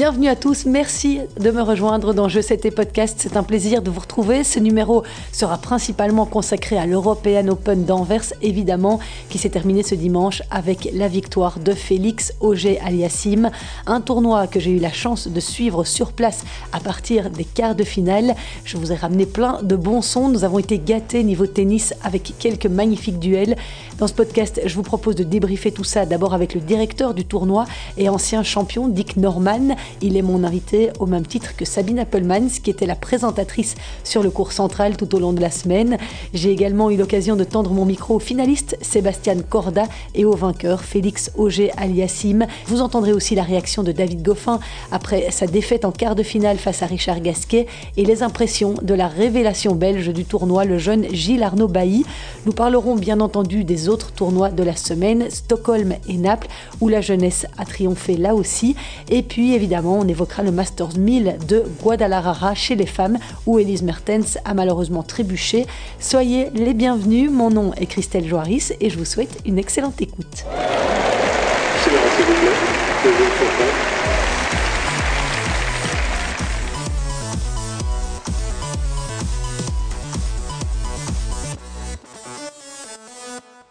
Bienvenue 0.00 0.28
à 0.28 0.34
tous, 0.34 0.64
merci 0.64 1.20
de 1.38 1.50
me 1.50 1.60
rejoindre 1.60 2.14
dans 2.14 2.26
Je 2.26 2.40
sais 2.40 2.56
podcast. 2.56 3.18
C'est 3.18 3.36
un 3.36 3.42
plaisir 3.42 3.82
de 3.82 3.90
vous 3.90 4.00
retrouver. 4.00 4.44
Ce 4.44 4.58
numéro 4.58 5.04
sera 5.30 5.58
principalement 5.58 6.24
consacré 6.24 6.78
à 6.78 6.86
l'European 6.86 7.46
Open 7.48 7.84
d'Anvers, 7.84 8.32
évidemment, 8.40 8.98
qui 9.28 9.36
s'est 9.36 9.50
terminé 9.50 9.82
ce 9.82 9.94
dimanche 9.94 10.42
avec 10.50 10.88
la 10.94 11.06
victoire 11.06 11.58
de 11.58 11.72
Félix 11.72 12.32
Auger 12.40 12.80
Aliassim. 12.80 13.50
Un 13.86 14.00
tournoi 14.00 14.46
que 14.46 14.58
j'ai 14.58 14.70
eu 14.70 14.78
la 14.78 14.90
chance 14.90 15.28
de 15.28 15.38
suivre 15.38 15.84
sur 15.84 16.12
place 16.12 16.44
à 16.72 16.80
partir 16.80 17.28
des 17.28 17.44
quarts 17.44 17.74
de 17.74 17.84
finale. 17.84 18.34
Je 18.64 18.78
vous 18.78 18.92
ai 18.92 18.96
ramené 18.96 19.26
plein 19.26 19.62
de 19.62 19.76
bons 19.76 20.00
sons. 20.00 20.30
Nous 20.30 20.44
avons 20.44 20.60
été 20.60 20.78
gâtés 20.78 21.22
niveau 21.24 21.46
tennis 21.46 21.92
avec 22.02 22.32
quelques 22.38 22.64
magnifiques 22.64 23.18
duels. 23.18 23.54
Dans 24.00 24.06
ce 24.06 24.14
podcast, 24.14 24.62
je 24.64 24.74
vous 24.76 24.82
propose 24.82 25.14
de 25.14 25.24
débriefer 25.24 25.72
tout 25.72 25.84
ça 25.84 26.06
d'abord 26.06 26.32
avec 26.32 26.54
le 26.54 26.62
directeur 26.62 27.12
du 27.12 27.26
tournoi 27.26 27.66
et 27.98 28.08
ancien 28.08 28.42
champion 28.42 28.88
Dick 28.88 29.18
Norman. 29.18 29.76
Il 30.00 30.16
est 30.16 30.22
mon 30.22 30.42
invité 30.42 30.88
au 31.00 31.04
même 31.04 31.26
titre 31.26 31.54
que 31.54 31.66
Sabine 31.66 31.98
Appelmans, 31.98 32.48
qui 32.62 32.70
était 32.70 32.86
la 32.86 32.94
présentatrice 32.94 33.74
sur 34.02 34.22
le 34.22 34.30
cours 34.30 34.52
central 34.52 34.96
tout 34.96 35.14
au 35.14 35.18
long 35.18 35.34
de 35.34 35.40
la 35.42 35.50
semaine. 35.50 35.98
J'ai 36.32 36.50
également 36.50 36.88
eu 36.88 36.96
l'occasion 36.96 37.36
de 37.36 37.44
tendre 37.44 37.72
mon 37.72 37.84
micro 37.84 38.14
au 38.14 38.18
finaliste 38.20 38.78
Sébastien 38.80 39.36
Corda 39.42 39.84
et 40.14 40.24
au 40.24 40.32
vainqueur 40.32 40.80
Félix 40.80 41.30
Auger 41.36 41.70
Aliassim. 41.76 42.46
Vous 42.68 42.80
entendrez 42.80 43.12
aussi 43.12 43.34
la 43.34 43.42
réaction 43.42 43.82
de 43.82 43.92
David 43.92 44.22
Goffin 44.22 44.60
après 44.92 45.30
sa 45.30 45.46
défaite 45.46 45.84
en 45.84 45.92
quart 45.92 46.14
de 46.14 46.22
finale 46.22 46.56
face 46.56 46.82
à 46.82 46.86
Richard 46.86 47.20
Gasquet 47.20 47.66
et 47.98 48.06
les 48.06 48.22
impressions 48.22 48.76
de 48.80 48.94
la 48.94 49.08
révélation 49.08 49.74
belge 49.74 50.08
du 50.08 50.24
tournoi, 50.24 50.64
le 50.64 50.78
jeune 50.78 51.04
Gilles 51.12 51.42
Arnaud 51.42 51.68
Bailly. 51.68 52.06
Nous 52.46 52.52
parlerons 52.52 52.96
bien 52.96 53.20
entendu 53.20 53.62
des 53.62 53.89
autres 53.90 54.12
tournois 54.12 54.50
de 54.50 54.62
la 54.62 54.74
semaine, 54.74 55.30
Stockholm 55.30 55.94
et 56.08 56.16
Naples, 56.16 56.48
où 56.80 56.88
la 56.88 57.00
jeunesse 57.00 57.46
a 57.58 57.64
triomphé 57.64 58.16
là 58.16 58.34
aussi. 58.34 58.76
Et 59.10 59.22
puis 59.22 59.54
évidemment, 59.54 59.98
on 59.98 60.08
évoquera 60.08 60.42
le 60.42 60.52
Masters 60.52 60.96
1000 60.96 61.36
de 61.46 61.64
Guadalajara 61.82 62.54
chez 62.54 62.76
les 62.76 62.86
femmes, 62.86 63.18
où 63.46 63.58
Elise 63.58 63.82
Mertens 63.82 64.38
a 64.44 64.54
malheureusement 64.54 65.02
trébuché. 65.02 65.66
Soyez 65.98 66.48
les 66.54 66.72
bienvenus, 66.72 67.30
mon 67.30 67.50
nom 67.50 67.74
est 67.74 67.86
Christelle 67.86 68.26
Joaris 68.26 68.72
et 68.80 68.88
je 68.88 68.98
vous 68.98 69.04
souhaite 69.04 69.38
une 69.44 69.58
excellente 69.58 70.00
écoute. 70.00 70.44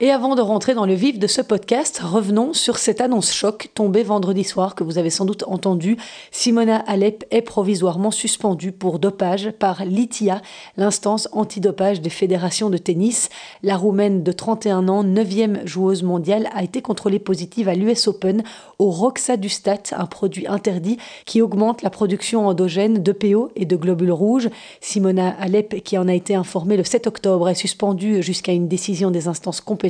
Et 0.01 0.11
avant 0.11 0.35
de 0.35 0.41
rentrer 0.41 0.75
dans 0.75 0.85
le 0.85 0.93
vif 0.93 1.19
de 1.19 1.27
ce 1.27 1.41
podcast, 1.41 1.99
revenons 2.01 2.53
sur 2.53 2.77
cette 2.77 3.01
annonce 3.01 3.33
choc 3.33 3.67
tombée 3.73 4.03
vendredi 4.03 4.45
soir 4.45 4.73
que 4.73 4.85
vous 4.85 4.97
avez 4.97 5.09
sans 5.09 5.25
doute 5.25 5.43
entendu. 5.45 5.97
Simona 6.31 6.77
Alep 6.87 7.25
est 7.31 7.41
provisoirement 7.41 8.09
suspendue 8.09 8.71
pour 8.71 8.99
dopage 8.99 9.51
par 9.59 9.83
l'ITIA, 9.83 10.41
l'instance 10.77 11.27
antidopage 11.33 11.99
des 11.99 12.09
fédérations 12.09 12.69
de 12.69 12.77
tennis. 12.77 13.27
La 13.61 13.75
Roumaine 13.75 14.23
de 14.23 14.31
31 14.31 14.87
ans, 14.87 15.03
9e 15.03 15.67
joueuse 15.67 16.01
mondiale, 16.03 16.47
a 16.55 16.63
été 16.63 16.81
contrôlée 16.81 17.19
positive 17.19 17.67
à 17.67 17.73
l'US 17.73 18.07
Open 18.07 18.43
au 18.77 18.91
roxadustat, 18.91 19.83
un 19.91 20.05
produit 20.05 20.47
interdit 20.47 20.95
qui 21.25 21.41
augmente 21.41 21.81
la 21.81 21.89
production 21.89 22.47
endogène 22.47 23.03
de 23.03 23.11
PO 23.11 23.51
et 23.57 23.65
de 23.65 23.75
globules 23.75 24.13
rouges. 24.13 24.49
Simona 24.79 25.35
Alep, 25.41 25.83
qui 25.83 25.97
en 25.97 26.07
a 26.07 26.13
été 26.13 26.35
informée 26.35 26.77
le 26.77 26.85
7 26.85 27.05
octobre, 27.05 27.49
est 27.49 27.55
suspendue 27.55 28.23
jusqu'à 28.23 28.53
une 28.53 28.69
décision 28.69 29.11
des 29.11 29.27
instances 29.27 29.59
compétentes 29.59 29.88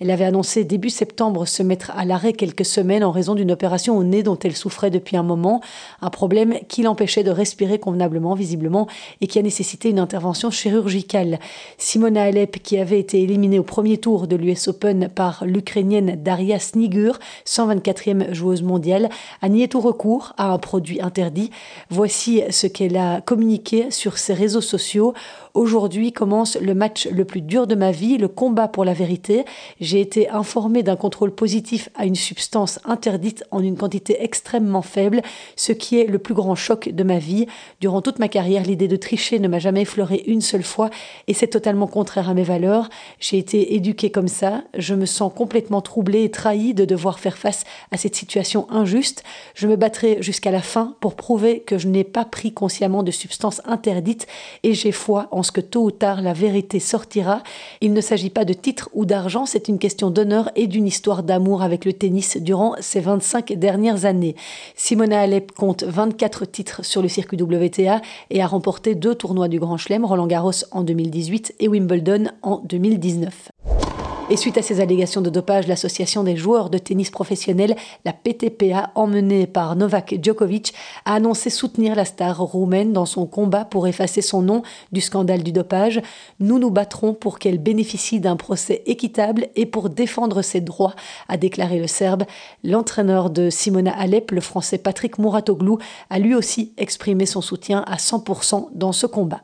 elle 0.00 0.10
avait 0.10 0.24
annoncé 0.24 0.64
début 0.64 0.90
septembre 0.90 1.46
se 1.46 1.62
mettre 1.62 1.92
à 1.96 2.04
l'arrêt 2.04 2.32
quelques 2.32 2.64
semaines 2.64 3.04
en 3.04 3.10
raison 3.10 3.34
d'une 3.34 3.52
opération 3.52 3.96
au 3.96 4.04
nez 4.04 4.22
dont 4.22 4.38
elle 4.38 4.56
souffrait 4.56 4.90
depuis 4.90 5.16
un 5.16 5.22
moment, 5.22 5.60
un 6.00 6.10
problème 6.10 6.54
qui 6.68 6.82
l'empêchait 6.82 7.24
de 7.24 7.30
respirer 7.30 7.78
convenablement 7.78 8.34
visiblement 8.34 8.86
et 9.20 9.26
qui 9.26 9.38
a 9.38 9.42
nécessité 9.42 9.90
une 9.90 9.98
intervention 9.98 10.50
chirurgicale. 10.50 11.38
Simona 11.76 12.24
Alep, 12.24 12.62
qui 12.62 12.78
avait 12.78 13.00
été 13.00 13.22
éliminée 13.22 13.58
au 13.58 13.64
premier 13.64 13.98
tour 13.98 14.26
de 14.26 14.36
l'US 14.36 14.68
Open 14.68 15.08
par 15.08 15.44
l'Ukrainienne 15.44 16.22
Daria 16.22 16.58
Snigur, 16.58 17.18
124e 17.46 18.32
joueuse 18.32 18.62
mondiale, 18.62 19.08
a 19.42 19.48
nié 19.48 19.68
tout 19.68 19.80
recours 19.80 20.32
à 20.36 20.52
un 20.52 20.58
produit 20.58 21.00
interdit. 21.00 21.50
Voici 21.90 22.42
ce 22.50 22.66
qu'elle 22.66 22.96
a 22.96 23.20
communiqué 23.20 23.90
sur 23.90 24.18
ses 24.18 24.34
réseaux 24.34 24.60
sociaux. 24.60 25.14
Aujourd'hui 25.58 26.12
commence 26.12 26.56
le 26.56 26.72
match 26.72 27.08
le 27.08 27.24
plus 27.24 27.40
dur 27.40 27.66
de 27.66 27.74
ma 27.74 27.90
vie, 27.90 28.16
le 28.16 28.28
combat 28.28 28.68
pour 28.68 28.84
la 28.84 28.92
vérité. 28.92 29.44
J'ai 29.80 30.00
été 30.00 30.30
informé 30.30 30.84
d'un 30.84 30.94
contrôle 30.94 31.34
positif 31.34 31.88
à 31.96 32.06
une 32.06 32.14
substance 32.14 32.78
interdite 32.84 33.42
en 33.50 33.60
une 33.60 33.76
quantité 33.76 34.22
extrêmement 34.22 34.82
faible, 34.82 35.20
ce 35.56 35.72
qui 35.72 35.98
est 35.98 36.06
le 36.06 36.20
plus 36.20 36.34
grand 36.34 36.54
choc 36.54 36.90
de 36.90 37.02
ma 37.02 37.18
vie. 37.18 37.46
Durant 37.80 38.02
toute 38.02 38.20
ma 38.20 38.28
carrière, 38.28 38.62
l'idée 38.62 38.86
de 38.86 38.94
tricher 38.94 39.40
ne 39.40 39.48
m'a 39.48 39.58
jamais 39.58 39.82
effleuré 39.82 40.22
une 40.28 40.42
seule 40.42 40.62
fois 40.62 40.90
et 41.26 41.34
c'est 41.34 41.48
totalement 41.48 41.88
contraire 41.88 42.30
à 42.30 42.34
mes 42.34 42.44
valeurs. 42.44 42.88
J'ai 43.18 43.38
été 43.38 43.74
éduquée 43.74 44.12
comme 44.12 44.28
ça. 44.28 44.62
Je 44.76 44.94
me 44.94 45.06
sens 45.06 45.32
complètement 45.34 45.80
troublée 45.80 46.22
et 46.22 46.30
trahie 46.30 46.72
de 46.72 46.84
devoir 46.84 47.18
faire 47.18 47.36
face 47.36 47.64
à 47.90 47.96
cette 47.96 48.14
situation 48.14 48.70
injuste. 48.70 49.24
Je 49.56 49.66
me 49.66 49.74
battrai 49.74 50.18
jusqu'à 50.20 50.52
la 50.52 50.62
fin 50.62 50.94
pour 51.00 51.16
prouver 51.16 51.62
que 51.62 51.78
je 51.78 51.88
n'ai 51.88 52.04
pas 52.04 52.24
pris 52.24 52.52
consciemment 52.52 53.02
de 53.02 53.10
substances 53.10 53.60
interdites 53.64 54.28
et 54.62 54.72
j'ai 54.72 54.92
foi 54.92 55.26
en 55.32 55.47
que 55.50 55.60
tôt 55.60 55.84
ou 55.84 55.90
tard 55.90 56.22
la 56.22 56.32
vérité 56.32 56.80
sortira. 56.80 57.42
Il 57.80 57.92
ne 57.92 58.00
s'agit 58.00 58.30
pas 58.30 58.44
de 58.44 58.52
titre 58.52 58.88
ou 58.94 59.04
d'argent, 59.04 59.46
c'est 59.46 59.68
une 59.68 59.78
question 59.78 60.10
d'honneur 60.10 60.50
et 60.56 60.66
d'une 60.66 60.86
histoire 60.86 61.22
d'amour 61.22 61.62
avec 61.62 61.84
le 61.84 61.92
tennis 61.92 62.36
durant 62.36 62.74
ces 62.80 63.00
25 63.00 63.52
dernières 63.54 64.04
années. 64.04 64.36
Simona 64.74 65.20
Alep 65.20 65.52
compte 65.52 65.82
24 65.84 66.44
titres 66.44 66.84
sur 66.84 67.02
le 67.02 67.08
circuit 67.08 67.40
WTA 67.40 68.00
et 68.30 68.42
a 68.42 68.46
remporté 68.46 68.94
deux 68.94 69.14
tournois 69.14 69.48
du 69.48 69.58
Grand 69.58 69.76
Chelem, 69.76 70.04
Roland 70.04 70.26
Garros 70.26 70.52
en 70.72 70.82
2018 70.82 71.54
et 71.60 71.68
Wimbledon 71.68 72.26
en 72.42 72.58
2019. 72.64 73.87
Et 74.30 74.36
suite 74.36 74.58
à 74.58 74.62
ces 74.62 74.80
allégations 74.80 75.22
de 75.22 75.30
dopage, 75.30 75.68
l'association 75.68 76.22
des 76.22 76.36
joueurs 76.36 76.68
de 76.68 76.76
tennis 76.76 77.10
professionnels, 77.10 77.76
la 78.04 78.12
PTPA, 78.12 78.90
emmenée 78.94 79.46
par 79.46 79.74
Novak 79.74 80.16
Djokovic, 80.22 80.74
a 81.06 81.14
annoncé 81.14 81.48
soutenir 81.48 81.94
la 81.94 82.04
star 82.04 82.38
roumaine 82.38 82.92
dans 82.92 83.06
son 83.06 83.24
combat 83.24 83.64
pour 83.64 83.86
effacer 83.86 84.20
son 84.20 84.42
nom 84.42 84.62
du 84.92 85.00
scandale 85.00 85.42
du 85.42 85.50
dopage. 85.50 86.02
Nous 86.40 86.58
nous 86.58 86.70
battrons 86.70 87.14
pour 87.14 87.38
qu'elle 87.38 87.56
bénéficie 87.56 88.20
d'un 88.20 88.36
procès 88.36 88.82
équitable 88.84 89.48
et 89.56 89.64
pour 89.64 89.88
défendre 89.88 90.42
ses 90.42 90.60
droits, 90.60 90.94
a 91.28 91.38
déclaré 91.38 91.78
le 91.78 91.86
Serbe. 91.86 92.24
L'entraîneur 92.62 93.30
de 93.30 93.48
Simona 93.48 93.98
Alep, 93.98 94.32
le 94.32 94.42
français 94.42 94.76
Patrick 94.76 95.16
Mouratoglou, 95.16 95.78
a 96.10 96.18
lui 96.18 96.34
aussi 96.34 96.74
exprimé 96.76 97.24
son 97.24 97.40
soutien 97.40 97.82
à 97.86 97.96
100% 97.96 98.68
dans 98.74 98.92
ce 98.92 99.06
combat. 99.06 99.40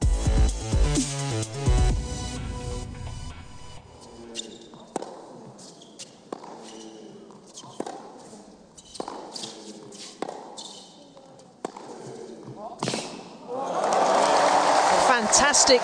Fantastic 15.54 15.82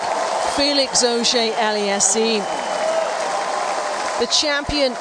Felix 0.57 1.01
Auger 1.01 1.53
Aliassime. 1.53 2.43
The 4.19 4.25
champion 4.27 4.91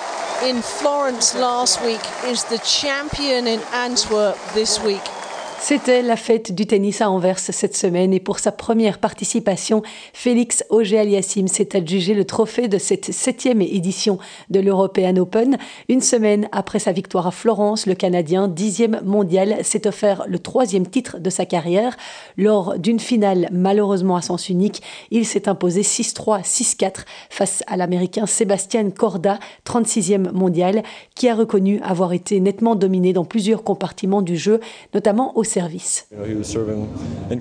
in 0.45 0.63
Florence 0.63 1.35
last 1.35 1.83
week 1.85 2.01
is 2.27 2.45
the 2.45 2.59
champion 2.59 3.49
in 3.49 3.61
Antwerp 3.73 4.39
this 4.55 4.81
week. 4.81 5.03
C'était 5.63 6.01
la 6.01 6.17
fête 6.17 6.53
du 6.53 6.67
tennis 6.67 7.03
à 7.03 7.11
Anvers 7.11 7.39
cette 7.39 7.77
semaine 7.77 8.15
et 8.15 8.19
pour 8.19 8.39
sa 8.39 8.51
première 8.51 8.99
participation, 8.99 9.83
Félix 10.15 10.65
Auger-Aliassime 10.71 11.49
s'est 11.49 11.77
adjugé 11.77 12.15
le 12.15 12.25
trophée 12.25 12.67
de 12.67 12.79
cette 12.79 13.13
septième 13.13 13.61
édition 13.61 14.19
de 14.49 14.59
l'European 14.59 15.17
Open. 15.19 15.59
Une 15.89 16.01
semaine 16.01 16.49
après 16.51 16.79
sa 16.79 16.93
victoire 16.93 17.27
à 17.27 17.31
Florence, 17.31 17.87
le 17.87 17.95
Canadien, 17.95 18.49
dixième 18.49 19.03
mondial, 19.05 19.59
s'est 19.63 19.87
offert 19.87 20.25
le 20.27 20.39
troisième 20.39 20.89
titre 20.89 21.19
de 21.19 21.31
sa 21.31 21.45
carrière. 21.45 21.97
Lors 22.39 22.79
d'une 22.79 22.99
finale 22.99 23.49
malheureusement 23.53 24.17
à 24.17 24.23
sens 24.23 24.49
unique, 24.49 24.83
il 25.11 25.27
s'est 25.27 25.49
imposé 25.49 25.83
6-3, 25.83 26.43
6-4 26.43 27.05
face 27.29 27.63
à 27.67 27.77
l'Américain 27.77 28.27
Sébastien 28.27 28.91
Corda, 28.91 29.39
36e 29.67 30.33
mondial, 30.33 30.83
qui 31.15 31.29
a 31.29 31.35
reconnu 31.35 31.81
avoir 31.83 32.15
été 32.15 32.41
nettement 32.41 32.77
dominé 32.77 33.13
dans 33.13 33.27
plusieurs 33.27 33.63
compartiments 33.63 34.23
du 34.23 34.39
jeu, 34.39 34.59
notamment 34.95 35.37
au 35.37 35.45
service. 35.51 36.07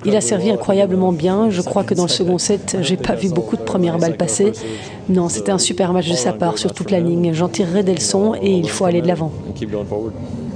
Il 0.06 0.15
a 0.15 0.21
servi 0.21 0.50
incroyablement 0.50 1.11
bien. 1.11 1.50
Je 1.50 1.61
crois 1.61 1.83
que 1.83 1.94
dans 1.94 2.03
le 2.03 2.09
second 2.09 2.38
set, 2.38 2.77
j'ai 2.81 2.97
pas 2.97 3.15
vu 3.15 3.29
beaucoup 3.29 3.56
de 3.56 3.61
premières 3.61 3.97
balles 3.97 4.17
passer. 4.17 4.51
Non, 5.07 5.29
c'était 5.29 5.51
un 5.51 5.57
super 5.57 5.94
match 5.94 6.09
de 6.09 6.15
sa 6.15 6.33
part 6.33 6.57
sur 6.57 6.73
toute 6.73 6.91
la 6.91 7.00
ligne. 7.00 7.33
J'en 7.33 7.50
tirerai 7.50 7.83
des 7.83 7.95
leçons 7.95 8.35
et 8.41 8.51
il 8.51 8.69
faut 8.69 8.85
aller 8.85 9.01
de 9.01 9.07
l'avant. 9.07 9.31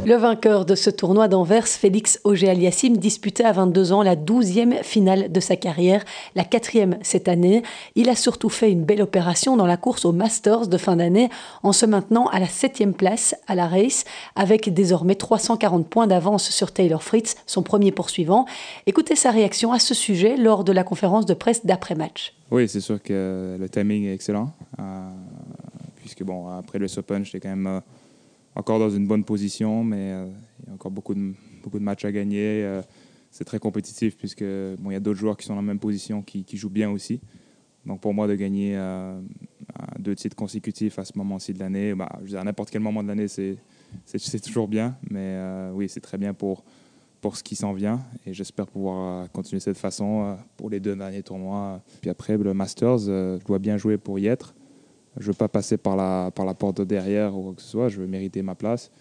Le 0.05 0.15
vainqueur 0.15 0.65
de 0.65 0.75
ce 0.75 0.89
tournoi 0.89 1.29
d'Anvers, 1.29 1.65
Félix 1.65 2.19
Auger-Aliassime, 2.25 2.97
disputait 2.97 3.45
à 3.45 3.53
22 3.53 3.93
ans 3.93 4.03
la 4.03 4.17
12e 4.17 4.83
finale 4.83 5.31
de 5.31 5.39
sa 5.39 5.55
carrière, 5.55 6.03
la 6.35 6.43
quatrième 6.43 6.97
cette 7.03 7.29
année. 7.29 7.63
Il 7.95 8.09
a 8.09 8.15
surtout 8.15 8.49
fait 8.49 8.69
une 8.69 8.83
belle 8.83 9.01
opération 9.01 9.55
dans 9.55 9.65
la 9.65 9.77
course 9.77 10.03
au 10.03 10.11
Masters 10.11 10.67
de 10.67 10.77
fin 10.77 10.97
d'année 10.97 11.29
en 11.63 11.71
se 11.71 11.85
maintenant 11.85 12.27
à 12.27 12.39
la 12.39 12.47
7e 12.47 12.91
place 12.91 13.33
à 13.47 13.55
la 13.55 13.65
race 13.65 14.03
avec 14.35 14.73
désormais 14.73 15.15
340 15.15 15.87
points 15.87 16.07
d'avance 16.07 16.49
sur 16.49 16.73
Taylor 16.73 17.01
Fritz, 17.01 17.35
son 17.45 17.63
premier 17.63 17.93
poursuivant. 17.93 18.45
Écoutez 18.85 19.15
sa 19.15 19.31
réaction 19.31 19.71
à 19.71 19.79
ce 19.79 19.93
sujet 19.93 20.35
lors 20.35 20.65
de 20.65 20.73
la 20.73 20.83
conférence 20.83 21.25
de 21.25 21.33
presse 21.33 21.65
d'après-match. 21.65 22.33
Oui, 22.51 22.67
c'est 22.67 22.81
sûr 22.81 23.01
que 23.01 23.55
le 23.57 23.69
timing 23.69 24.05
est 24.07 24.13
excellent. 24.13 24.51
Euh, 24.79 24.83
puisque 25.95 26.23
bon, 26.23 26.49
après 26.49 26.77
le 26.77 26.87
Open, 26.97 27.23
j'étais 27.23 27.39
quand 27.39 27.55
même 27.55 27.67
euh, 27.67 27.79
encore 28.55 28.79
dans 28.79 28.89
une 28.89 29.07
bonne 29.07 29.23
position, 29.23 29.83
mais 29.83 30.11
euh, 30.11 30.27
il 30.61 30.67
y 30.67 30.71
a 30.71 30.73
encore 30.73 30.91
beaucoup 30.91 31.13
de, 31.13 31.33
matchs 31.79 32.05
à 32.05 32.11
gagner. 32.11 32.63
Euh, 32.63 32.81
c'est 33.31 33.45
très 33.45 33.59
compétitif 33.59 34.15
puisque 34.15 34.43
bon, 34.43 34.91
il 34.91 34.93
y 34.93 34.95
a 34.95 34.99
d'autres 34.99 35.19
joueurs 35.19 35.37
qui 35.37 35.45
sont 35.45 35.53
dans 35.53 35.61
la 35.61 35.65
même 35.67 35.79
position 35.79 36.21
qui, 36.21 36.43
qui 36.43 36.57
jouent 36.57 36.69
bien 36.69 36.91
aussi. 36.91 37.19
Donc 37.85 37.99
pour 37.99 38.13
moi 38.13 38.27
de 38.27 38.35
gagner 38.35 38.77
euh, 38.77 39.19
deux 39.99 40.15
titres 40.15 40.35
consécutifs 40.35 40.99
à 40.99 41.05
ce 41.05 41.17
moment-ci 41.17 41.53
de 41.53 41.59
l'année, 41.59 41.95
bah, 41.95 42.09
à 42.33 42.43
n'importe 42.43 42.69
quel 42.69 42.81
moment 42.81 43.01
de 43.01 43.07
l'année, 43.07 43.27
c'est, 43.27 43.57
c'est, 44.05 44.39
toujours 44.39 44.67
bien. 44.67 44.95
Mais 45.09 45.37
oui, 45.73 45.89
c'est 45.89 45.99
très 45.99 46.17
bien 46.17 46.33
pour, 46.33 46.63
pour 47.19 47.35
ce 47.35 47.43
qui 47.43 47.55
s'en 47.55 47.73
vient. 47.73 47.99
Et 48.25 48.33
j'espère 48.33 48.67
pouvoir 48.67 49.29
continuer 49.31 49.59
de 49.59 49.63
cette 49.63 49.77
façon 49.77 50.37
pour 50.55 50.69
les 50.69 50.79
deux 50.79 50.95
derniers 50.95 51.23
tournois. 51.23 51.81
Puis 51.99 52.09
après, 52.09 52.37
le 52.37 52.53
Masters, 52.53 52.99
je 52.99 53.43
dois 53.45 53.59
bien 53.59 53.77
jouer 53.77 53.97
pour 53.97 54.17
y 54.17 54.27
être. 54.27 54.55
Je 55.17 55.27
veux 55.27 55.33
pas 55.33 55.47
passer 55.47 55.77
par 55.77 55.95
la, 55.95 56.31
par 56.31 56.45
la 56.45 56.53
porte 56.53 56.77
de 56.77 56.83
derrière 56.83 57.37
ou 57.37 57.43
quoi 57.43 57.53
que 57.55 57.61
ce 57.61 57.69
soit. 57.69 57.89
Je 57.89 57.99
veux 58.01 58.07
mériter 58.07 58.41
ma 58.41 58.55
place. 58.55 58.91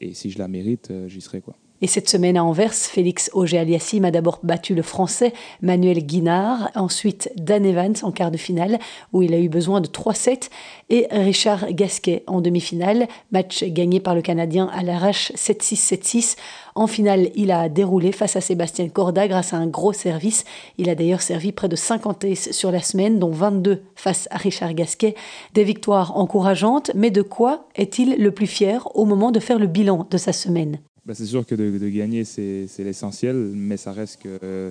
Et 0.00 0.14
si 0.14 0.30
je 0.30 0.38
la 0.38 0.48
mérite, 0.48 0.90
euh, 0.90 1.08
j'y 1.08 1.20
serai. 1.20 1.40
Quoi. 1.40 1.56
Et 1.80 1.86
cette 1.86 2.08
semaine 2.08 2.36
à 2.36 2.42
Anvers, 2.42 2.74
Félix 2.74 3.30
Auger-Aliassime 3.34 4.04
a 4.04 4.10
d'abord 4.10 4.40
battu 4.42 4.74
le 4.74 4.82
Français 4.82 5.32
Manuel 5.62 6.04
Guinard, 6.04 6.70
ensuite 6.74 7.30
Dan 7.36 7.64
Evans 7.64 7.94
en 8.02 8.10
quart 8.10 8.32
de 8.32 8.36
finale, 8.36 8.80
où 9.12 9.22
il 9.22 9.32
a 9.32 9.38
eu 9.38 9.48
besoin 9.48 9.80
de 9.80 9.86
3 9.86 10.14
sets, 10.14 10.50
et 10.90 11.06
Richard 11.12 11.72
Gasquet 11.72 12.24
en 12.26 12.40
demi-finale, 12.40 13.06
match 13.30 13.62
gagné 13.62 14.00
par 14.00 14.16
le 14.16 14.22
Canadien 14.22 14.68
à 14.74 14.82
l'arrache 14.82 15.30
7-6, 15.36 15.94
7-6. 15.94 16.36
En 16.74 16.88
finale, 16.88 17.30
il 17.36 17.52
a 17.52 17.68
déroulé 17.68 18.10
face 18.10 18.34
à 18.34 18.40
Sébastien 18.40 18.88
Corda 18.88 19.28
grâce 19.28 19.52
à 19.52 19.58
un 19.58 19.68
gros 19.68 19.92
service. 19.92 20.44
Il 20.78 20.90
a 20.90 20.96
d'ailleurs 20.96 21.22
servi 21.22 21.52
près 21.52 21.68
de 21.68 21.76
50 21.76 22.24
aces 22.24 22.50
sur 22.50 22.72
la 22.72 22.82
semaine, 22.82 23.20
dont 23.20 23.30
22 23.30 23.82
face 23.94 24.26
à 24.32 24.36
Richard 24.36 24.74
Gasquet. 24.74 25.14
Des 25.54 25.64
victoires 25.64 26.16
encourageantes, 26.16 26.90
mais 26.96 27.12
de 27.12 27.22
quoi 27.22 27.68
est-il 27.76 28.16
le 28.20 28.32
plus 28.32 28.48
fier 28.48 28.88
au 28.96 29.04
moment 29.04 29.30
de 29.30 29.38
faire 29.38 29.60
le 29.60 29.68
bilan 29.68 30.08
de 30.10 30.16
sa 30.18 30.32
semaine? 30.32 30.80
Bah, 31.08 31.14
c'est 31.14 31.24
sûr 31.24 31.46
que 31.46 31.54
de, 31.54 31.88
gagner, 31.88 32.24
c'est 32.24 32.68
l'essentiel, 32.80 33.34
mais 33.34 33.78
ça 33.78 33.92
reste 33.92 34.20
que 34.20 34.38
euh, 34.42 34.70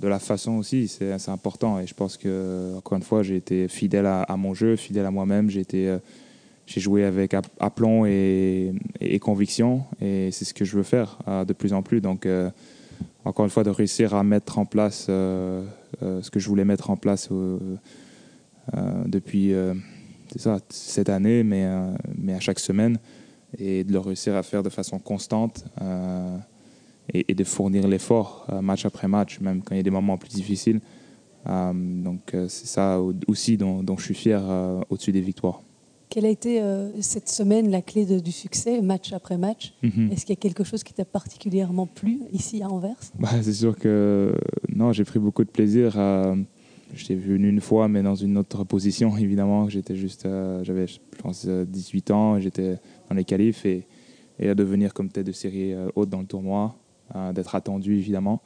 de 0.00 0.06
la 0.06 0.20
façon 0.20 0.52
aussi, 0.52 0.86
c'est 0.86 1.28
important. 1.28 1.80
Et 1.80 1.88
je 1.88 1.94
pense 1.94 2.16
que, 2.16 2.76
encore 2.76 2.98
une 2.98 3.02
fois, 3.02 3.24
j'ai 3.24 3.34
été 3.34 3.66
fidèle 3.66 4.06
à, 4.06 4.36
mon 4.36 4.54
jeu, 4.54 4.76
fidèle 4.76 5.04
à 5.04 5.10
moi-même. 5.10 5.50
J'ai 5.50 5.66
euh, 5.74 5.98
joué 6.68 7.02
avec 7.02 7.34
aplomb 7.58 8.06
et, 8.06 8.72
conviction, 9.20 9.82
et 10.00 10.28
c'est 10.30 10.44
ce 10.44 10.54
que 10.54 10.64
je 10.64 10.76
veux 10.76 10.84
faire 10.84 11.18
euh, 11.26 11.44
de 11.44 11.52
plus 11.52 11.72
en 11.72 11.82
plus. 11.82 12.00
Donc, 12.00 12.28
encore 13.24 13.44
une 13.44 13.50
fois, 13.50 13.64
de 13.64 13.70
réussir 13.70 14.14
à 14.14 14.22
mettre 14.22 14.60
en 14.60 14.66
place 14.66 15.06
ce 15.06 16.30
que 16.30 16.38
je 16.38 16.48
voulais 16.48 16.64
mettre 16.64 16.90
en 16.90 16.96
place 16.96 17.28
depuis 19.06 19.52
cette 20.68 21.08
année, 21.08 21.42
mais 21.42 21.64
à 21.64 22.38
chaque 22.38 22.60
semaine 22.60 23.00
et 23.58 23.84
de 23.84 23.92
le 23.92 23.98
réussir 23.98 24.34
à 24.36 24.42
faire 24.42 24.62
de 24.62 24.68
façon 24.68 24.98
constante 24.98 25.64
euh, 25.80 26.36
et, 27.12 27.34
de 27.34 27.44
fournir 27.44 27.86
l'effort 27.88 28.46
euh, 28.50 28.60
match 28.60 28.86
après 28.86 29.08
match, 29.08 29.40
même 29.40 29.62
quand 29.62 29.74
il 29.74 29.78
y 29.78 29.80
a 29.80 29.84
des 29.84 29.90
moments 29.90 30.16
plus 30.16 30.30
difficiles. 30.30 30.80
Euh, 31.48 31.72
donc 31.74 32.34
c'est 32.48 32.66
ça 32.66 33.00
aussi 33.26 33.56
dont, 33.56 33.84
je 33.96 34.04
suis 34.04 34.14
fier 34.14 34.42
au-dessus 34.90 35.12
des 35.12 35.20
victoires. 35.20 35.60
Quelle 36.08 36.26
a 36.26 36.28
été 36.28 36.62
cette 37.00 37.30
semaine 37.30 37.70
la 37.70 37.80
clé 37.80 38.04
du 38.20 38.32
succès, 38.32 38.82
match 38.82 39.14
après 39.14 39.38
match? 39.38 39.72
Mhm. 39.82 40.12
Est-ce 40.12 40.26
qu'il 40.26 40.34
y 40.34 40.38
a 40.38 40.40
quelque 40.40 40.62
chose 40.62 40.84
qui 40.84 40.92
t'a 40.92 41.06
particulièrement 41.06 41.86
plu 41.86 42.20
ici 42.32 42.62
à 42.62 42.68
Anvers? 42.68 42.98
Bah, 43.18 43.30
C'est 43.40 43.54
sûr 43.54 43.78
que 43.78 44.34
non, 44.68 44.92
j'ai 44.92 45.04
pris 45.04 45.18
beaucoup 45.18 45.42
de 45.42 45.50
plaisir 45.50 45.98
à 45.98 46.34
J'étais 46.94 47.14
venu 47.14 47.48
une 47.48 47.60
fois, 47.60 47.88
mais 47.88 48.02
dans 48.02 48.14
une 48.14 48.36
autre 48.36 48.64
position, 48.64 49.16
évidemment. 49.18 49.68
J'étais 49.68 49.96
juste, 49.96 50.26
euh, 50.26 50.62
j'avais, 50.64 50.86
je 50.86 50.98
pense, 51.18 51.46
18 51.46 52.10
euh, 52.10 52.14
ans, 52.14 52.40
j'étais 52.40 52.78
les 53.14 53.24
qualifs 53.24 53.64
et, 53.66 53.86
et 54.38 54.48
à 54.48 54.54
devenir 54.54 54.94
comme 54.94 55.08
tête 55.08 55.26
de 55.26 55.32
série 55.32 55.72
euh, 55.72 55.88
haute 55.94 56.08
dans 56.08 56.20
le 56.20 56.26
tournoi, 56.26 56.76
d'être 57.34 57.54
attendu, 57.54 57.98
évidemment, 57.98 58.40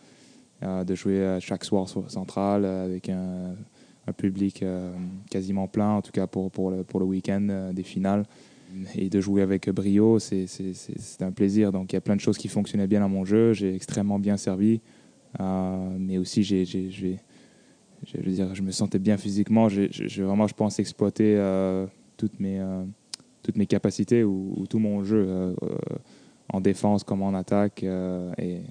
de 0.61 0.93
jouer 0.97 1.39
chaque 1.39 1.65
soir 1.65 1.89
sur 1.89 2.11
Central 2.11 2.65
avec 2.65 3.09
un, 3.09 3.55
public 4.17 4.65
quasiment 5.31 5.69
plein, 5.69 5.91
en 5.91 6.03
tout 6.03 6.11
cas 6.11 6.27
pour, 6.27 6.51
pour 6.51 6.73
le, 6.73 6.83
pour 6.83 6.99
le 6.99 7.07
week-end 7.07 7.71
des 7.73 7.85
finales. 7.85 8.25
Et 8.97 9.09
de 9.09 9.21
jouer 9.21 9.43
avec 9.43 9.71
brio, 9.71 10.19
c'est 10.19 10.49
un 11.21 11.31
plaisir. 11.31 11.71
Donc 11.71 11.93
il 11.93 11.95
y 11.95 11.99
a 11.99 12.01
plein 12.01 12.17
de 12.17 12.21
choses 12.21 12.39
qui 12.39 12.49
fonctionnaient 12.49 12.89
bien 12.89 12.99
dans 12.99 13.09
mon 13.09 13.25
jeu. 13.25 13.53
J'ai 13.53 13.73
extrêmement 13.73 14.19
bien 14.19 14.37
servi, 14.37 14.81
mais 15.39 16.19
aussi 16.19 16.43
j'ai 16.43 16.65
je 18.05 18.19
veux 18.19 18.33
dire, 18.33 18.55
je 18.55 18.63
me 18.63 18.71
sentais 18.71 18.99
bien 18.99 19.17
physiquement. 19.17 19.69
J'ai 19.69 20.23
vraiment, 20.23 20.47
je 20.47 20.55
pense, 20.55 20.79
exploiter 20.79 21.37
euh, 21.37 21.87
toutes, 22.17 22.39
mes, 22.41 22.61
euh, 22.61 22.85
toutes 23.47 23.57
mes 23.57 23.67
capacités 23.67 24.25
ou, 24.25 24.67
tout 24.69 24.79
mon 24.79 25.05
jeu. 25.05 25.25
Euh, 25.29 25.55
en 26.53 26.61
défense 26.61 27.05
comme 27.05 27.23
en 27.23 27.35
attaque. 27.35 27.83
Euh, 27.83 28.33
et, 28.39 28.63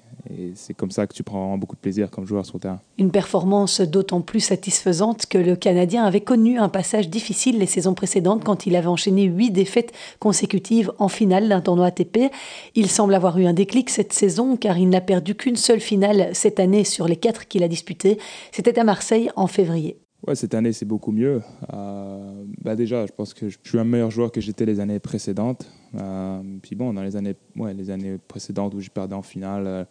c'est 0.56 0.74
comme 0.74 0.90
ça 0.90 1.06
que 1.06 1.14
tu 1.14 1.22
prends 1.22 1.38
vraiment 1.38 1.58
beaucoup 1.58 1.76
de 1.76 1.80
plaisir 1.80 2.10
comme 2.10 2.26
joueur 2.26 2.44
sur 2.44 2.56
le 2.56 2.60
terrain. 2.60 2.80
Une 2.98 3.12
performance 3.12 3.80
d'autant 3.80 4.22
plus 4.22 4.40
satisfaisante 4.40 5.26
que 5.26 5.38
le 5.38 5.54
Canadien 5.54 6.04
avait 6.04 6.20
connu 6.20 6.58
un 6.58 6.68
passage 6.68 7.08
difficile 7.08 7.60
les 7.60 7.66
saisons 7.66 7.94
précédentes 7.94 8.42
quand 8.42 8.66
il 8.66 8.74
avait 8.74 8.88
enchaîné 8.88 9.24
huit 9.24 9.52
défaites 9.52 9.92
consécutives 10.18 10.90
en 10.98 11.06
finale 11.06 11.48
d'un 11.48 11.60
tournoi 11.60 11.86
ATP. 11.86 12.32
Il 12.74 12.90
semble 12.90 13.14
avoir 13.14 13.38
eu 13.38 13.46
un 13.46 13.52
déclic 13.52 13.88
cette 13.88 14.12
saison 14.12 14.56
car 14.56 14.78
il 14.78 14.88
n'a 14.88 15.00
perdu 15.00 15.36
qu'une 15.36 15.56
seule 15.56 15.80
finale 15.80 16.30
cette 16.32 16.58
année 16.58 16.82
sur 16.82 17.06
les 17.06 17.16
quatre 17.16 17.46
qu'il 17.46 17.62
a 17.62 17.68
disputées. 17.68 18.18
C'était 18.50 18.80
à 18.80 18.84
Marseille 18.84 19.30
en 19.36 19.46
février. 19.46 19.96
Ouais, 20.24 20.34
cette 20.34 20.54
année, 20.54 20.72
c'est 20.72 20.86
beaucoup 20.86 21.12
mieux. 21.12 21.42
Euh, 21.72 22.44
bah 22.62 22.74
déjà, 22.74 23.06
je 23.06 23.12
pense 23.12 23.34
que 23.34 23.48
je 23.48 23.58
suis 23.62 23.78
un 23.78 23.84
meilleur 23.84 24.10
joueur 24.10 24.32
que 24.32 24.40
j'étais 24.40 24.64
les 24.64 24.80
années 24.80 24.98
précédentes. 24.98 25.70
Euh, 25.94 26.40
puis 26.62 26.74
bon, 26.74 26.92
dans 26.94 27.02
les 27.02 27.16
années, 27.16 27.36
ouais, 27.54 27.74
les 27.74 27.90
années 27.90 28.18
précédentes 28.26 28.74
où 28.74 28.80
j'ai 28.80 28.88
perdu 28.88 29.14
en 29.14 29.22
finale, 29.22 29.66
euh, 29.66 29.84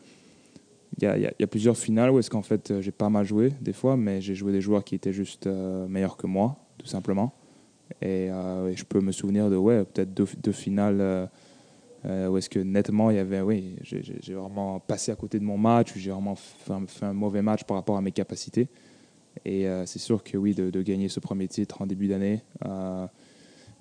il 1.00 1.32
y, 1.40 1.44
a 1.44 1.48
plusieurs 1.48 1.78
finales 1.78 2.10
où 2.10 2.20
est-ce 2.20 2.30
qu'en 2.30 2.42
fait 2.42 2.80
j'ai 2.80 2.92
pas 2.92 3.10
mal 3.10 3.26
joué 3.26 3.52
des 3.60 3.74
fois, 3.74 3.98
mais 3.98 4.22
j'ai 4.22 4.34
joué 4.34 4.54
des 4.54 4.62
joueurs 4.62 4.82
qui 4.82 4.96
étaient 4.96 5.12
juste 5.12 5.46
meilleurs 5.46 6.16
que 6.16 6.26
moi, 6.26 6.56
tout 6.78 6.86
simplement. 6.86 7.34
Et, 8.02 8.30
je 8.30 8.84
peux 8.86 9.02
me 9.02 9.12
souvenir 9.12 9.50
de 9.50 9.58
ouais, 9.58 9.84
peut-être 9.84 10.14
deux, 10.14 10.28
deux, 10.42 10.54
finales 10.54 11.30
où 12.06 12.38
est-ce 12.38 12.50
que 12.50 12.60
nettement 12.60 13.12
il 13.12 13.18
y 13.18 13.20
avait, 13.20 13.42
oui, 13.42 13.76
j'ai 13.82 14.34
vraiment 14.34 14.80
passé 14.80 15.12
à 15.12 15.16
côté 15.16 15.38
de 15.38 15.44
mon 15.44 15.58
match, 15.58 15.92
j'ai 15.98 16.12
vraiment 16.12 16.36
fait 16.36 17.06
un 17.06 17.14
mauvais 17.14 17.42
match 17.42 17.66
par 17.66 17.76
rapport 17.76 17.98
à 17.98 18.02
mes 18.02 18.14
capacités. 18.14 18.70
Et 19.44 19.68
euh, 19.68 19.86
c'est 19.86 20.00
sûr 20.00 20.24
que 20.24 20.38
oui, 20.38 20.54
de, 20.54 20.82
gagner 20.82 21.10
ce 21.10 21.20
premier 21.20 21.48
titre 21.48 21.82
en 21.82 21.86
début 21.86 22.08
d'année, 22.08 22.42
euh, 22.66 23.06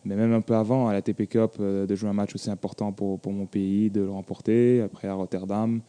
mais 0.04 0.16
même 0.16 0.32
un 0.32 0.40
peu 0.40 0.54
avant, 0.56 0.88
à 0.88 0.92
la 0.92 1.02
TP 1.02 1.28
Cup, 1.28 1.56
euh, 1.60 1.86
de 1.86 1.94
jouer 1.94 2.10
un 2.10 2.14
match 2.14 2.34
aussi 2.34 2.50
important 2.50 2.92
pour, 2.92 3.20
mon 3.26 3.46
pays, 3.46 3.90
de 3.90 4.00
le 4.00 4.10
remporter, 4.10 4.82
après 4.82 5.08
à 5.08 5.14
Rotterdam, 5.14 5.80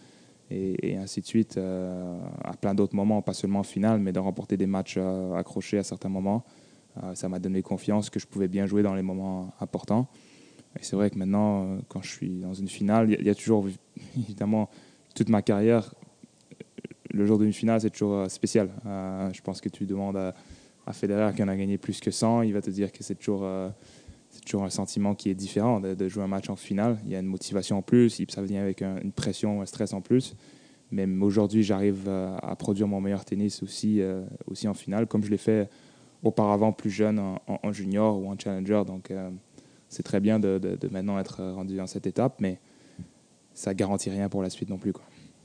et, 0.52 0.96
ainsi 0.96 1.22
de 1.22 1.26
suite, 1.26 1.58
à 1.58 2.54
plein 2.62 2.76
d'autres 2.76 2.96
moments, 2.96 3.24
pas 3.24 3.34
seulement 3.34 3.60
en 3.60 3.64
finale, 3.64 4.00
mais 4.00 4.12
de 4.12 4.20
remporter 4.20 4.58
des 4.58 4.68
matchs 4.68 5.00
accrochés 5.36 5.80
à 5.80 5.84
certains 5.84 6.08
moments. 6.08 6.46
ça 7.16 7.28
m'a 7.28 7.40
donné 7.40 7.64
confiance 7.64 8.12
que 8.12 8.20
je 8.20 8.28
pouvais 8.28 8.48
bien 8.48 8.68
jouer 8.68 8.84
dans 8.84 8.94
les 8.94 9.02
moments 9.02 9.56
importants. 9.60 10.08
Et 10.80 10.84
c'est 10.84 10.96
vrai 10.96 11.10
que 11.10 11.18
maintenant, 11.18 11.80
quand 11.88 12.04
je 12.04 12.12
suis 12.12 12.30
dans 12.42 12.54
une 12.54 12.68
finale, 12.68 13.18
il 13.20 13.26
y, 13.26 13.30
a 13.32 13.34
toujours, 13.34 13.66
évidemment, 14.16 14.70
toute 15.16 15.30
ma 15.30 15.42
carrière, 15.42 15.96
le 17.16 17.26
jour 17.26 17.40
d'une 17.40 17.54
finale, 17.54 17.82
c'est 17.82 17.90
toujours 17.90 18.16
euh, 18.16 18.28
spécial. 18.28 18.70
Euh, 18.86 19.32
je 19.32 19.42
pense 19.42 19.62
que 19.62 19.70
tu 19.70 19.86
demandes 19.86 20.18
à, 20.18 20.34
Federer 20.92 21.34
qui 21.34 21.42
en 21.42 21.48
a 21.48 21.56
gagné 21.56 21.80
plus 21.80 22.00
que 22.00 22.12
100, 22.12 22.44
il 22.44 22.54
va 22.54 22.62
te 22.62 22.70
dire 22.70 22.92
que 22.92 23.04
c'est 23.04 23.16
toujours, 23.16 23.42
euh, 23.44 23.70
un 24.54 24.70
sentiment 24.70 25.16
qui 25.16 25.30
est 25.30 25.34
différent 25.34 25.80
de, 25.80 26.08
jouer 26.08 26.24
un 26.24 26.28
match 26.28 26.50
en 26.50 26.56
finale. 26.56 27.00
Il 27.06 27.12
y 27.12 27.16
a 27.16 27.20
une 27.20 27.26
motivation 27.26 27.78
en 27.78 27.82
plus, 27.82 28.22
ça 28.30 28.42
vient 28.44 28.62
avec 28.62 28.82
une 28.82 29.12
pression, 29.12 29.62
un 29.62 29.66
stress 29.66 29.94
en 29.94 30.02
plus. 30.02 30.36
Mais 30.92 31.08
aujourd'hui, 31.08 31.64
j'arrive 31.64 32.08
à 32.08 32.56
produire 32.56 32.88
mon 32.88 33.02
meilleur 33.02 33.26
tennis 33.26 33.64
aussi, 33.64 34.00
aussi 34.46 34.68
en 34.68 34.76
finale, 34.76 35.08
comme 35.08 35.24
je 35.24 35.32
l'ai 35.32 35.38
fait 35.38 35.68
auparavant 36.22 36.72
plus 36.72 36.92
jeune 36.92 37.18
en, 37.18 37.72
junior 37.72 38.20
ou 38.22 38.30
en 38.30 38.38
challenger. 38.38 38.84
Donc 38.86 39.12
c'est 39.90 40.04
très 40.04 40.20
bien 40.20 40.40
de, 40.40 40.78
maintenant 40.92 41.18
être 41.18 41.44
rendu 41.44 41.78
dans 41.78 41.88
cette 41.88 42.06
étape, 42.06 42.36
mais 42.40 42.60
ça 43.56 43.74
garantit 43.74 44.12
rien 44.12 44.30
pour 44.30 44.44
la 44.44 44.52
suite 44.52 44.70
non 44.70 44.78
plus. 44.78 44.94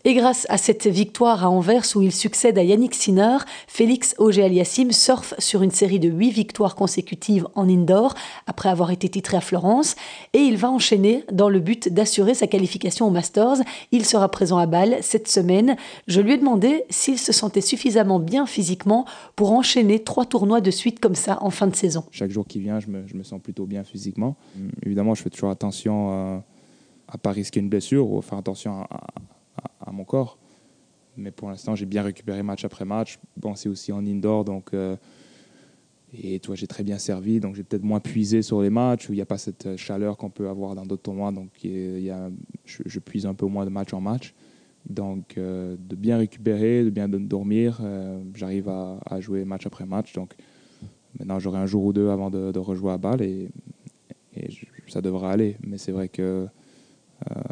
Et 0.04 0.14
grâce 0.14 0.46
à 0.48 0.56
cette 0.56 0.86
victoire 0.86 1.44
à 1.44 1.50
Anvers 1.50 1.84
où 1.94 2.00
il 2.00 2.12
succède 2.12 2.56
à 2.56 2.62
Yannick 2.62 2.94
Sinner, 2.94 3.36
Félix 3.66 4.14
Auger-Aliassime 4.16 4.92
surfe 4.92 5.34
sur 5.38 5.62
une 5.62 5.70
série 5.70 6.00
de 6.00 6.08
huit 6.08 6.30
victoires 6.30 6.74
consécutives 6.74 7.46
en 7.54 7.68
indoor 7.68 8.14
après 8.46 8.70
avoir 8.70 8.92
été 8.92 9.10
titré 9.10 9.36
à 9.36 9.42
Florence 9.42 9.96
et 10.32 10.38
il 10.38 10.56
va 10.56 10.70
enchaîner 10.70 11.24
dans 11.30 11.50
le 11.50 11.60
but 11.60 11.92
d'assurer 11.92 12.32
sa 12.32 12.46
qualification 12.46 13.08
au 13.08 13.10
Masters. 13.10 13.58
Il 13.92 14.06
sera 14.06 14.30
présent 14.30 14.56
à 14.56 14.64
Bâle 14.64 14.96
cette 15.02 15.28
semaine. 15.28 15.76
Je 16.06 16.22
lui 16.22 16.32
ai 16.32 16.38
demandé 16.38 16.84
s'il 16.88 17.18
se 17.18 17.32
sentait 17.32 17.60
suffisamment 17.60 18.20
bien 18.20 18.46
physiquement 18.46 19.04
pour 19.36 19.52
enchaîner 19.52 20.02
trois 20.02 20.24
tournois 20.24 20.62
de 20.62 20.70
suite 20.70 20.98
comme 20.98 21.14
ça 21.14 21.36
en 21.42 21.50
fin 21.50 21.66
de 21.66 21.76
saison. 21.76 22.04
Chaque 22.10 22.30
jour 22.30 22.46
qui 22.46 22.58
vient, 22.58 22.80
je 22.80 22.88
me, 22.88 23.22
sens 23.22 23.40
plutôt 23.42 23.66
bien 23.66 23.84
physiquement. 23.84 24.36
Évidemment, 24.82 25.14
je 25.14 25.22
fais 25.22 25.30
toujours 25.30 25.50
attention 25.50 26.08
à, 26.08 26.14
euh, 26.14 26.38
à 27.08 27.18
pas 27.18 27.32
risquer 27.32 27.60
une 27.60 27.68
blessure 27.68 28.10
ou 28.10 28.22
faire 28.22 28.38
attention 28.38 28.80
à, 28.90 29.10
mon 29.90 30.04
corps. 30.04 30.38
Mais 31.16 31.30
pour 31.30 31.48
l'instant, 31.48 31.74
j'ai 31.74 31.86
bien 31.86 32.02
récupéré 32.02 32.42
match 32.42 32.64
après 32.64 32.84
match. 32.84 33.18
Bon, 33.36 33.54
c'est 33.54 33.68
aussi 33.68 33.92
en 33.92 34.04
indoor, 34.04 34.44
donc. 34.44 34.74
Euh, 34.74 34.96
et 36.12 36.40
toi, 36.40 36.56
j'ai 36.56 36.66
très 36.66 36.82
bien 36.82 36.98
servi, 36.98 37.38
donc 37.38 37.54
j'ai 37.54 37.62
peut-être 37.62 37.84
moins 37.84 38.00
puisé 38.00 38.42
sur 38.42 38.62
les 38.62 38.70
matchs 38.70 39.08
où 39.08 39.12
il 39.12 39.16
n'y 39.16 39.22
a 39.22 39.26
pas 39.26 39.38
cette 39.38 39.76
chaleur 39.76 40.16
qu'on 40.16 40.30
peut 40.30 40.48
avoir 40.48 40.74
dans 40.74 40.84
d'autres 40.84 41.02
tournois. 41.02 41.30
Donc, 41.30 41.50
il 41.62 42.00
y 42.00 42.10
a, 42.10 42.30
je, 42.64 42.98
puise 42.98 43.26
un 43.26 43.34
peu 43.34 43.46
moins 43.46 43.64
de 43.64 43.70
match 43.70 43.92
en 43.94 44.00
match. 44.00 44.34
Donc, 44.88 45.38
euh, 45.38 45.76
de 45.78 45.94
bien 45.94 46.18
récupérer, 46.18 46.82
de 46.82 46.90
bien 46.90 47.08
dormir, 47.08 47.78
euh, 47.80 48.20
j'arrive 48.34 48.68
à, 48.68 49.20
jouer 49.20 49.44
match 49.44 49.66
après 49.66 49.86
match. 49.86 50.12
Donc, 50.12 50.34
maintenant, 51.16 51.38
j'aurai 51.38 51.60
un 51.60 51.66
jour 51.66 51.84
ou 51.84 51.92
deux 51.92 52.08
avant 52.08 52.28
de, 52.28 52.58
rejouer 52.58 52.92
à 52.92 52.98
balle 52.98 53.22
et, 53.22 53.48
et 54.34 54.48
ça 54.88 55.00
devrait 55.00 55.28
aller. 55.28 55.58
Mais 55.64 55.78
c'est 55.78 55.92
vrai 55.92 56.08
que 56.08 56.48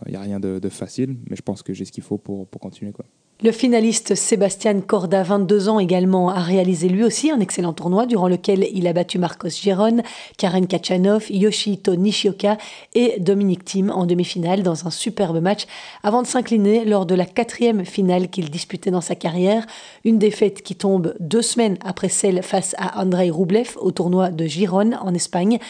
il 0.07 0.11
n'y 0.11 0.17
a 0.17 0.21
rien 0.21 0.41
de, 0.41 0.69
facile, 0.69 1.17
mais 1.29 1.37
je 1.37 1.43
pense 1.43 1.63
que 1.63 1.73
j'ai 1.73 1.85
ce 1.85 1.93
qu'il 1.93 2.03
faut 2.03 2.19
pour, 2.19 2.49
continuer. 2.61 2.93
Le 3.41 3.53
finaliste 3.53 4.17
Sébastien 4.17 4.81
Corda, 4.81 5.23
22 5.23 5.69
ans 5.69 5.79
également, 5.79 6.29
a 6.29 6.41
réalisé 6.41 6.89
lui 6.89 7.05
aussi 7.05 7.31
un 7.31 7.39
excellent 7.39 7.73
tournoi 7.73 8.05
durant 8.05 8.27
lequel 8.27 8.67
il 8.73 8.89
a 8.89 8.93
battu 8.93 9.21
Marcos 9.21 9.51
Giron, 9.51 9.99
Karen 10.39 10.67
Kachanov, 10.67 11.31
Yoshito 11.31 11.95
Nishioka 11.95 12.59
et 12.97 13.21
Dominique 13.21 13.65
Thiem 13.65 13.91
en 13.91 14.07
demi-finale 14.07 14.65
dans 14.65 14.89
un 14.89 14.91
superbe 14.91 15.41
match 15.41 15.67
avant 16.03 16.23
de 16.23 16.27
s'incliner 16.27 16.85
lors 16.85 17.07
de 17.07 17.15
la 17.15 17.27
quatrième 17.27 17.85
finale 17.85 18.29
qu'il 18.29 18.51
disputait 18.51 18.91
dans 18.91 19.01
sa 19.01 19.15
carrière. 19.15 19.65
Une 20.05 20.19
défaite 20.19 20.63
qui 20.63 20.75
tombe 20.75 21.15
deux 21.21 21.43
semaines 21.43 21.79
après 21.85 22.09
celle 22.09 22.43
face 22.43 22.75
à 22.77 23.01
Andrei 23.01 23.31
Rublev 23.31 23.77
au 23.77 23.93
tournoi 23.93 24.31
de 24.31 24.47
Giron 24.47 24.95
en 25.01 25.15
Espagne. 25.15 25.61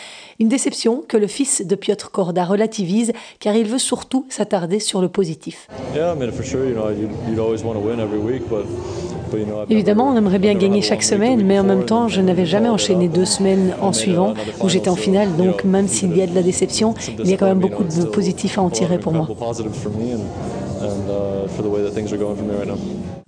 Une 0.40 0.48
déception 0.48 1.04
que 1.06 1.18
le 1.18 1.26
fils 1.26 1.66
de 1.66 1.74
Piotr 1.74 2.10
Korda 2.12 2.46
relativise 2.46 3.12
car 3.40 3.54
il 3.54 3.66
veut 3.66 3.76
surtout 3.76 4.24
s'attarder 4.30 4.80
sur 4.80 5.02
le 5.02 5.10
positif. 5.10 5.68
Évidemment, 9.68 10.10
on 10.10 10.16
aimerait 10.16 10.38
bien 10.38 10.54
gagner 10.54 10.80
chaque 10.80 11.02
semaine, 11.02 11.44
mais 11.44 11.58
en 11.58 11.64
même 11.64 11.84
temps, 11.84 12.08
je 12.08 12.20
n'avais 12.20 12.46
jamais 12.46 12.68
enchaîné 12.68 13.08
deux 13.08 13.24
semaines 13.24 13.74
en 13.80 13.92
suivant 13.92 14.34
où 14.62 14.68
j'étais 14.68 14.88
en 14.88 14.96
finale. 14.96 15.36
Donc, 15.36 15.64
même 15.64 15.88
s'il 15.88 16.16
y 16.16 16.22
a 16.22 16.26
de 16.26 16.34
la 16.34 16.42
déception, 16.42 16.94
il 17.18 17.30
y 17.30 17.34
a 17.34 17.36
quand 17.36 17.46
même 17.46 17.58
beaucoup 17.58 17.84
de 17.84 18.04
positifs 18.04 18.58
à 18.58 18.62
en 18.62 18.70
tirer 18.70 18.98
pour 18.98 19.12
moi. 19.12 19.28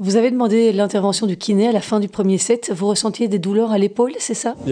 Vous 0.02 0.16
avez 0.16 0.30
demandé 0.30 0.72
l'intervention 0.72 1.26
du 1.26 1.36
kiné 1.36 1.68
à 1.68 1.72
la 1.72 1.82
fin 1.82 2.00
du 2.00 2.08
premier 2.08 2.38
set. 2.38 2.72
Vous 2.74 2.86
ressentiez 2.86 3.28
des 3.28 3.38
douleurs 3.38 3.70
à 3.70 3.76
l'épaule, 3.76 4.12
c'est 4.18 4.32
ça? 4.32 4.54
Uh, 4.66 4.70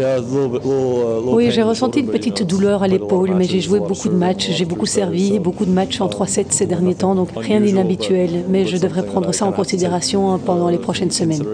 Oui, 1.26 1.50
j'ai 1.50 1.62
ressenti 1.62 2.00
une 2.00 2.06
petite 2.06 2.44
douleur 2.44 2.82
à 2.82 2.88
l'épaule, 2.88 3.34
mais 3.34 3.44
j'ai 3.44 3.60
joué 3.60 3.78
beaucoup 3.78 4.08
de 4.08 4.14
matchs, 4.14 4.48
j'ai 4.52 4.64
beaucoup 4.64 4.86
servi, 4.86 5.38
beaucoup 5.38 5.66
de 5.66 5.70
matchs 5.70 6.00
en 6.00 6.08
3 6.08 6.26
sets 6.26 6.46
ces 6.48 6.64
derniers 6.64 6.94
temps, 6.94 7.14
donc 7.14 7.28
rien 7.36 7.60
d'inhabituel. 7.60 8.44
Mais 8.48 8.64
je 8.64 8.78
devrais 8.78 9.04
prendre 9.04 9.30
ça 9.34 9.44
en 9.44 9.52
considération 9.52 10.38
pendant 10.38 10.70
les 10.70 10.78
prochaines 10.78 11.10
semaines. 11.10 11.44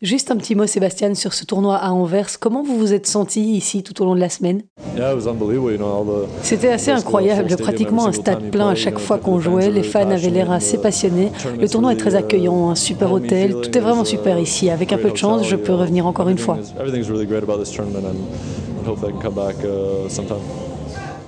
Juste 0.00 0.30
un 0.30 0.36
petit 0.36 0.54
mot, 0.54 0.68
Sébastien, 0.68 1.14
sur 1.14 1.34
ce 1.34 1.44
tournoi 1.44 1.74
à 1.74 1.90
Anvers. 1.90 2.38
Comment 2.38 2.62
vous 2.62 2.78
vous 2.78 2.92
êtes 2.92 3.08
senti 3.08 3.56
ici 3.56 3.82
tout 3.82 4.00
au 4.00 4.04
long 4.04 4.14
de 4.14 4.20
la 4.20 4.28
semaine? 4.28 4.62
C'était 6.42 6.68
assez 6.68 6.92
incroyable, 6.92 7.56
pratiquement 7.56 8.06
un 8.06 8.12
stade 8.12 8.52
plein 8.52 8.68
à 8.68 8.76
chaque 8.76 9.00
fois 9.00 9.18
qu'on 9.18 9.40
jouait. 9.40 9.68
Les 9.72 9.82
fans 9.82 10.08
avaient 10.08 10.30
l'air 10.30 10.52
assez 10.52 10.78
passionnés. 10.78 11.32
Le 11.58 11.68
tournoi 11.68 11.92
est 11.92 12.03
très 12.04 12.16
accueillant, 12.16 12.68
un 12.68 12.74
super 12.74 13.12
hôtel, 13.12 13.54
tout 13.62 13.78
est 13.78 13.80
vraiment 13.80 14.04
super 14.04 14.38
ici. 14.38 14.68
Avec 14.68 14.92
un 14.92 14.98
peu 14.98 15.10
de 15.10 15.16
chance, 15.16 15.48
je 15.48 15.56
peux 15.56 15.72
revenir 15.72 16.06
encore 16.06 16.28
une 16.28 16.36
fois. 16.36 16.58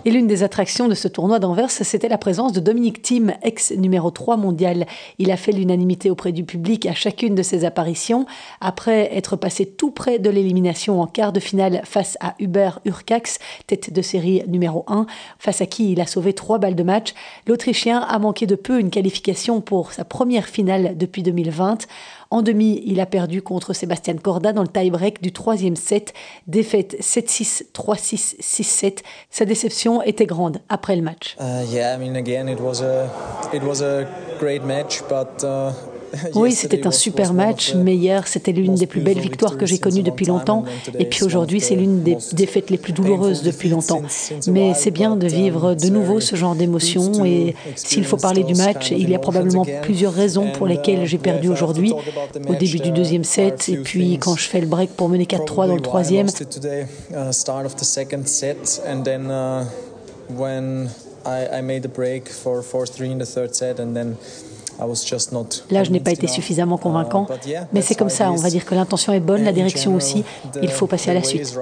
Et 0.06 0.12
l'une 0.12 0.28
des 0.28 0.44
attractions 0.44 0.86
de 0.86 0.94
ce 0.94 1.08
tournoi 1.08 1.40
d'Anvers, 1.40 1.72
c'était 1.72 2.08
la 2.08 2.16
présence 2.16 2.52
de 2.52 2.60
Dominique 2.60 3.02
Thiem, 3.02 3.34
ex 3.42 3.72
numéro 3.72 4.12
3 4.12 4.36
mondial. 4.36 4.86
Il 5.18 5.32
a 5.32 5.36
fait 5.36 5.50
l'unanimité 5.50 6.12
auprès 6.12 6.30
du 6.30 6.44
public 6.44 6.86
à 6.86 6.94
chacune 6.94 7.34
de 7.34 7.42
ses 7.42 7.64
apparitions. 7.64 8.24
Après 8.60 9.12
être 9.16 9.34
passé 9.34 9.66
tout 9.66 9.90
près 9.90 10.20
de 10.20 10.30
l'élimination 10.30 11.00
en 11.02 11.08
quart 11.08 11.32
de 11.32 11.40
finale 11.40 11.80
face 11.82 12.16
à 12.20 12.36
Hubert 12.38 12.78
Urcax, 12.84 13.40
tête 13.66 13.92
de 13.92 14.00
série 14.00 14.44
numéro 14.46 14.84
1, 14.86 15.06
face 15.40 15.60
à 15.60 15.66
qui 15.66 15.90
il 15.90 16.00
a 16.00 16.06
sauvé 16.06 16.34
trois 16.34 16.58
balles 16.58 16.76
de 16.76 16.84
match, 16.84 17.12
l'Autrichien 17.48 17.98
a 17.98 18.16
manqué 18.20 18.46
de 18.46 18.54
peu 18.54 18.78
une 18.78 18.90
qualification 18.90 19.60
pour 19.60 19.92
sa 19.92 20.04
première 20.04 20.46
finale 20.46 20.96
depuis 20.96 21.24
2020. 21.24 21.78
En 22.30 22.42
demi, 22.42 22.82
il 22.84 23.00
a 23.00 23.06
perdu 23.06 23.42
contre 23.42 23.72
Sébastien 23.72 24.14
Corda 24.14 24.52
dans 24.52 24.62
le 24.62 24.68
tie-break 24.68 25.22
du 25.22 25.32
troisième 25.32 25.76
set. 25.76 26.12
Défaite 26.46 26.96
7-6, 27.00 27.66
3-6, 27.72 28.40
6-7. 28.40 28.98
Sa 29.30 29.44
déception 29.44 30.02
était 30.02 30.26
grande 30.26 30.58
après 30.68 30.96
le 30.96 31.02
match. 31.02 31.36
Uh, 31.40 31.64
yeah, 31.72 31.94
I 31.94 31.98
mean, 31.98 32.16
again, 32.16 32.48
it 32.48 32.60
was 32.60 32.82
a, 32.82 33.08
it 33.54 33.62
was 33.62 33.82
a 33.82 34.06
great 34.38 34.64
match, 34.64 35.02
but 35.08 35.44
uh, 35.44 35.72
Oui, 36.34 36.52
c'était 36.52 36.86
un 36.86 36.90
super 36.90 37.32
match, 37.32 37.74
mais 37.74 37.96
hier, 37.96 38.26
c'était 38.26 38.52
l'une 38.52 38.74
des 38.74 38.86
plus 38.86 39.00
belles 39.00 39.18
victoires 39.18 39.56
que 39.56 39.66
j'ai 39.66 39.78
connues 39.78 40.02
depuis 40.02 40.26
longtemps. 40.26 40.64
Et 40.98 41.04
puis 41.06 41.24
aujourd'hui, 41.24 41.60
c'est 41.60 41.74
l'une 41.74 42.02
des 42.02 42.16
défaites 42.32 42.70
les 42.70 42.78
plus 42.78 42.92
douloureuses 42.92 43.42
depuis 43.42 43.68
longtemps. 43.68 44.02
Mais 44.48 44.74
c'est 44.74 44.90
bien 44.90 45.16
de 45.16 45.26
vivre 45.26 45.74
de 45.74 45.88
nouveau 45.88 46.20
ce 46.20 46.36
genre 46.36 46.54
d'émotions. 46.54 47.24
Et 47.24 47.54
s'il 47.74 48.04
faut 48.04 48.16
parler 48.16 48.42
du 48.42 48.54
match, 48.54 48.90
il 48.90 49.08
y 49.10 49.14
a 49.14 49.18
probablement 49.18 49.66
plusieurs 49.82 50.12
raisons 50.12 50.50
pour 50.52 50.66
lesquelles 50.66 51.06
j'ai 51.06 51.18
perdu 51.18 51.48
aujourd'hui. 51.48 51.92
Au 52.48 52.54
début 52.54 52.78
du 52.78 52.90
deuxième 52.90 53.24
set, 53.24 53.68
et 53.68 53.76
puis 53.78 54.18
quand 54.18 54.36
je 54.36 54.48
fais 54.48 54.60
le 54.60 54.66
break 54.66 54.90
pour 54.90 55.08
mener 55.08 55.24
4-3 55.24 55.68
dans 55.68 55.74
le 55.74 55.80
troisième. 55.80 56.28
when 60.28 60.90
I, 61.24 61.58
I 61.58 61.60
made 61.60 61.82
the 61.82 61.92
break 61.92 62.28
for 62.28 62.62
4-3 62.62 63.12
in 63.12 63.18
the 63.18 63.26
third 63.26 63.54
set 63.54 63.80
and 63.80 63.94
then 63.94 64.16
Là, 65.70 65.84
je 65.84 65.90
n'ai 65.90 66.00
pas 66.00 66.10
été 66.10 66.26
suffisamment 66.26 66.76
convaincant, 66.76 67.26
mais 67.72 67.80
c'est 67.80 67.94
comme 67.94 68.10
ça, 68.10 68.30
on 68.30 68.36
va 68.36 68.50
dire 68.50 68.64
que 68.64 68.74
l'intention 68.74 69.12
est 69.12 69.20
bonne, 69.20 69.42
la 69.42 69.52
direction 69.52 69.94
aussi, 69.94 70.24
il 70.62 70.70
faut 70.70 70.86
passer 70.86 71.10
à 71.10 71.14
la 71.14 71.22
suite. 71.22 71.56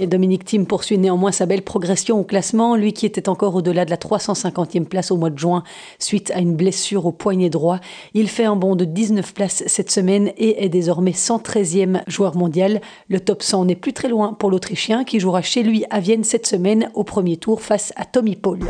Et 0.00 0.06
Dominique 0.06 0.44
Thiem 0.44 0.66
poursuit 0.66 0.98
néanmoins 0.98 1.32
sa 1.32 1.46
belle 1.46 1.62
progression 1.62 2.20
au 2.20 2.24
classement, 2.24 2.76
lui 2.76 2.92
qui 2.92 3.06
était 3.06 3.28
encore 3.28 3.54
au-delà 3.54 3.84
de 3.84 3.90
la 3.90 3.96
350e 3.96 4.84
place 4.84 5.10
au 5.10 5.16
mois 5.16 5.30
de 5.30 5.38
juin 5.38 5.62
suite 5.98 6.30
à 6.30 6.38
une 6.38 6.54
blessure 6.54 7.06
au 7.06 7.12
poignet 7.12 7.50
droit. 7.50 7.80
Il 8.14 8.28
fait 8.28 8.44
un 8.44 8.56
bond 8.56 8.76
de 8.76 8.84
19 8.84 9.34
places 9.34 9.64
cette 9.66 9.90
semaine 9.90 10.32
et 10.36 10.64
est 10.64 10.68
désormais 10.68 11.12
113e 11.12 12.02
joueur 12.06 12.36
mondial. 12.36 12.80
Le 13.08 13.20
top 13.20 13.42
100 13.42 13.66
n'est 13.66 13.76
plus 13.76 13.92
très 13.92 14.08
loin 14.08 14.32
pour 14.32 14.50
l'Autrichien 14.50 15.04
qui 15.04 15.20
jouera 15.20 15.42
chez 15.42 15.62
lui 15.62 15.84
à 15.90 16.00
Vienne 16.00 16.24
cette 16.24 16.46
semaine 16.46 16.90
au 16.94 17.04
premier 17.04 17.36
tour 17.36 17.60
face 17.60 17.92
à 17.96 18.04
Tommy 18.04 18.36
Paul. 18.36 18.60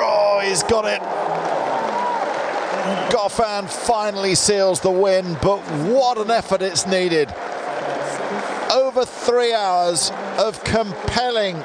Oh, 0.00 0.40
he's 0.44 0.62
got 0.62 0.84
it. 0.84 1.00
Goffin 3.10 3.68
finally 3.68 4.34
seals 4.34 4.80
the 4.80 4.90
win, 4.90 5.36
but 5.42 5.58
what 5.90 6.18
an 6.18 6.30
effort 6.30 6.62
it's 6.62 6.86
needed. 6.86 7.28
Over 8.72 9.04
three 9.04 9.52
hours 9.52 10.10
of 10.38 10.62
compelling 10.64 11.62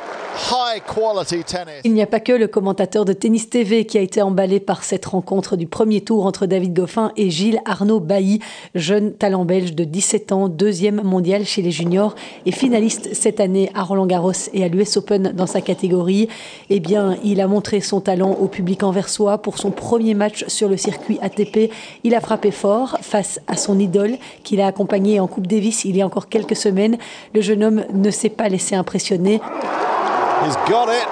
Il 1.84 1.94
n'y 1.94 2.02
a 2.02 2.08
pas 2.08 2.20
que 2.20 2.32
le 2.32 2.48
commentateur 2.48 3.06
de 3.06 3.14
Tennis 3.14 3.50
TV 3.50 3.86
qui 3.86 3.98
a 3.98 4.02
été 4.02 4.22
emballé 4.22 4.60
par 4.60 4.84
cette 4.84 5.06
rencontre 5.06 5.56
du 5.56 5.68
premier 5.68 6.02
tour 6.02 6.26
entre 6.26 6.46
David 6.46 6.74
Goffin 6.74 7.12
et 7.18 7.30
Gilles 7.30 7.60
Arnaud 7.66 8.00
Bailly, 8.00 8.40
jeune 8.74 9.14
talent 9.14 9.46
belge 9.46 9.74
de 9.74 9.84
17 9.84 10.32
ans, 10.32 10.50
deuxième 10.50 11.02
mondial 11.04 11.46
chez 11.46 11.62
les 11.62 11.72
juniors 11.72 12.16
et 12.46 12.52
finaliste 12.52 13.14
cette 13.14 13.40
année 13.40 13.70
à 13.76 13.84
Roland 13.84 14.06
Garros 14.06 14.32
et 14.54 14.64
à 14.64 14.68
l'US 14.68 14.98
Open 14.98 15.34
dans 15.36 15.48
sa 15.48 15.62
catégorie. 15.62 16.28
Eh 16.70 16.80
bien, 16.80 17.18
il 17.24 17.40
a 17.40 17.48
montré 17.48 17.80
son 17.80 18.02
talent 18.02 18.32
au 18.32 18.48
public 18.48 18.84
anversois 18.84 19.38
pour 19.38 19.58
son 19.58 19.72
premier 19.72 20.14
match 20.14 20.46
sur 20.48 20.68
le 20.68 20.78
circuit 20.78 21.20
ATP. 21.22 21.72
Il 22.04 22.16
a 22.16 22.22
frappé 22.22 22.52
fort 22.52 22.98
face 23.02 23.40
à 23.48 23.56
son 23.56 23.78
idole 23.80 24.18
qu'il 24.44 24.62
a 24.62 24.68
accompagné 24.68 25.20
en 25.20 25.28
Coupe 25.28 25.48
Davis 25.48 25.86
il 25.86 25.96
y 25.96 26.02
a 26.02 26.06
encore 26.06 26.28
quelques 26.28 26.56
semaines. 26.56 26.98
Le 27.34 27.42
jeune 27.42 27.64
homme 27.64 27.86
ne 27.94 28.10
s'est 28.10 28.30
pas 28.30 28.50
laissé 28.50 28.76
impressionner. 28.76 29.40
He's 30.46 30.58
got 30.70 30.90
it. 30.90 31.08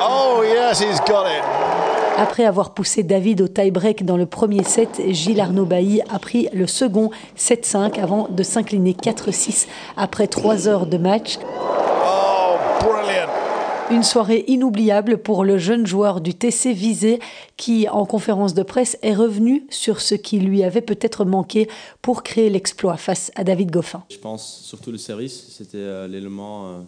Oh, 0.00 0.42
yes, 0.42 0.80
he's 0.80 1.00
got 1.00 1.26
it. 1.26 1.44
Après 2.16 2.46
avoir 2.46 2.72
poussé 2.72 3.02
David 3.02 3.42
au 3.42 3.48
tie-break 3.48 4.06
dans 4.06 4.16
le 4.16 4.24
premier 4.24 4.64
set, 4.64 5.02
Gilles 5.08 5.40
Arnaud 5.40 5.66
Bailly 5.66 6.00
a 6.08 6.18
pris 6.18 6.48
le 6.54 6.66
second 6.66 7.10
7-5 7.36 8.00
avant 8.00 8.26
de 8.30 8.42
s'incliner 8.42 8.94
4-6 8.94 9.66
après 9.98 10.28
trois 10.28 10.66
heures 10.66 10.86
de 10.86 10.96
match. 10.96 11.38
Une 13.90 14.02
soirée 14.02 14.44
inoubliable 14.48 15.18
pour 15.18 15.44
le 15.44 15.58
jeune 15.58 15.86
joueur 15.86 16.22
du 16.22 16.32
TC 16.34 16.72
Visé 16.72 17.20
qui, 17.58 17.86
en 17.88 18.06
conférence 18.06 18.54
de 18.54 18.62
presse, 18.62 18.98
est 19.02 19.14
revenu 19.14 19.66
sur 19.68 20.00
ce 20.00 20.14
qui 20.14 20.38
lui 20.38 20.64
avait 20.64 20.80
peut-être 20.80 21.26
manqué 21.26 21.68
pour 22.00 22.22
créer 22.22 22.48
l'exploit 22.48 22.96
face 22.96 23.30
à 23.34 23.44
David 23.44 23.70
Goffin. 23.70 24.04
Je 24.10 24.18
pense 24.18 24.62
surtout 24.64 24.90
le 24.90 24.98
service, 24.98 25.54
c'était 25.56 25.76
euh, 25.76 26.08
l'élément 26.08 26.84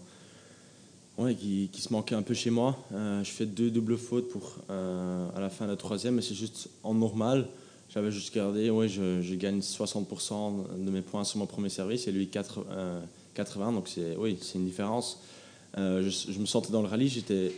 euh, 1.20 1.34
qui, 1.34 1.80
se 1.80 1.92
manquait 1.92 2.14
un 2.14 2.22
peu 2.22 2.34
chez 2.34 2.50
moi. 2.50 2.78
Euh, 2.92 3.22
je 3.24 3.30
fais 3.30 3.46
deux 3.46 3.70
doubles 3.70 3.98
fautes 3.98 4.28
pour, 4.28 4.56
à 4.68 5.40
la 5.40 5.50
fin 5.50 5.66
de 5.66 5.70
la 5.70 5.76
troisième, 5.76 6.14
mais 6.14 6.22
c'est 6.22 6.34
juste 6.34 6.68
en 6.82 6.94
normal. 6.94 7.48
J'avais 7.92 8.12
juste 8.12 8.34
gardé, 8.34 8.70
ouais, 8.70 8.88
je, 8.88 9.34
gagne 9.34 9.58
60% 9.58 10.84
de 10.84 10.90
mes 10.90 11.02
points 11.02 11.24
sur 11.24 11.38
mon 11.38 11.46
premier 11.46 11.68
service 11.70 12.06
et 12.06 12.12
lui 12.12 12.28
80, 12.28 13.72
donc 13.72 13.88
c'est 13.88 14.16
oui, 14.16 14.38
une 14.54 14.64
différence. 14.64 15.20
Euh, 15.78 16.08
je, 16.08 16.38
me 16.38 16.46
sentais 16.46 16.72
dans 16.72 16.82
le 16.82 16.88
rallye, 16.88 17.08
j'étais 17.08 17.52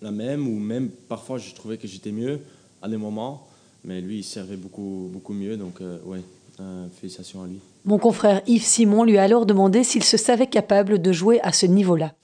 la 0.00 0.10
même, 0.10 0.46
ou 0.46 0.58
même 0.58 0.88
parfois 1.08 1.38
je 1.38 1.52
trouvais 1.54 1.78
que 1.78 1.88
j'étais 1.88 2.12
mieux 2.12 2.40
à 2.80 2.88
des 2.88 2.96
moments, 2.96 3.46
mais 3.84 4.00
lui 4.00 4.18
il 4.18 4.24
servait 4.24 4.56
beaucoup, 4.56 5.08
beaucoup 5.12 5.32
mieux, 5.32 5.56
donc 5.56 5.80
euh, 5.80 5.98
ouais, 6.04 6.20
euh, 6.60 6.86
félicitations 7.00 7.42
à 7.42 7.46
lui. 7.46 7.58
Mon 7.84 7.98
confrère 7.98 8.42
Yves 8.46 8.64
Simon 8.64 9.04
lui 9.04 9.18
a 9.18 9.24
alors 9.24 9.46
demandé 9.46 9.82
s'il 9.84 10.04
se 10.04 10.16
savait 10.16 10.46
capable 10.46 11.00
de 11.00 11.12
jouer 11.12 11.40
à 11.40 11.52
ce 11.52 11.66
niveau-là. 11.66 12.14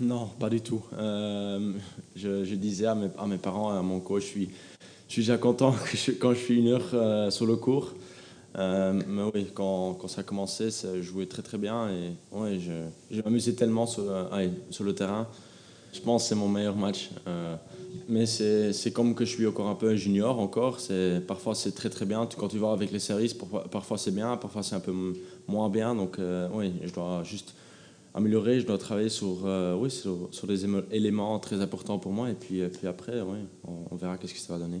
Non, 0.00 0.28
pas 0.38 0.50
du 0.50 0.60
tout. 0.60 0.82
Je, 2.16 2.54
disais 2.54 2.86
à 2.86 2.94
mes, 2.94 3.08
à 3.18 3.26
mes, 3.26 3.38
parents, 3.38 3.70
à 3.70 3.82
mon 3.82 4.00
coach, 4.00 4.22
je 4.22 4.28
suis, 4.28 4.50
je 5.08 5.16
déjà 5.16 5.38
content 5.38 5.74
quand 6.20 6.34
je 6.34 6.38
suis 6.38 6.58
une 6.58 6.68
heure 6.68 7.32
sur 7.32 7.46
le 7.46 7.56
cours. 7.56 7.94
Euh, 8.56 9.00
mais 9.06 9.22
oui, 9.34 9.46
quand, 9.54 10.08
ça 10.08 10.22
a 10.22 10.24
commencé, 10.24 10.70
ça 10.70 11.00
jouait 11.00 11.26
très 11.26 11.42
très 11.42 11.58
bien 11.58 11.88
et 11.88 12.58
je, 12.58 12.72
je 13.10 13.22
m'amusais 13.22 13.52
tellement 13.52 13.86
sur, 13.86 14.04
euh, 14.08 14.48
le 14.80 14.94
terrain. 14.94 15.28
Je 15.92 16.00
pense 16.00 16.24
que 16.24 16.28
c'est 16.30 16.34
mon 16.34 16.48
meilleur 16.48 16.76
match. 16.76 17.10
Euh, 17.26 17.56
mais 18.08 18.26
c'est 18.26 18.92
comme 18.92 19.14
que 19.14 19.24
je 19.24 19.30
suis 19.30 19.46
encore 19.46 19.68
un 19.68 19.74
peu 19.74 19.94
junior 19.96 20.38
encore. 20.40 20.78
Parfois 21.26 21.54
c'est 21.54 21.72
très 21.72 21.90
très 21.90 22.06
bien. 22.06 22.26
Quand 22.36 22.48
tu 22.48 22.58
vas 22.58 22.72
avec 22.72 22.90
les 22.90 22.98
séries, 22.98 23.34
parfois 23.70 23.98
c'est 23.98 24.14
bien, 24.14 24.36
parfois 24.36 24.62
c'est 24.62 24.74
un 24.74 24.80
peu 24.80 24.94
moins 25.46 25.68
bien. 25.68 25.94
Donc 25.94 26.18
oui, 26.54 26.72
je 26.84 26.92
dois 26.92 27.22
juste 27.24 27.54
améliorer, 28.14 28.60
je 28.60 28.66
dois 28.66 28.78
travailler 28.78 29.08
sur, 29.08 29.44
oui, 29.78 29.90
sur, 29.90 30.46
des 30.46 30.64
éléments 30.90 31.38
très 31.38 31.60
importants 31.60 31.98
pour 31.98 32.12
moi. 32.12 32.30
Et 32.30 32.34
puis, 32.34 32.62
puis 32.68 32.86
après, 32.86 33.20
oui, 33.20 33.38
on, 33.66 33.86
on 33.90 33.96
verra 33.96 34.18
qu'est-ce 34.18 34.34
que 34.34 34.40
ça 34.40 34.54
va 34.54 34.58
donner. 34.58 34.80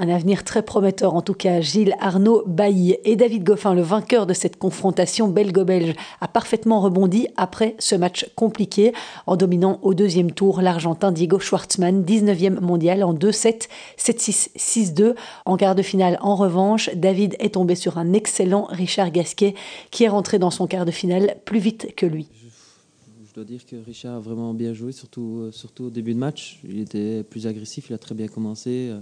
Un 0.00 0.08
avenir 0.10 0.44
très 0.44 0.62
prometteur 0.62 1.14
en 1.14 1.22
tout 1.22 1.34
cas. 1.34 1.60
Gilles 1.60 1.96
Arnaud 1.98 2.44
Bailly 2.46 2.96
et 3.04 3.16
David 3.16 3.42
Goffin, 3.42 3.74
le 3.74 3.82
vainqueur 3.82 4.26
de 4.26 4.32
cette 4.32 4.56
confrontation 4.56 5.26
belgo-belge, 5.26 5.96
a 6.20 6.28
parfaitement 6.28 6.80
rebondi 6.80 7.26
après 7.36 7.74
ce 7.80 7.96
match 7.96 8.30
compliqué 8.36 8.92
en 9.26 9.34
dominant 9.34 9.80
au 9.82 9.94
deuxième 9.94 10.30
tour 10.30 10.62
l'Argentin 10.62 11.10
Diego 11.10 11.40
Schwartzmann, 11.40 12.04
19e 12.04 12.60
mondial 12.60 13.02
en 13.02 13.12
2-7, 13.12 13.66
7-6, 13.98 14.50
6-2. 14.56 15.16
En 15.44 15.56
quart 15.56 15.74
de 15.74 15.82
finale, 15.82 16.16
en 16.20 16.36
revanche, 16.36 16.90
David 16.94 17.34
est 17.40 17.54
tombé 17.54 17.74
sur 17.74 17.98
un 17.98 18.12
excellent 18.12 18.68
Richard 18.70 19.10
Gasquet 19.10 19.56
qui 19.90 20.04
est 20.04 20.08
rentré 20.08 20.38
dans 20.38 20.52
son 20.52 20.68
quart 20.68 20.84
de 20.84 20.92
finale 20.92 21.38
plus 21.44 21.58
vite 21.58 21.96
que 21.96 22.06
lui. 22.06 22.28
Je 23.38 23.44
dois 23.44 23.56
dire 23.56 23.64
que 23.64 23.76
Richard 23.86 24.16
a 24.16 24.18
vraiment 24.18 24.52
bien 24.52 24.74
joué, 24.74 24.90
surtout, 24.90 25.42
euh, 25.42 25.52
surtout 25.52 25.84
au 25.84 25.90
début 25.90 26.12
de 26.12 26.18
match. 26.18 26.58
Il 26.68 26.80
était 26.80 27.22
plus 27.22 27.46
agressif, 27.46 27.88
il 27.88 27.92
a 27.92 27.98
très 27.98 28.16
bien 28.16 28.26
commencé. 28.26 28.88
Euh, 28.90 28.98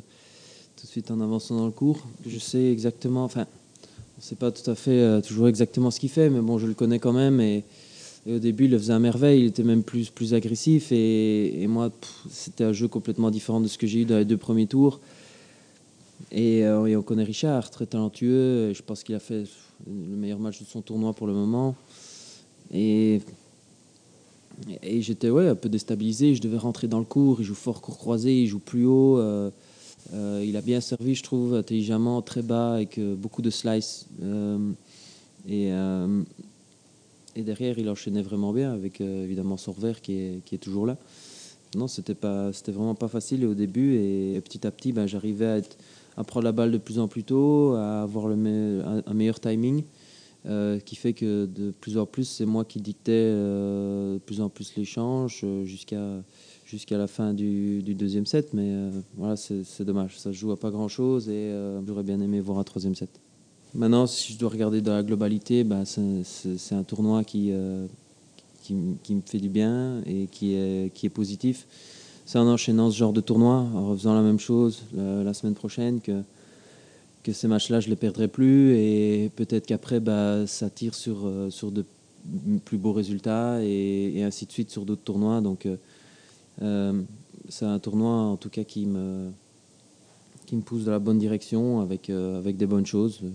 tout 0.77 0.85
de 0.85 0.91
suite 0.91 1.11
en 1.11 1.23
avançant 1.23 1.57
dans 1.57 1.65
le 1.65 1.73
cours. 1.73 2.07
Je 2.27 2.39
sais 2.39 2.71
exactement, 2.71 3.25
enfin, 3.25 3.47
on 3.47 4.19
ne 4.19 4.23
sait 4.23 4.35
pas 4.35 4.51
tout 4.51 4.71
à 4.71 4.75
fait 4.75 4.91
euh, 4.91 5.23
toujours 5.23 5.49
exactement 5.49 5.91
ce 5.91 5.99
qu'il 5.99 6.11
fait, 6.11 6.29
mais 6.29 6.43
bon, 6.43 6.59
je 6.59 6.67
le 6.67 6.75
connais 6.75 6.99
quand 6.99 7.15
même. 7.15 7.41
Et, 7.41 7.65
au 8.29 8.39
début, 8.39 8.67
il 8.67 8.73
le 8.73 8.79
faisait 8.79 8.93
à 8.93 8.99
merveille, 8.99 9.41
il 9.41 9.47
était 9.47 9.63
même 9.63 9.83
plus, 9.83 10.11
plus 10.11 10.35
agressif. 10.35 10.93
Et, 10.93 11.67
moi, 11.67 11.91
c'était 12.29 12.65
un 12.65 12.75
jeu 12.75 12.89
complètement 12.89 13.31
différent 13.31 13.63
de 13.63 13.69
ce 13.69 13.79
que 13.79 13.87
j'ai 13.87 14.01
eu 14.01 14.05
dans 14.05 14.19
les 14.19 14.27
deux 14.27 14.37
premiers 14.37 14.67
tours. 14.67 15.01
Et, 16.31 16.63
on 16.69 17.01
connaît 17.01 17.25
Richard, 17.25 17.71
très 17.71 17.87
talentueux. 17.87 18.75
Je 18.75 18.83
pense 18.83 19.03
qu'il 19.03 19.15
a 19.15 19.19
fait 19.19 19.45
le 19.87 20.17
meilleur 20.17 20.41
match 20.41 20.61
de 20.61 20.67
son 20.67 20.83
tournoi 20.83 21.15
pour 21.15 21.27
le 21.27 21.33
moment. 21.33 21.75
Et, 22.75 23.23
et 24.83 25.03
j'étais 25.03 25.31
ouais, 25.31 25.49
un 25.49 25.55
peu 25.55 25.69
déstabilisé. 25.69 26.35
Je 26.35 26.43
devais 26.43 26.57
rentrer 26.57 26.89
dans 26.89 26.99
le 26.99 27.05
cours. 27.05 27.41
Il 27.41 27.45
joue 27.45 27.55
fort 27.55 27.81
court 27.81 27.99
croisé, 27.99 28.43
il 28.43 28.47
joue 28.47 28.59
plus 28.59 28.87
haut. 28.87 29.19
Euh, 29.19 29.51
euh, 30.15 30.45
il 30.47 30.57
a 30.57 30.61
bien 30.61 30.81
servi, 30.81 31.15
je 31.15 31.23
trouve, 31.23 31.55
intelligemment, 31.55 32.23
très 32.23 32.43
bas, 32.43 32.75
avec 32.75 32.99
euh, 32.99 33.15
beaucoup 33.17 33.43
de 33.43 33.51
slice. 33.51 34.07
Et, 35.49 35.69
et, 37.37 37.43
derrière, 37.43 37.79
il 37.79 37.89
enchaînait 37.89 38.23
vraiment 38.23 38.53
bien, 38.53 38.73
avec 38.73 39.01
évidemment 39.01 39.57
son 39.57 39.73
revers 39.73 40.01
qui 40.01 40.13
est, 40.15 40.45
qui 40.45 40.55
est 40.57 40.59
toujours 40.59 40.87
là. 40.87 40.97
Non, 41.77 41.87
c'était 41.87 42.17
vraiment 42.73 42.95
pas 42.95 43.09
facile 43.09 43.45
au 43.47 43.55
début, 43.55 43.95
et, 43.97 44.41
petit 44.41 44.67
à 44.67 44.71
petit, 44.71 44.93
ben, 44.93 45.07
j'arrivais 45.07 45.63
à, 46.17 46.25
prendre 46.25 46.45
la 46.45 46.53
balle 46.53 46.73
de 46.73 46.79
plus 46.79 46.99
en 46.99 47.07
plus 47.07 47.23
tôt, 47.23 47.75
à 47.75 48.03
avoir 48.03 48.27
le 48.27 48.35
un, 49.07 49.15
meilleur 49.15 49.39
timing. 49.39 49.85
Qui 50.85 50.97
fait 50.97 51.13
que 51.13 51.47
de 51.47 51.71
plus 51.73 51.99
en 51.99 52.07
plus, 52.07 52.25
c'est 52.25 52.47
moi 52.47 52.65
qui 52.65 52.81
dictais 52.81 53.33
de 53.33 54.19
plus 54.25 54.41
en 54.41 54.49
plus 54.49 54.77
l'échange 54.77 55.45
jusqu'à 55.65 56.23
jusqu'à 56.67 56.99
la 56.99 57.07
fin 57.07 57.33
du, 57.33 57.83
deuxième 57.83 58.27
set. 58.27 58.53
Mais 58.53 58.69
euh, 58.71 58.91
voilà, 59.17 59.37
c'est 59.37 59.85
dommage. 59.85 60.19
Ça 60.19 60.33
joue 60.33 60.53
à 60.53 60.57
pas 60.57 60.71
grand-chose 60.71 61.29
et 61.29 61.33
euh, 61.33 61.81
j'aurais 61.87 62.03
bien 62.03 62.21
aimé 62.21 62.41
voir 62.41 62.59
un 62.59 62.65
troisième 62.65 62.95
set. 62.95 63.09
Maintenant, 63.75 64.07
si 64.07 64.33
je 64.33 64.39
dois 64.39 64.51
regarder 64.51 64.81
dans 64.81 64.95
la 64.95 65.03
globalité, 65.03 65.65
bah, 65.65 65.85
c'est 65.85 66.75
un 66.75 66.83
tournoi 66.83 67.25
qui, 67.25 67.51
euh, 67.53 67.87
qui, 68.63 68.75
me 68.75 69.21
fait 69.25 69.39
du 69.39 69.49
bien 69.49 70.03
et 70.07 70.27
qui 70.27 70.55
est, 70.55 70.93
qui 70.95 71.07
est 71.07 71.11
positif. 71.11 71.67
C'est 72.25 72.39
en 72.39 72.49
enchaînant 72.49 72.91
ce 72.91 72.97
genre 72.97 73.13
de 73.13 73.21
tournoi, 73.21 73.67
en 73.75 73.91
refaisant 73.91 74.15
la 74.15 74.23
même 74.23 74.41
chose 74.41 74.83
la, 74.95 75.33
semaine 75.35 75.55
prochaine, 75.55 76.01
que, 76.01 76.23
que 77.27 77.33
ces 77.33 77.49
matchs-là, 77.49 77.81
je 77.81 77.87
ne 77.87 77.91
les 77.91 77.97
perdrai 77.97 78.29
plus. 78.29 78.77
Et 78.77 79.31
peut-être 79.35 79.67
qu'après, 79.67 79.99
bah, 80.01 80.47
ça 80.47 80.71
tire 80.71 80.95
sur, 80.95 81.31
sur 81.51 81.73
de 81.73 81.85
plus 82.65 82.79
beaux 82.79 82.93
résultats 82.93 83.63
et, 83.63 84.23
ainsi 84.23 84.47
de 84.47 84.53
suite 84.53 84.71
sur 84.71 84.85
d'autres 84.85 85.03
tournois. 85.03 85.41
Donc, 85.41 85.69
euh, 86.63 87.03
c'est 87.49 87.65
un 87.65 87.79
tournoi 87.79 88.13
en 88.13 88.37
tout 88.37 88.49
cas 88.49 88.65
qui 88.65 88.87
me, 88.87 89.31
qui 90.47 90.57
me 90.57 90.63
pousse 90.63 90.85
dans 90.85 90.93
la 90.93 90.99
bonne 90.99 91.19
direction 91.19 91.81
avec, 91.81 92.11
euh, 92.11 92.39
avec 92.39 92.57
des 92.57 92.67
bonnes 92.67 92.87
choses. 92.87 93.21
Euh, 93.23 93.29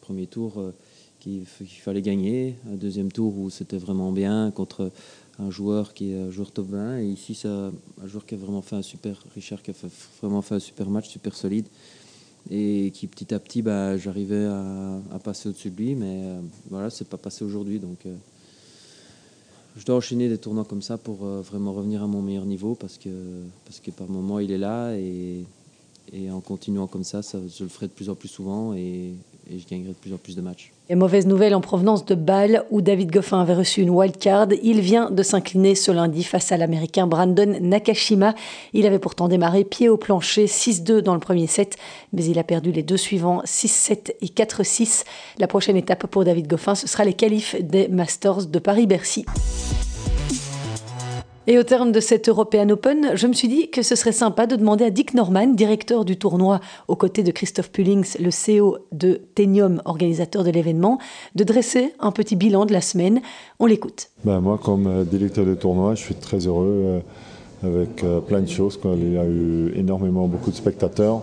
premier 0.00 0.26
tour 0.26 0.72
qu'il 1.18 1.44
fallait 1.46 2.02
gagner, 2.02 2.56
un 2.72 2.76
deuxième 2.76 3.10
tour 3.10 3.36
où 3.36 3.50
c'était 3.50 3.76
vraiment 3.76 4.12
bien 4.12 4.52
contre 4.52 4.92
un 5.40 5.50
joueur 5.50 5.92
qui 5.92 6.12
est 6.12 6.18
un 6.18 6.30
joueur 6.30 6.52
top 6.52 6.68
20 6.68 7.00
et 7.00 7.06
ici 7.06 7.34
c'est 7.34 7.48
un 7.48 7.72
joueur 8.06 8.24
qui 8.24 8.34
a 8.34 8.38
vraiment 8.38 8.62
fait 8.62 8.76
un 8.76 8.82
super 8.82 9.22
Richard 9.34 9.62
qui 9.62 9.72
a 9.72 9.74
vraiment 10.22 10.42
fait 10.42 10.54
un 10.54 10.60
super 10.60 10.88
match 10.88 11.08
super 11.08 11.34
solide 11.34 11.66
et 12.50 12.90
qui 12.92 13.06
petit 13.06 13.34
à 13.34 13.38
petit 13.38 13.62
bah, 13.62 13.96
j'arrivais 13.96 14.44
à, 14.44 15.18
passer 15.22 15.48
au-dessus 15.48 15.70
de 15.70 15.76
lui 15.76 15.94
mais 15.94 16.22
voilà 16.70 16.90
c'est 16.90 17.08
pas 17.08 17.18
passé 17.18 17.44
aujourd'hui 17.44 17.78
donc 17.78 17.98
je 19.78 19.84
dois 19.84 19.96
enchaîner 19.96 20.28
des 20.28 20.38
tournois 20.38 20.64
comme 20.64 20.82
ça 20.82 20.98
pour 20.98 21.24
euh, 21.24 21.40
vraiment 21.40 21.72
revenir 21.72 22.02
à 22.02 22.06
mon 22.06 22.20
meilleur 22.20 22.44
niveau 22.44 22.74
parce 22.74 22.98
que, 22.98 23.10
parce 23.64 23.80
que 23.80 23.90
par 23.90 24.08
moment 24.08 24.40
il 24.40 24.50
est 24.50 24.58
là 24.58 24.92
et, 24.96 25.44
et 26.12 26.30
en 26.30 26.40
continuant 26.40 26.86
comme 26.86 27.04
ça, 27.04 27.22
ça, 27.22 27.38
je 27.56 27.62
le 27.62 27.68
ferai 27.68 27.86
de 27.86 27.92
plus 27.92 28.10
en 28.10 28.14
plus 28.14 28.28
souvent 28.28 28.74
et, 28.74 29.12
et 29.50 29.58
je 29.58 29.66
gagnerai 29.66 29.90
de 29.90 29.94
plus 29.94 30.12
en 30.12 30.16
plus 30.16 30.36
de 30.36 30.40
matchs. 30.40 30.72
Et 30.90 30.94
mauvaise 30.94 31.26
nouvelle 31.26 31.54
en 31.54 31.60
provenance 31.60 32.04
de 32.04 32.14
Bâle, 32.14 32.64
où 32.70 32.80
David 32.80 33.10
Goffin 33.10 33.40
avait 33.40 33.54
reçu 33.54 33.82
une 33.82 33.90
wild 33.90 34.16
card. 34.16 34.48
Il 34.62 34.80
vient 34.80 35.10
de 35.10 35.22
s'incliner 35.22 35.74
ce 35.74 35.90
lundi 35.90 36.24
face 36.24 36.50
à 36.52 36.56
l'Américain 36.56 37.06
Brandon 37.06 37.58
Nakashima. 37.60 38.34
Il 38.72 38.86
avait 38.86 38.98
pourtant 38.98 39.28
démarré 39.28 39.64
pied 39.64 39.88
au 39.88 39.96
plancher, 39.96 40.46
6-2 40.46 41.00
dans 41.00 41.14
le 41.14 41.20
premier 41.20 41.46
set, 41.46 41.76
mais 42.12 42.24
il 42.24 42.38
a 42.38 42.44
perdu 42.44 42.72
les 42.72 42.82
deux 42.82 42.96
suivants, 42.96 43.42
6-7 43.44 44.14
et 44.20 44.26
4-6. 44.26 45.04
La 45.38 45.46
prochaine 45.46 45.76
étape 45.76 46.06
pour 46.06 46.24
David 46.24 46.46
Goffin, 46.46 46.74
ce 46.74 46.88
sera 46.88 47.04
les 47.04 47.14
qualifs 47.14 47.56
des 47.60 47.88
Masters 47.88 48.46
de 48.46 48.58
Paris-Bercy. 48.58 49.24
Et 51.50 51.58
au 51.58 51.62
terme 51.62 51.92
de 51.92 52.00
cet 52.00 52.28
European 52.28 52.68
Open, 52.68 53.12
je 53.14 53.26
me 53.26 53.32
suis 53.32 53.48
dit 53.48 53.70
que 53.70 53.80
ce 53.80 53.96
serait 53.96 54.12
sympa 54.12 54.46
de 54.46 54.54
demander 54.54 54.84
à 54.84 54.90
Dick 54.90 55.14
Norman, 55.14 55.46
directeur 55.46 56.04
du 56.04 56.18
tournoi, 56.18 56.60
aux 56.88 56.94
côtés 56.94 57.22
de 57.22 57.30
Christophe 57.30 57.70
Pullings, 57.70 58.18
le 58.20 58.28
CEO 58.28 58.76
de 58.92 59.22
Tenium, 59.34 59.80
organisateur 59.86 60.44
de 60.44 60.50
l'événement, 60.50 60.98
de 61.36 61.44
dresser 61.44 61.94
un 62.00 62.12
petit 62.12 62.36
bilan 62.36 62.66
de 62.66 62.74
la 62.74 62.82
semaine. 62.82 63.22
On 63.60 63.64
l'écoute. 63.64 64.10
Ben 64.26 64.40
moi, 64.40 64.60
comme 64.62 64.86
euh, 64.88 65.04
directeur 65.04 65.46
du 65.46 65.56
tournoi, 65.56 65.94
je 65.94 66.02
suis 66.02 66.14
très 66.16 66.46
heureux 66.46 66.82
euh, 66.84 67.00
avec 67.62 68.04
euh, 68.04 68.20
plein 68.20 68.42
de 68.42 68.50
choses. 68.50 68.78
Il 68.84 69.14
y 69.14 69.16
a 69.16 69.24
eu 69.24 69.72
énormément 69.74 70.28
beaucoup 70.28 70.50
de 70.50 70.56
spectateurs. 70.56 71.22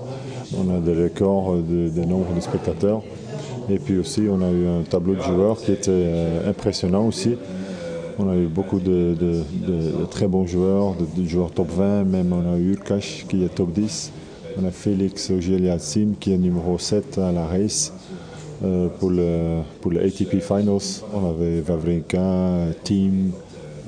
On 0.58 0.76
a 0.76 0.80
des 0.80 1.04
records 1.04 1.58
de, 1.58 1.90
de 1.90 2.02
nombre 2.04 2.34
de 2.34 2.42
spectateurs. 2.42 3.04
Et 3.70 3.78
puis 3.78 4.00
aussi, 4.00 4.24
on 4.28 4.42
a 4.42 4.50
eu 4.50 4.68
un 4.68 4.82
tableau 4.90 5.14
de 5.14 5.22
joueurs 5.22 5.62
qui 5.62 5.72
était 5.72 6.10
impressionnant 6.48 7.06
aussi. 7.06 7.36
On 8.18 8.30
a 8.30 8.36
eu 8.36 8.48
beaucoup 8.48 8.80
de, 8.80 9.16
très 10.10 10.28
bons 10.28 10.46
joueurs, 10.46 10.96
de, 10.96 11.26
joueurs 11.26 11.52
top 11.52 11.70
20, 11.70 12.06
même 12.06 12.32
on 12.32 12.54
a 12.54 12.58
eu 12.58 12.72
Urkash 12.74 13.26
qui 13.28 13.44
est 13.44 13.54
top 13.54 13.74
10. 13.74 14.12
On 14.58 14.66
a 14.66 14.72
Félix 14.72 15.32
Sim 15.80 16.14
qui 16.20 16.32
est 16.32 16.38
numéro 16.38 16.78
7 16.80 17.18
à 17.18 17.34
la 17.34 17.46
race 17.46 17.92
euh, 18.64 18.88
pour, 19.00 19.10
le, 19.10 19.62
ATP 20.00 20.40
Finals. 20.40 21.04
On 21.14 21.30
avait 21.30 21.60
Vavrinka, 21.60 22.68
Team, 22.84 23.32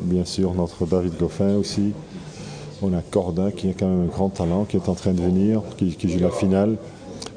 bien 0.02 0.26
sûr 0.26 0.54
notre 0.54 0.86
David 0.86 1.14
Goffin 1.18 1.56
aussi. 1.56 1.94
On 2.82 2.94
a 2.94 3.02
Corda 3.02 3.52
qui 3.52 3.70
est 3.70 3.74
quand 3.80 3.88
même 3.88 4.04
un 4.04 4.12
grand 4.12 4.30
talent, 4.30 4.66
qui 4.66 4.76
est 4.76 4.90
en 4.90 4.94
train 4.94 5.14
de 5.14 5.22
venir, 5.22 5.62
qui, 5.78 5.96
joue 6.10 6.20
la 6.20 6.32
finale. 6.32 6.76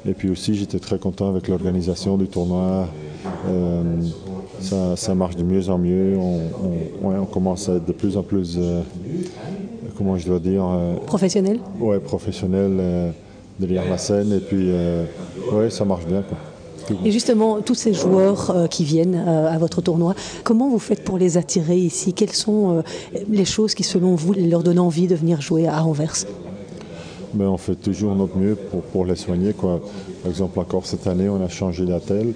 Et 0.05 0.13
puis 0.13 0.29
aussi, 0.29 0.55
j'étais 0.55 0.79
très 0.79 0.99
content 0.99 1.29
avec 1.29 1.47
l'organisation 1.47 2.17
du 2.17 2.27
tournoi. 2.27 2.89
Euh, 3.47 3.83
ça, 4.61 5.15
marche 5.15 5.35
de 5.35 5.43
mieux 5.43 5.69
en 5.69 5.77
mieux. 5.77 6.17
On, 7.03 7.25
commence 7.25 7.69
à 7.69 7.75
être 7.75 7.85
de 7.85 7.91
plus 7.91 8.17
en 8.17 8.23
plus, 8.23 8.57
euh, 8.57 8.81
comment 9.97 10.17
je 10.17 10.27
dois 10.27 10.39
dire 10.39 10.63
euh, 10.65 10.95
Professionnel 11.05 11.59
Ouais, 11.79 11.99
professionnel 11.99 13.13
derrière 13.59 13.89
la 13.89 13.97
scène. 13.97 14.33
Et 14.33 14.39
puis, 14.39 14.71
ouais, 15.53 15.69
ça 15.69 15.85
marche 15.85 16.05
bien. 16.05 16.23
Quoi. 16.23 16.37
Et 17.05 17.11
justement, 17.11 17.61
tous 17.61 17.75
ces 17.75 17.93
joueurs 17.93 18.51
euh, 18.51 18.67
qui 18.67 18.83
viennent 18.83 19.23
euh, 19.27 19.51
à 19.51 19.57
votre 19.57 19.81
tournoi, 19.81 20.15
comment 20.43 20.69
vous 20.69 20.79
faites 20.79 21.03
pour 21.03 21.17
les 21.17 21.37
attirer 21.37 21.77
ici? 21.77 22.13
Quelles 22.13 22.33
sont 22.33 22.77
euh, 22.77 22.81
les 23.29 23.45
choses 23.45 23.73
qui, 23.73 23.83
selon 23.83 24.15
vous, 24.15 24.33
leur 24.33 24.63
donnent 24.63 24.79
envie 24.79 25.07
de 25.07 25.15
venir 25.15 25.41
jouer 25.41 25.67
à 25.67 25.83
Anvers? 25.83 26.25
Ben, 27.33 27.47
On 27.47 27.57
fait 27.57 27.75
toujours 27.75 28.15
notre 28.15 28.37
mieux 28.37 28.55
pour, 28.55 28.81
pour 28.81 29.05
les 29.05 29.15
soigner. 29.15 29.53
Quoi. 29.53 29.81
Par 30.23 30.31
exemple, 30.31 30.59
encore 30.59 30.85
cette 30.85 31.07
année, 31.07 31.29
on 31.29 31.43
a 31.43 31.49
changé 31.49 31.85
d'hôtel. 31.85 32.33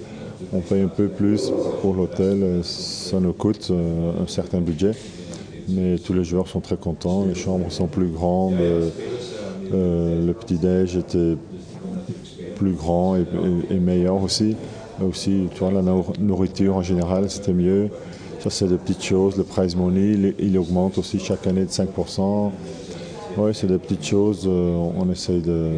On 0.52 0.60
paye 0.60 0.82
un 0.82 0.88
peu 0.88 1.08
plus 1.08 1.52
pour 1.82 1.94
l'hôtel. 1.94 2.60
Ça 2.62 3.20
nous 3.20 3.32
coûte 3.32 3.70
un 3.70 4.26
certain 4.26 4.60
budget. 4.60 4.92
Mais 5.68 5.98
tous 5.98 6.12
les 6.12 6.24
joueurs 6.24 6.48
sont 6.48 6.60
très 6.60 6.76
contents. 6.76 7.24
Les 7.24 7.34
chambres 7.34 7.70
sont 7.70 7.86
plus 7.86 8.08
grandes. 8.08 8.54
le 9.72 10.32
petit-déj 10.32 10.96
était 10.96 11.36
plus 12.56 12.72
grand 12.72 13.16
et, 13.16 13.78
meilleur 13.78 14.22
aussi. 14.22 14.56
aussi, 15.02 15.48
tu 15.54 15.60
vois, 15.60 15.70
la 15.70 15.82
nourriture 16.18 16.76
en 16.76 16.82
général, 16.82 17.30
c'était 17.30 17.52
mieux. 17.52 17.90
Ça, 18.40 18.50
c'est 18.50 18.68
des 18.68 18.76
petites 18.76 19.02
choses. 19.02 19.36
Le 19.36 19.44
prize 19.44 19.76
money, 19.76 20.34
il, 20.38 20.58
augmente 20.58 20.98
aussi 20.98 21.18
chaque 21.18 21.46
année 21.46 21.64
de 21.64 21.70
5%. 21.70 22.50
Oui, 23.38 23.50
c'est 23.52 23.66
des 23.66 23.78
petites 23.78 24.04
choses. 24.04 24.44
Euh, 24.46 24.88
on 24.96 25.10
essaye 25.10 25.40
de, 25.40 25.72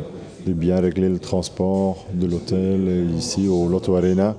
bien 0.47 0.81
régler 0.81 1.09
le 1.09 1.19
transport 1.19 2.07
de 2.15 2.27
l'hôtel 2.27 3.09
ici 3.17 3.49
au 3.49 3.69
Lotto 3.69 3.97
Arena. 3.97 4.37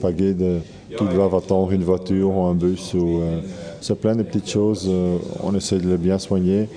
Pas 0.00 0.12
gai 0.12 0.34
de, 0.34 0.58
qu'ils 0.96 1.08
doivent 1.08 1.34
attendre 1.34 1.72
une 1.72 1.82
voiture 1.82 2.36
ou 2.36 2.44
un 2.44 2.54
bus. 2.54 2.94
Ou, 2.94 3.18
euh, 3.18 3.40
c'est 3.80 3.98
plein 3.98 4.14
de 4.14 4.22
petites 4.22 4.48
choses. 4.48 4.86
Euh, 4.88 5.16
on 5.42 5.52
essaie 5.54 5.78
de 5.78 5.88
les 5.88 5.96
bien 5.96 6.18
soigner. 6.18 6.68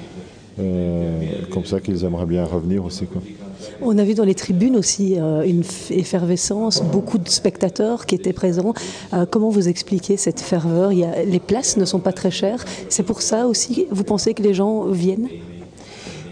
comme 1.52 1.65
ça 1.65 1.80
qu'ils 1.80 2.04
aimeraient 2.04 2.26
bien 2.26 2.46
revenir 2.46 2.84
aussi. 2.84 3.06
On 3.82 3.98
a 3.98 4.04
vu 4.04 4.13
dans 4.13 4.24
les 4.24 4.36
tribunes 4.36 4.76
aussi 4.76 5.15
euh, 5.17 5.43
une 5.43 5.63
effervescence, 5.89 6.82
beaucoup 6.82 7.17
de 7.17 7.30
spectateurs 7.30 8.06
qui 8.06 8.15
étaient 8.15 8.34
présents. 8.34 8.74
Euh, 9.13 9.26
comment 9.30 9.50
vous 9.50 9.67
expliquez 9.67 10.17
cette 10.17 10.39
ferveur? 10.39 10.91
Les 10.91 11.39
places 11.39 11.78
ne 11.78 11.86
sont 11.86 12.00
pas 12.00 12.13
très 12.13 12.32
chères. 12.32 12.63
C'est 12.89 13.04
pour 13.04 13.22
ça 13.22 13.48
aussi, 13.48 13.88
vous 13.91 14.04
pensez 14.04 14.34
que 14.34 14.43
les 14.43 14.54
gens 14.54 14.86
viennent? 14.86 15.28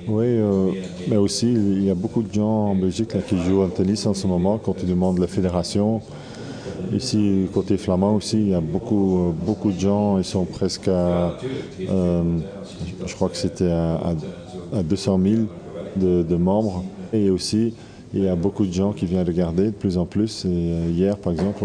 Oui, 0.08 0.26
euh, 0.26 0.72
mais 1.08 1.18
aussi 1.18 1.52
il 1.52 1.84
y 1.84 1.90
a 1.90 1.96
beaucoup 1.96 2.24
de 2.24 2.34
gens 2.34 2.70
en 2.70 2.76
Belgique 2.76 3.14
qui 3.28 3.38
jouent 3.38 3.62
au 3.62 3.68
tennis 3.68 4.06
en 4.06 4.14
ce 4.14 4.28
moment 4.28 4.58
quand 4.58 4.76
ils 4.82 4.90
demandent 4.90 5.20
la 5.20 5.28
fédération. 5.28 6.02
Ici, 6.94 7.48
côté 7.54 7.78
flamand 7.78 8.16
aussi, 8.16 8.38
il 8.38 8.50
y 8.50 8.54
a 8.54 8.62
beaucoup, 8.62 9.34
beaucoup 9.46 9.72
de 9.72 9.80
gens, 9.80 10.18
ils 10.18 10.26
sont 10.26 10.46
presque 10.46 10.88
à, 10.88 11.38
je 11.80 13.16
crois 13.16 13.30
que 13.30 13.38
c'était 13.38 13.72
à, 13.72 14.14
200 14.84 15.20
000 15.24 15.42
de 15.96 16.36
membres. 16.36 16.84
Et 17.14 17.30
aussi, 17.30 17.74
il 18.14 18.24
y 18.24 18.28
a 18.28 18.36
beaucoup 18.36 18.66
de 18.66 18.74
gens 18.74 18.92
qui 18.92 19.06
viennent 19.06 19.26
regarder 19.26 19.66
de 19.66 19.72
plus 19.72 19.98
en 19.98 20.06
plus. 20.06 20.44
Euh, 20.46 20.90
hier, 20.92 21.18
par 21.18 21.32
exemple, 21.32 21.64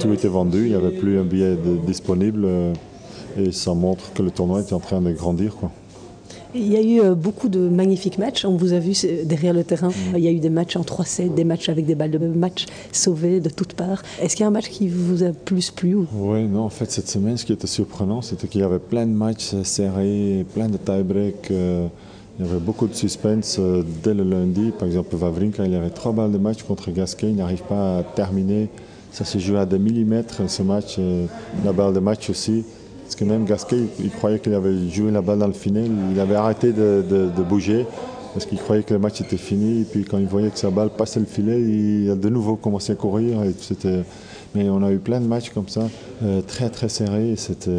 tout 0.00 0.12
était 0.12 0.28
vendu, 0.28 0.64
il 0.64 0.68
n'y 0.70 0.74
avait 0.74 0.90
plus 0.90 1.18
un 1.18 1.24
billet 1.24 1.56
disponible. 1.86 2.42
Euh, 2.44 2.72
et 3.36 3.52
ça 3.52 3.74
montre 3.74 4.12
que 4.12 4.22
le 4.22 4.30
tournoi 4.30 4.60
était 4.60 4.74
en 4.74 4.80
train 4.80 5.00
de 5.00 5.12
grandir. 5.12 5.56
Quoi. 5.56 5.70
Il 6.54 6.72
y 6.72 6.76
a 6.76 6.82
eu 6.82 7.00
euh, 7.00 7.14
beaucoup 7.14 7.48
de 7.48 7.68
magnifiques 7.68 8.18
matchs. 8.18 8.44
On 8.44 8.56
vous 8.56 8.72
a 8.72 8.78
vu 8.78 8.92
derrière 9.24 9.52
le 9.52 9.64
terrain. 9.64 9.88
Mm. 9.88 10.16
Il 10.16 10.24
y 10.24 10.28
a 10.28 10.30
eu 10.30 10.38
des 10.38 10.50
matchs 10.50 10.76
en 10.76 10.82
3-7, 10.82 11.34
des 11.34 11.44
matchs 11.44 11.68
avec 11.68 11.86
des 11.86 11.94
balles 11.94 12.12
de 12.12 12.18
match 12.18 12.66
sauvées 12.92 13.40
de 13.40 13.48
toutes 13.50 13.74
parts. 13.74 14.02
Est-ce 14.20 14.36
qu'il 14.36 14.42
y 14.42 14.44
a 14.44 14.48
un 14.48 14.52
match 14.52 14.68
qui 14.68 14.88
vous 14.88 15.22
a 15.22 15.30
plus 15.30 15.70
plu 15.70 15.96
Oui, 16.14 16.44
non, 16.44 16.62
en 16.62 16.70
fait, 16.70 16.90
cette 16.90 17.08
semaine, 17.08 17.36
ce 17.36 17.44
qui 17.44 17.52
était 17.52 17.66
surprenant, 17.66 18.22
c'était 18.22 18.46
qu'il 18.46 18.60
y 18.60 18.64
avait 18.64 18.78
plein 18.78 19.06
de 19.06 19.12
matchs 19.12 19.54
serrés, 19.62 20.46
plein 20.54 20.68
de 20.68 20.76
tie-breaks. 20.76 21.52
Il 22.38 22.44
y 22.44 22.48
avait 22.48 22.58
beaucoup 22.58 22.88
de 22.88 22.94
suspense 22.94 23.58
euh, 23.60 23.84
dès 24.02 24.12
le 24.12 24.24
lundi. 24.24 24.72
Par 24.76 24.88
exemple, 24.88 25.14
Vavrinka, 25.14 25.64
il 25.66 25.72
y 25.72 25.76
avait 25.76 25.90
trois 25.90 26.12
balles 26.12 26.32
de 26.32 26.38
match 26.38 26.64
contre 26.64 26.90
Gasquet. 26.90 27.30
Il 27.30 27.36
n'arrive 27.36 27.62
pas 27.62 27.98
à 27.98 28.02
terminer. 28.02 28.68
Ça 29.12 29.24
s'est 29.24 29.38
joué 29.38 29.58
à 29.58 29.66
des 29.66 29.78
millimètres 29.78 30.42
ce 30.50 30.62
match. 30.62 30.96
Euh, 30.98 31.26
la 31.64 31.72
balle 31.72 31.94
de 31.94 32.00
match 32.00 32.30
aussi. 32.30 32.64
Parce 33.14 33.26
que 33.26 33.30
même 33.30 33.44
Gasquet, 33.44 33.78
il, 34.00 34.10
croyait 34.10 34.40
qu'il 34.40 34.54
avait 34.54 34.88
joué 34.88 35.12
la 35.12 35.22
balle 35.22 35.38
dans 35.38 35.46
le 35.46 35.52
filet. 35.52 35.84
Il 36.10 36.18
avait 36.18 36.34
arrêté 36.34 36.72
de, 36.72 37.30
bouger 37.48 37.86
parce 38.32 38.44
qu'il 38.44 38.58
croyait 38.58 38.82
que 38.82 38.92
le 38.92 38.98
match 38.98 39.20
était 39.20 39.36
fini. 39.36 39.82
Et 39.82 39.84
puis 39.84 40.04
quand 40.04 40.18
il 40.18 40.26
voyait 40.26 40.50
que 40.50 40.58
sa 40.58 40.70
balle 40.70 40.90
passait 40.90 41.20
le 41.20 41.26
filet, 41.26 41.60
il 41.60 42.10
a 42.10 42.16
de 42.16 42.28
nouveau 42.28 42.56
commencé 42.56 42.90
à 42.90 42.96
courir. 42.96 43.44
Et 43.44 43.54
c'était... 43.56 44.02
Mais 44.56 44.68
on 44.68 44.82
a 44.82 44.90
eu 44.90 44.98
plein 44.98 45.20
de 45.20 45.28
matchs 45.28 45.50
comme 45.50 45.68
ça, 45.68 45.82
euh, 46.24 46.40
très 46.40 46.70
très 46.70 46.88
serrés. 46.88 47.34
C'était 47.36 47.70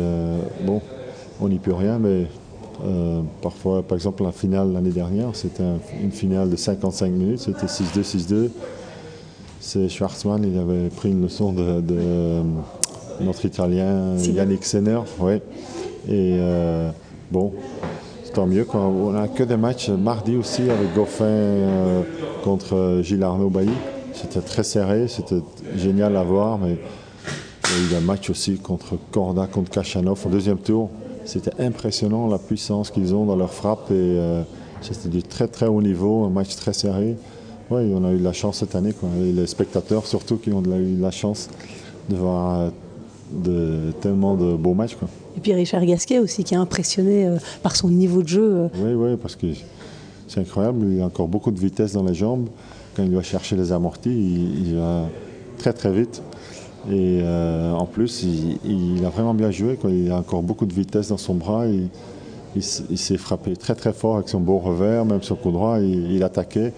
bon, 0.65 0.81
on 1.41 1.49
n'y 1.49 1.59
peut 1.59 1.73
rien, 1.73 1.99
mais 1.99 2.27
euh, 2.85 3.19
parfois, 3.41 3.83
par 3.83 3.97
exemple, 3.97 4.23
la 4.23 4.31
finale 4.31 4.71
l'année 4.71 4.91
dernière, 4.91 5.31
c'était 5.33 5.63
une 6.01 6.11
finale 6.11 6.49
de 6.49 6.55
55 6.55 7.11
minutes, 7.11 7.39
c'était 7.39 7.65
6-2, 7.65 8.03
6-2. 8.03 8.49
C'est 9.59 9.89
Schwarzmann, 9.89 10.45
il 10.45 10.57
avait 10.57 10.87
pris 10.89 11.11
une 11.11 11.23
leçon 11.23 11.51
de, 11.51 11.83
euh, 11.91 12.41
notre 13.21 13.45
Italien 13.45 14.17
Yannick 14.17 14.63
Senner. 14.65 14.99
Ouais. 15.19 15.41
Et 16.07 16.37
euh, 16.39 16.89
bon, 17.31 17.53
tant 18.33 18.45
mieux. 18.45 18.65
Quand 18.65 18.87
on 18.87 19.11
n'a 19.11 19.27
que 19.27 19.43
des 19.43 19.57
matchs 19.57 19.89
mardi 19.89 20.35
aussi 20.35 20.63
avec 20.63 20.93
Goffin 20.95 22.03
contre 22.43 22.99
Gilles 23.01 23.23
Arnaud 23.23 23.49
Bailly. 23.49 23.71
C'était 24.13 24.41
très 24.41 24.63
serré, 24.63 25.07
c'était 25.09 25.41
génial 25.75 26.15
à 26.15 26.23
voir, 26.23 26.57
mais 26.57 26.77
il 27.65 27.91
y 27.91 27.95
a 27.95 27.97
eu 27.97 28.01
un 28.01 28.05
match 28.05 28.29
aussi 28.29 28.57
contre 28.57 28.95
Corda, 29.11 29.47
contre 29.47 29.69
Kachanov 29.71 30.25
au 30.25 30.29
deuxième 30.29 30.59
tour. 30.59 30.89
C'était 31.25 31.51
impressionnant 31.59 32.27
la 32.27 32.37
puissance 32.37 32.91
qu'ils 32.91 33.13
ont 33.13 33.25
dans 33.25 33.35
leur 33.35 33.51
frappe 33.51 33.89
et 33.89 33.93
euh, 33.93 34.43
c'était 34.81 35.09
du 35.09 35.23
très 35.23 35.47
très 35.47 35.65
haut 35.65 35.81
niveau, 35.81 36.23
un 36.23 36.29
match 36.29 36.55
très 36.55 36.71
serré. 36.71 37.17
Oui, 37.71 37.91
on 37.93 38.05
a 38.05 38.11
eu 38.11 38.19
de 38.19 38.23
la 38.23 38.31
chance 38.31 38.59
cette 38.59 38.75
année. 38.75 38.93
Et 39.21 39.31
les 39.31 39.47
spectateurs 39.47 40.05
surtout 40.05 40.37
qui 40.37 40.51
ont 40.53 40.61
eu 40.61 40.95
de 40.95 41.01
la 41.01 41.11
chance 41.11 41.49
de 42.09 42.15
voir 42.15 42.59
euh, 42.59 42.69
de, 43.31 43.91
tellement 44.01 44.35
de 44.35 44.55
beaux 44.55 44.73
matchs. 44.73 44.95
Et 45.37 45.39
puis 45.39 45.53
Richard 45.53 45.85
Gasquet 45.85 46.19
aussi 46.19 46.43
qui 46.43 46.55
a 46.55 46.59
impressionné 46.59 47.25
euh, 47.25 47.37
par 47.63 47.75
son 47.75 47.89
niveau 47.89 48.21
de 48.21 48.27
jeu. 48.27 48.69
Oui, 48.75 48.93
oui, 48.93 49.17
parce 49.21 49.35
que 49.35 49.47
c'est 50.27 50.39
incroyable. 50.39 50.85
Il 50.91 51.01
a 51.01 51.05
encore 51.05 51.27
beaucoup 51.27 51.51
de 51.51 51.59
vitesse 51.59 51.93
dans 51.93 52.03
les 52.03 52.13
jambes. 52.13 52.47
Quand 52.95 53.03
il 53.03 53.13
va 53.13 53.23
chercher 53.23 53.55
les 53.55 53.71
amortis, 53.71 54.09
il 54.09 54.75
va 54.75 55.07
très 55.57 55.73
très 55.73 55.91
vite. 55.91 56.21
Et 56.89 57.19
euh, 57.23 57.71
en 57.71 57.85
plus, 57.85 58.23
il, 58.23 59.03
a 59.05 59.09
vraiment 59.09 59.33
bien 59.33 59.51
joué. 59.51 59.77
Il 59.89 60.11
a 60.11 60.17
encore 60.17 60.43
beaucoup 60.43 60.65
de 60.65 60.73
vitesse 60.73 61.09
dans 61.09 61.17
son 61.17 61.33
bras. 61.33 61.65
Il, 61.65 61.89
il, 62.55 62.97
s'est 62.97 63.17
frappé 63.17 63.55
très 63.55 63.75
très 63.75 63.91
fort 63.91 64.15
avec 64.15 64.29
son 64.29 64.39
beau 64.39 64.59
revers, 64.59 65.03
même 65.05 65.23
son 65.23 65.35
coup 65.35 65.51
droit. 65.51 65.79
Il, 65.79 66.23
attaquait. 66.23 66.73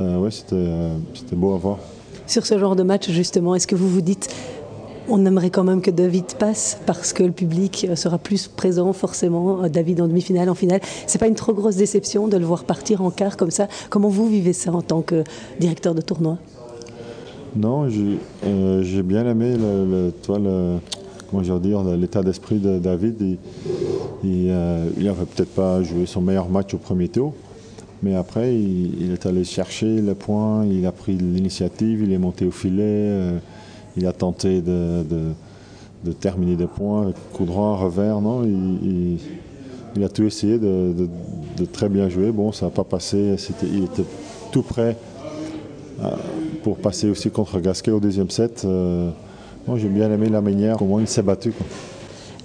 Euh, 0.00 0.28
euh, 0.52 0.96
c'était 1.14 1.36
beau 1.36 1.54
à 1.54 1.58
voir. 1.58 1.78
Sur 2.26 2.46
ce 2.46 2.58
genre 2.58 2.74
de 2.74 2.82
match, 2.82 3.10
justement, 3.10 3.54
est-ce 3.54 3.66
que 3.66 3.76
vous 3.76 3.88
vous 3.88 4.00
dites 4.00 4.34
on 5.08 5.24
aimerait 5.26 5.50
quand 5.50 5.64
même 5.64 5.80
que 5.80 5.90
David 5.90 6.34
passe 6.38 6.78
parce 6.86 7.12
que 7.12 7.22
le 7.22 7.32
public 7.32 7.88
sera 7.94 8.18
plus 8.18 8.48
présent 8.48 8.92
forcément. 8.92 9.68
David 9.68 10.00
en 10.00 10.08
demi-finale, 10.08 10.48
en 10.48 10.54
finale. 10.54 10.80
C'est 11.06 11.18
pas 11.18 11.26
une 11.26 11.34
trop 11.34 11.52
grosse 11.52 11.76
déception 11.76 12.28
de 12.28 12.36
le 12.36 12.44
voir 12.44 12.64
partir 12.64 13.02
en 13.02 13.10
quart 13.10 13.36
comme 13.36 13.50
ça. 13.50 13.68
Comment 13.90 14.08
vous 14.08 14.28
vivez 14.28 14.52
ça 14.52 14.72
en 14.72 14.82
tant 14.82 15.02
que 15.02 15.24
directeur 15.60 15.94
de 15.94 16.00
tournoi? 16.00 16.38
Non, 17.56 17.86
euh, 18.44 18.82
j'ai 18.82 19.02
bien 19.02 19.28
aimé 19.28 19.56
le, 19.56 20.10
toi, 20.22 20.40
comment 21.30 21.58
dire, 21.58 21.84
l'état 21.84 22.22
d'esprit 22.22 22.58
de 22.58 22.78
David. 22.78 23.38
Il 24.24 24.48
euh, 24.50 24.88
peut-être 25.36 25.54
pas 25.54 25.82
joué 25.82 26.06
son 26.06 26.20
meilleur 26.20 26.48
match 26.48 26.74
au 26.74 26.78
premier 26.78 27.08
tour, 27.08 27.32
mais 28.02 28.16
après, 28.16 28.54
il, 28.54 29.12
est 29.12 29.24
allé 29.26 29.44
chercher 29.44 30.00
les 30.00 30.14
points, 30.14 30.66
il 30.66 30.84
a 30.84 30.92
pris 30.92 31.14
l'initiative, 31.14 32.02
il 32.02 32.12
est 32.12 32.18
monté 32.18 32.44
au 32.44 32.50
filet, 32.50 32.82
euh, 32.82 33.38
il 33.96 34.06
a 34.06 34.12
tenté 34.12 34.60
de, 34.60 35.04
terminer 36.20 36.56
des 36.56 36.66
points, 36.66 37.12
coup 37.32 37.44
droit, 37.44 37.76
revers, 37.76 38.20
non, 38.20 38.44
il, 38.44 39.18
a 40.02 40.08
tout 40.08 40.24
essayé 40.24 40.58
de, 40.58 41.08
très 41.72 41.88
bien 41.88 42.08
jouer. 42.08 42.30
Bon, 42.32 42.52
ça 42.52 42.66
n'a 42.66 42.70
pas 42.70 42.84
passé, 42.84 43.36
il 43.62 43.84
était 43.84 44.04
tout 44.52 44.62
prêt 44.62 44.96
pour 46.62 46.78
passer 46.78 47.08
aussi 47.08 47.30
contre 47.30 47.60
Gasquet 47.60 47.90
au 47.90 48.00
deuxième 48.00 48.30
set. 48.30 48.62
Euh, 48.64 49.10
j'ai 49.76 49.88
bien 49.88 50.10
aimé 50.10 50.28
la 50.28 50.40
manière 50.40 50.76
comment 50.76 51.00
il 51.00 51.08
s'est 51.08 51.22
battu. 51.22 51.52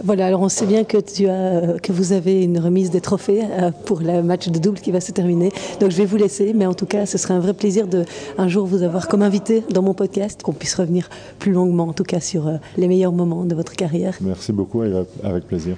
Voilà, 0.03 0.27
alors 0.27 0.41
on 0.41 0.49
sait 0.49 0.65
bien 0.65 0.83
que, 0.85 0.97
tu 0.97 1.27
as, 1.27 1.77
que 1.81 1.91
vous 1.91 2.13
avez 2.13 2.43
une 2.43 2.59
remise 2.59 2.89
des 2.89 3.01
trophées 3.01 3.41
euh, 3.43 3.71
pour 3.85 3.99
le 3.99 4.21
match 4.23 4.47
de 4.47 4.57
double 4.57 4.79
qui 4.79 4.91
va 4.91 5.01
se 5.01 5.11
terminer. 5.11 5.51
Donc 5.79 5.91
je 5.91 5.97
vais 5.97 6.05
vous 6.05 6.17
laisser, 6.17 6.53
mais 6.53 6.65
en 6.65 6.73
tout 6.73 6.85
cas, 6.85 7.05
ce 7.05 7.17
serait 7.17 7.33
un 7.33 7.39
vrai 7.39 7.53
plaisir 7.53 7.87
de 7.87 8.05
un 8.37 8.47
jour 8.47 8.65
vous 8.65 8.83
avoir 8.83 9.07
comme 9.07 9.21
invité 9.21 9.63
dans 9.71 9.81
mon 9.81 9.93
podcast, 9.93 10.41
qu'on 10.41 10.53
puisse 10.53 10.75
revenir 10.75 11.09
plus 11.37 11.51
longuement, 11.51 11.89
en 11.89 11.93
tout 11.93 12.03
cas, 12.03 12.19
sur 12.21 12.47
euh, 12.47 12.55
les 12.77 12.87
meilleurs 12.87 13.11
moments 13.11 13.43
de 13.43 13.55
votre 13.55 13.75
carrière. 13.75 14.15
Merci 14.21 14.53
beaucoup, 14.53 14.81
avec 14.81 15.47
plaisir. 15.47 15.75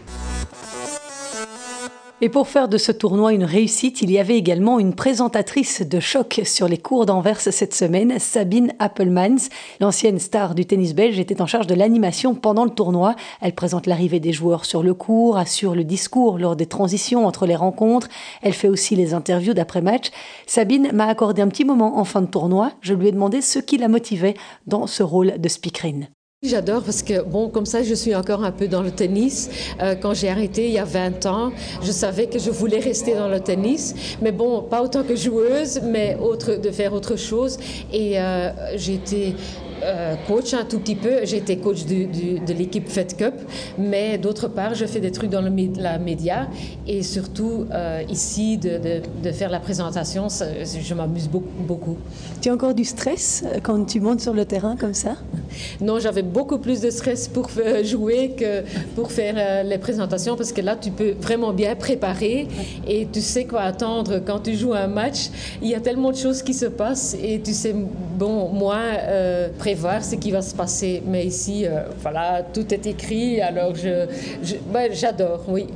Et 2.24 2.30
pour 2.30 2.48
faire 2.48 2.68
de 2.68 2.78
ce 2.78 2.92
tournoi 2.92 3.34
une 3.34 3.44
réussite, 3.44 4.04
il 4.04 4.12
y 4.12 4.20
avait 4.20 4.38
également 4.38 4.78
une 4.78 4.94
présentatrice 4.94 5.82
de 5.82 6.00
choc 6.00 6.42
sur 6.46 6.68
les 6.68 6.78
cours 6.78 7.08
d'Anvers 7.08 7.40
cette 7.40 7.74
semaine, 7.74 8.20
Sabine 8.20 8.74
Appelmans. 8.78 9.50
L'ancienne 9.80 10.20
star 10.20 10.54
du 10.54 10.68
tennis 10.68 10.94
belge 10.94 11.18
était 11.18 11.42
en 11.42 11.48
charge 11.48 11.66
de 11.66 11.74
l'animation 11.74 12.36
pendant 12.36 12.64
le 12.64 12.70
tournoi. 12.70 13.16
Elle 13.42 13.56
présente 13.56 13.88
l'arrivée 13.88 14.20
des 14.20 14.34
joueurs 14.34 14.66
sur 14.66 14.84
le 14.84 14.94
cours, 14.94 15.36
assure 15.36 15.74
le 15.74 15.84
discours 15.84 16.38
lors 16.38 16.56
des 16.56 16.68
transitions 16.68 17.26
entre 17.26 17.48
les 17.48 17.56
rencontres. 17.56 18.08
Elle 18.44 18.54
fait 18.54 18.70
aussi 18.70 18.96
les 18.96 19.16
interviews 19.16 19.56
d'après-match. 19.56 20.12
Sabine 20.46 20.92
m'a 20.94 21.08
accordé 21.08 21.42
un 21.42 21.48
petit 21.48 21.66
moment 21.66 21.98
en 21.98 22.04
fin 22.04 22.22
de 22.22 22.28
tournoi. 22.28 22.72
Je 22.82 22.94
lui 22.94 23.08
ai 23.08 23.12
demandé 23.12 23.42
ce 23.42 23.58
qui 23.58 23.80
la 23.80 23.88
motivait 23.88 24.36
dans 24.68 24.86
ce 24.86 25.02
rôle 25.02 25.40
de 25.40 25.50
speakerine. 25.50 26.08
J'adore 26.44 26.82
parce 26.82 27.04
que, 27.04 27.22
bon, 27.22 27.50
comme 27.50 27.68
ça, 27.68 27.84
je 27.84 27.94
suis 27.94 28.16
encore 28.16 28.44
un 28.44 28.52
peu 28.52 28.68
dans 28.68 28.82
le 28.82 28.90
tennis. 28.90 29.48
Euh, 29.80 29.94
quand 29.94 30.16
j'ai 30.16 30.28
arrêté 30.28 30.66
il 30.66 30.72
y 30.72 30.80
a 30.80 30.86
20 30.86 31.28
ans, 31.28 31.52
je 31.84 31.92
savais 31.92 32.26
que 32.26 32.40
je 32.40 32.50
voulais 32.50 32.80
rester 32.80 33.14
dans 33.14 33.28
le 33.28 33.40
tennis, 33.40 33.94
mais 34.24 34.32
bon, 34.32 34.64
pas 34.64 34.82
autant 34.82 35.04
que 35.04 35.16
joueuse, 35.16 35.82
mais 35.84 36.18
autre, 36.20 36.56
de 36.56 36.72
faire 36.72 36.94
autre 36.94 37.16
chose. 37.16 37.60
Et 37.94 38.20
euh, 38.20 38.50
j'ai 38.76 38.96
été 38.96 39.36
euh, 39.84 40.16
coach 40.28 40.54
un 40.54 40.66
tout 40.66 40.80
petit 40.80 40.96
peu. 40.96 41.24
Été 41.24 41.58
coach 41.58 41.86
de 41.86 42.54
l'équipe 42.54 42.88
Fed 42.88 43.16
Cup, 43.16 43.34
mais 43.78 44.18
d'autre 44.18 44.48
part, 44.48 44.76
je 44.76 44.86
fais 44.86 45.00
des 45.00 45.12
trucs 45.12 45.30
dans 45.30 45.42
le, 45.42 45.52
la 45.78 45.98
média 45.98 46.48
et 46.88 47.04
surtout 47.04 47.66
euh, 47.72 48.04
ici 48.10 48.58
de, 48.58 48.80
de, 49.24 49.32
faire 49.32 49.50
la 49.50 49.60
présentation, 49.60 50.28
je 50.30 50.94
m'amuse 50.94 51.28
beaucoup, 51.28 51.48
beaucoup. 51.68 51.98
Tu 52.42 52.50
as 52.50 52.54
encore 52.54 52.74
du 52.74 52.84
stress 52.84 53.44
euh, 53.46 53.60
quand 53.64 53.86
tu 53.86 54.00
montes 54.00 54.22
sur 54.22 54.34
le 54.34 54.46
terrain 54.46 54.76
comme 54.76 54.94
ça? 54.94 55.16
Non, 55.80 56.00
j'avais 56.00 56.22
beaucoup 56.22 56.58
plus 56.58 56.82
de 56.82 56.90
stress 56.90 57.28
pour 57.28 57.50
jouer 57.84 58.36
que 58.38 58.64
pour 58.96 59.12
faire 59.12 59.64
les 59.64 59.78
présentations 59.78 60.36
parce 60.36 60.52
que 60.52 60.62
là, 60.62 60.76
tu 60.76 60.92
peux 60.92 61.12
vraiment 61.20 61.54
bien 61.54 61.76
préparer 61.76 62.48
et 62.88 63.08
tu 63.12 63.22
sais 63.22 63.46
quoi 63.46 63.62
attendre 63.62 64.22
quand 64.26 64.40
tu 64.40 64.56
joues 64.56 64.74
un 64.74 64.88
match. 64.88 65.30
Il 65.62 65.70
y 65.70 65.76
a 65.76 65.80
tellement 65.80 66.12
de 66.12 66.18
choses 66.18 66.42
qui 66.42 66.54
se 66.54 66.66
passent 66.66 67.16
et 67.22 67.42
tu 67.42 67.54
sais, 67.54 67.74
bon, 68.18 68.50
moi, 68.50 68.80
voir 69.76 70.04
ce 70.04 70.16
qui 70.16 70.32
va 70.32 70.42
se 70.42 70.56
passer. 70.56 71.02
Mais 71.06 71.26
ici, 71.26 71.66
euh, 71.66 71.84
voilà, 72.02 72.44
tout 72.44 72.74
est 72.74 72.86
écrit, 72.88 73.42
alors 73.42 73.76
je, 73.76 74.06
j'adore, 74.92 75.44
oui. 75.48 75.68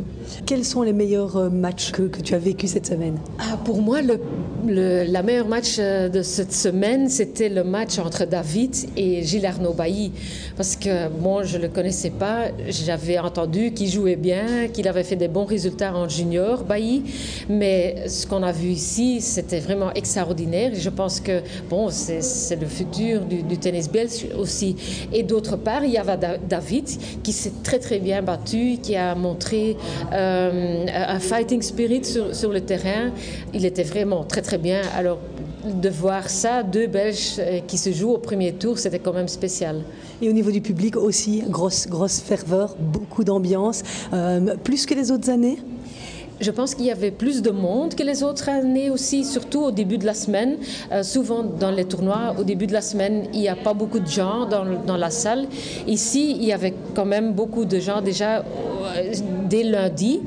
Quels 0.45 0.65
sont 0.65 0.81
les 0.81 0.93
meilleurs 0.93 1.35
euh, 1.37 1.49
matchs 1.49 1.91
que, 1.91 2.03
que 2.03 2.21
tu 2.21 2.33
as 2.33 2.39
vécu 2.39 2.67
cette 2.67 2.85
semaine? 2.87 3.17
Ah, 3.39 3.57
Pour 3.63 3.81
moi, 3.81 4.01
le, 4.01 4.19
la 4.67 5.23
meilleure 5.23 5.47
match 5.47 5.75
euh, 5.79 6.09
de 6.09 6.21
cette 6.21 6.53
semaine, 6.53 7.09
c'était 7.09 7.49
le 7.49 7.63
match 7.63 7.99
entre 7.99 8.25
David 8.25 8.75
et 8.95 9.23
Gilles 9.23 9.45
Arnaud 9.45 9.73
Bailly. 9.73 10.11
Parce 10.57 10.75
que, 10.75 11.09
bon, 11.09 11.43
je 11.43 11.57
ne 11.57 11.63
le 11.63 11.69
connaissais 11.69 12.09
pas, 12.09 12.45
j'avais 12.67 13.19
entendu 13.19 13.71
qu'il 13.73 13.89
jouait 13.89 14.15
bien, 14.15 14.67
qu'il 14.71 14.87
avait 14.87 15.03
fait 15.03 15.15
des 15.15 15.27
bons 15.27 15.45
résultats 15.45 15.93
en 15.95 16.07
junior, 16.07 16.63
Bailly. 16.63 17.03
Mais 17.49 18.07
ce 18.07 18.25
qu'on 18.25 18.43
a 18.43 18.51
vu 18.51 18.69
ici, 18.69 19.21
c'était 19.21 19.59
vraiment 19.59 19.91
extraordinaire. 19.93 20.71
je 20.73 20.89
pense 20.89 21.19
que, 21.19 21.41
bon, 21.69 21.89
c'est, 21.89 22.21
le 22.59 22.67
futur 22.67 23.21
du, 23.21 23.57
tennis 23.57 23.89
belge 23.89 24.27
aussi. 24.37 24.75
Et 25.13 25.23
d'autre 25.23 25.57
part, 25.57 25.83
il 25.83 25.91
y 25.91 25.97
avait 25.97 26.17
David 26.47 26.87
qui 27.23 27.33
s'est 27.33 27.53
très 27.63 27.79
très 27.79 27.99
bien 27.99 28.21
battu, 28.21 28.77
qui 28.81 28.95
a 28.95 29.15
montré 29.15 29.75
euh, 30.13 30.85
un 30.87 31.19
fighting 31.19 31.61
spirit 31.61 32.03
sur, 32.05 32.51
le 32.51 32.61
terrain. 32.61 33.11
Il 33.53 33.65
était 33.65 33.83
vraiment 33.83 34.23
très 34.23 34.41
très 34.41 34.54
bien. 34.57 34.81
Alors 34.95 35.19
de 35.65 35.89
voir 35.89 36.29
ça, 36.29 36.63
deux 36.63 36.87
Belges 36.87 37.35
euh, 37.39 37.59
qui 37.67 37.77
se 37.77 37.91
jouent 37.91 38.11
au 38.11 38.17
premier 38.17 38.53
tour, 38.53 38.77
c'était 38.77 38.99
quand 38.99 39.13
même 39.13 39.27
spécial. 39.27 39.81
Et 40.21 40.29
au 40.29 40.33
niveau 40.33 40.51
du 40.51 40.61
public 40.61 40.95
aussi, 40.95 41.43
grosse, 41.47 41.87
grosse 41.87 42.19
ferveur, 42.19 42.75
beaucoup 42.79 43.23
d'ambiance, 43.23 43.81
euh, 44.13 44.55
plus 44.63 44.85
que 44.85 44.93
les 44.93 45.11
autres 45.11 45.29
années? 45.29 45.57
Je 46.41 46.51
pense 46.51 46.75
qu'il 46.75 46.85
y 46.85 46.91
avait 46.91 47.11
plus 47.11 47.41
de 47.41 47.49
monde 47.49 47.95
que 47.95 48.03
les 48.03 48.21
autres 48.21 48.49
années 48.49 48.89
aussi, 48.89 49.23
surtout 49.23 49.61
au 49.61 49.71
début 49.71 49.97
de 49.97 50.05
la 50.05 50.13
semaine. 50.13 50.57
Euh, 50.91 51.01
souvent 51.01 51.43
dans 51.43 51.71
les 51.71 51.85
tournois, 51.85 52.35
au 52.37 52.43
début 52.43 52.67
de 52.67 52.73
la 52.73 52.81
semaine, 52.81 53.27
il 53.33 53.39
n'y 53.39 53.47
a 53.47 53.55
pas 53.55 53.73
beaucoup 53.73 53.99
de 53.99 54.07
gens 54.07 54.45
dans, 54.45 54.65
dans, 54.85 54.97
la 54.97 55.11
salle. 55.11 55.47
Ici, 55.87 56.35
il 56.37 56.43
y 56.43 56.51
avait 56.51 56.73
quand 56.93 57.05
même 57.05 57.31
beaucoup 57.31 57.63
de 57.63 57.79
gens 57.79 58.01
déjà 58.01 58.39
euh, 58.39 59.13
dès 59.49 59.63
lundi. 59.63 60.21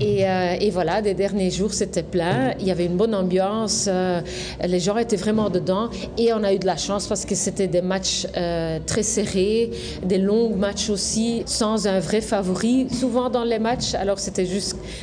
Euh, 0.00 0.56
et, 0.60 0.70
voilà, 0.70 1.02
des 1.02 1.14
derniers 1.14 1.50
jours, 1.50 1.72
c'était 1.74 2.02
plein. 2.02 2.52
Il 2.60 2.66
y 2.66 2.70
avait 2.70 2.86
une 2.86 2.96
bonne 2.96 3.14
ambiance. 3.14 3.86
Euh, 3.88 4.20
les 4.64 4.80
gens 4.80 4.96
étaient 4.96 5.16
vraiment 5.16 5.50
dedans. 5.50 5.90
Et 6.18 6.32
on 6.32 6.42
a 6.42 6.52
eu 6.52 6.58
de 6.58 6.66
la 6.66 6.76
chance 6.76 7.06
parce 7.06 7.24
que 7.24 7.34
c'était 7.34 7.68
des 7.68 7.82
matchs 7.82 8.26
euh, 8.36 8.78
très 8.86 9.02
serrés, 9.02 9.70
des 10.02 10.18
longs 10.18 10.54
matchs 10.56 10.90
aussi, 10.90 11.42
sans 11.46 11.86
un 11.86 12.00
vrai 12.00 12.20
favori. 12.20 12.86
Souvent 12.90 13.30
dans 13.30 13.44
les 13.44 13.58
matchs, 13.58 13.94
alors 13.94 14.18
c'était 14.18 14.46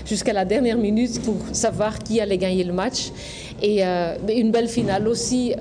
jusqu'à 0.05 0.33
la 0.33 0.45
dernière 0.45 0.77
minute 0.77 1.21
pour 1.23 1.35
savoir 1.53 1.99
qui 1.99 2.19
allait 2.19 2.37
gagner 2.37 2.63
le 2.63 2.73
match. 2.73 3.11
Et 3.61 3.83
une 3.83 4.51
belle 4.51 4.67
finale 4.67 5.07
aussi, 5.07 5.53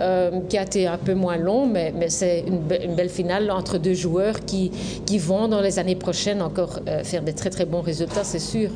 qui 0.48 0.58
a 0.58 0.62
été 0.62 0.86
un 0.86 0.98
peu 0.98 1.14
moins 1.14 1.36
long, 1.36 1.66
mais, 1.66 1.92
mais 1.96 2.08
c'est 2.08 2.44
une, 2.46 2.60
une, 2.82 2.94
belle 2.94 3.08
finale 3.08 3.50
entre 3.50 3.78
deux 3.78 3.94
joueurs 3.94 4.44
qui, 4.44 4.70
qui 5.06 5.18
vont 5.18 5.48
dans 5.48 5.60
les 5.60 5.78
années 5.78 5.96
prochaines 5.96 6.42
encore 6.42 6.80
faire 7.04 7.22
des 7.22 7.32
très 7.32 7.50
très 7.50 7.64
bons 7.64 7.80
résultats, 7.80 8.24
c'est 8.24 8.38
sûr. 8.38 8.70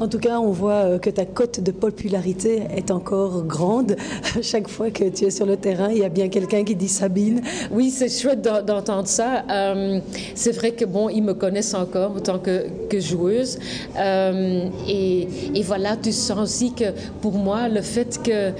En 0.00 0.08
tout 0.08 0.18
cas, 0.18 0.40
on 0.40 0.50
voit 0.50 0.72
euh, 0.72 0.98
que 0.98 1.08
ta 1.08 1.24
cote 1.24 1.60
de 1.60 1.70
popularité 1.70 2.64
est 2.76 2.90
encore 2.90 3.44
grande. 3.44 3.94
Chaque 4.42 4.66
fois 4.66 4.90
que 4.90 5.04
tu 5.04 5.26
es 5.26 5.30
sur 5.30 5.46
le 5.46 5.56
terrain, 5.56 5.88
il 5.90 5.98
y 5.98 6.04
a 6.04 6.08
bien 6.08 6.28
quelqu'un 6.28 6.64
qui 6.64 6.74
dit 6.74 6.88
Sabine. 6.88 7.40
Oui, 7.70 7.90
c'est 7.90 8.08
chouette 8.08 8.42
d'entendre 8.42 9.06
ça. 9.06 9.44
Euh, 9.48 10.00
c'est 10.34 10.50
vrai 10.50 10.72
que 10.72 10.84
bon, 10.84 11.08
ils 11.08 11.22
me 11.22 11.32
connaissent 11.32 11.74
encore 11.74 12.16
en 12.16 12.20
tant 12.20 12.40
que, 12.40 12.66
que 12.90 12.98
joueuse. 12.98 13.58
Euh, 13.96 14.68
et, 14.88 15.28
et, 15.54 15.62
voilà, 15.62 15.96
tu 15.96 16.10
sens 16.10 16.40
aussi 16.40 16.72
que 16.72 16.86
pour 17.20 17.34
moi, 17.34 17.68
le 17.68 17.80
fait 17.80 18.20
que 18.20 18.50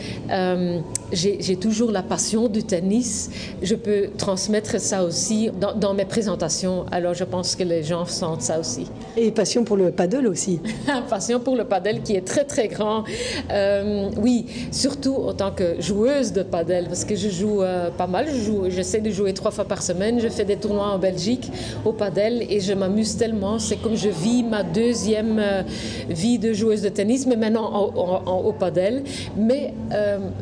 j'ai 1.13 1.57
toujours 1.57 1.91
la 1.91 2.03
passion 2.03 2.49
du 2.49 2.65
tennis, 2.65 3.31
je 3.63 3.75
peux 3.75 4.11
transmettre 4.17 4.81
ça 4.81 5.05
aussi 5.05 5.51
dans, 5.61 5.75
dans, 5.75 5.95
mes 5.95 6.05
présentations. 6.05 6.87
Alors, 6.91 7.15
je 7.15 7.25
pense 7.25 7.57
que 7.57 7.63
les 7.63 7.83
gens 7.83 8.05
sentent 8.07 8.43
ça 8.43 8.59
aussi. 8.59 8.87
Et 9.17 9.31
passion 9.31 9.65
pour 9.65 9.77
le 9.77 9.91
paddle 9.91 10.27
aussi. 10.27 10.61
pour 11.45 11.57
le 11.57 11.65
padel 11.65 12.03
qui 12.03 12.15
est 12.17 12.27
très 12.27 12.45
très 12.45 12.69
grand. 12.69 13.05
Euh, 13.51 14.11
oui, 14.19 14.47
surtout 14.71 15.15
en 15.15 15.33
tant 15.33 15.51
que 15.51 15.81
joueuse 15.81 16.33
de 16.33 16.43
padel, 16.43 16.87
parce 16.87 17.05
que 17.05 17.17
je 17.17 17.29
joue 17.29 17.63
euh, 17.63 17.91
pas 17.91 18.07
mal. 18.07 18.27
Je 18.29 18.71
j'essaie 18.71 19.01
de 19.01 19.11
jouer 19.11 19.33
trois 19.33 19.51
fois 19.51 19.65
par 19.65 19.83
semaine. 19.83 20.21
Je 20.21 20.29
fais 20.29 20.45
des 20.45 20.57
tournois 20.57 20.89
en 20.89 20.99
Belgique 20.99 21.51
au 21.85 21.93
padel 21.93 22.45
et 22.49 22.61
je 22.61 22.73
m'amuse 22.73 23.17
tellement. 23.17 23.59
C'est 23.59 23.77
comme 23.77 23.97
je 23.97 24.09
vis 24.09 24.43
ma 24.43 24.63
deuxième 24.63 25.39
euh, 25.39 25.63
vie 26.09 26.39
de 26.39 26.53
joueuse 26.53 26.83
de 26.83 26.89
tennis, 26.89 27.27
mais 27.27 27.37
maintenant 27.37 27.73
en, 27.73 28.37
au 28.45 28.53
padel. 28.53 29.05
Mais 29.37 29.73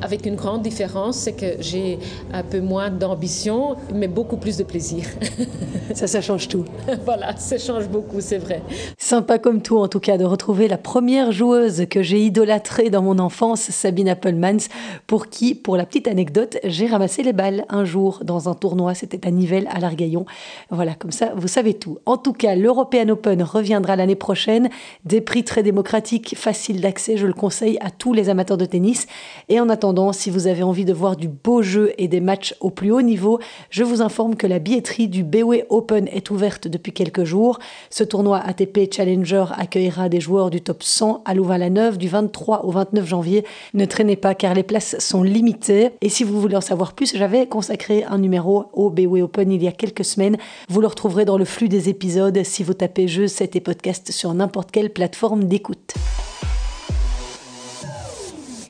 avec 0.01 0.27
une 0.27 0.37
grande 0.37 0.63
différence, 0.63 1.17
c'est 1.17 1.33
que 1.33 1.61
j'ai 1.61 1.99
un 2.33 2.43
peu 2.43 2.61
moins 2.61 2.91
d'ambition, 2.91 3.77
mais 3.95 4.09
beaucoup 4.09 4.37
plus 4.37 4.57
de 4.57 4.65
plaisir. 4.65 5.05
ça, 5.95 6.07
ça 6.07 6.21
change 6.21 6.49
tout. 6.49 6.65
voilà, 7.05 7.37
ça 7.37 7.59
change 7.59 7.89
beaucoup, 7.89 8.21
c'est 8.21 8.39
vrai. 8.39 8.63
Sympa 8.99 9.39
comme 9.39 9.63
tout, 9.63 9.79
en 9.79 9.89
tout 9.89 10.01
cas, 10.01 10.17
de 10.17 10.25
retrouver 10.25 10.69
la 10.69 10.79
première 10.79 11.33
joueuse 11.33 11.87
que 11.91 12.03
j'ai 12.03 12.25
idolâtrée 12.25 12.91
dans 12.91 13.03
mon 13.03 13.19
enfance, 13.19 13.61
Sabine 13.61 14.09
Appelmans, 14.09 14.69
pour 15.07 15.29
qui, 15.29 15.55
pour 15.55 15.77
la 15.77 15.87
petite 15.87 16.09
anecdote, 16.09 16.59
j'ai 16.65 16.87
ramassé 16.87 17.23
les 17.23 17.33
balles 17.33 17.65
un 17.69 17.85
jour 17.85 18.21
dans 18.25 18.49
un 18.49 18.55
tournoi, 18.55 18.95
c'était 18.95 19.27
à 19.27 19.31
Nivelles, 19.31 19.69
à 19.71 19.81
l'Argaillon. 19.81 20.25
Voilà, 20.71 20.95
comme 20.95 21.13
ça, 21.13 21.33
vous 21.37 21.49
savez 21.49 21.75
tout. 21.75 21.99
En 22.07 22.17
tout 22.17 22.33
cas, 22.33 22.55
l'European 22.55 23.09
Open 23.09 23.43
reviendra 23.43 23.97
l'année 23.97 24.17
prochaine. 24.17 24.71
Des 25.05 25.21
prix 25.21 25.45
très 25.45 25.63
démocratiques, 25.63 26.35
faciles 26.37 26.81
d'accès, 26.81 27.17
je 27.17 27.27
le 27.27 27.33
conseille 27.33 27.79
à 27.81 27.91
tous 27.91 28.13
les 28.13 28.29
amateurs 28.29 28.57
de 28.57 28.65
tennis. 28.65 29.07
Et 29.49 29.61
en 29.61 29.69
attendant, 29.69 30.13
si 30.13 30.31
vous 30.31 30.47
avez 30.47 30.63
envie 30.63 30.85
de 30.85 30.93
voir 30.93 31.17
du 31.17 31.29
beau 31.29 31.63
jeu 31.63 31.93
et 31.99 32.09
des 32.09 32.21
matchs 32.21 32.55
au 32.61 32.71
plus 32.71 32.93
haut 32.93 33.03
niveau, 33.03 33.39
je 33.71 33.85
vous 33.85 34.03
informe 34.03 34.37
que 34.37 34.47
la 34.47 34.59
billetterie 34.59 35.09
du 35.09 35.25
BOE 35.25 35.65
Open 35.69 36.09
est 36.09 36.31
ouverte 36.31 36.69
depuis 36.69 36.93
quelques 36.93 37.25
jours. 37.25 37.59
Ce 37.91 38.05
tournoi 38.05 38.39
ATP 38.39 38.93
Challenger 38.93 39.47
accueillera 39.57 40.09
des 40.09 40.21
joueurs 40.21 40.51
du 40.51 40.61
top 40.61 40.83
100 40.83 41.23
à 41.25 41.35
Louvain-la-Neuve 41.35 41.99
du 41.99 42.09
23 42.09 42.65
au 42.65 42.71
29 42.71 43.07
janvier. 43.07 43.45
Ne 43.75 43.85
traînez 43.85 44.17
pas 44.17 44.35
car 44.35 44.55
les 44.55 44.63
places 44.63 44.99
sont 44.99 45.23
limitées. 45.23 45.91
Et 46.01 46.09
si 46.09 46.25
vous 46.25 46.41
voulez 46.41 46.57
en 46.57 46.61
savoir 46.61 46.93
plus, 46.93 47.17
j'avais 47.17 47.47
consacré 47.47 48.05
un 48.05 48.19
numéro 48.19 48.67
au 48.73 48.91
BW 48.91 49.23
Open 49.23 49.53
il 49.53 49.63
y 49.63 49.69
a 49.69 49.73
quelques 49.73 50.05
semaines. 50.05 50.37
Vous 50.69 50.81
le 50.81 50.87
retrouverez 50.87 51.25
dans 51.25 51.39
le 51.39 51.45
flux 51.45 51.69
des 51.69 51.89
épisodes 51.89 52.43
si 52.45 52.63
vous 52.63 52.75
tapez 52.75 53.09
jeux, 53.09 53.29
7 53.29 53.57
et 53.57 53.61
podcast 53.61 54.13
sur 54.13 54.33
n'importe 54.35 54.71
quelle 54.71 54.93
plateforme 54.93 55.45
d'écoute. 55.45 55.95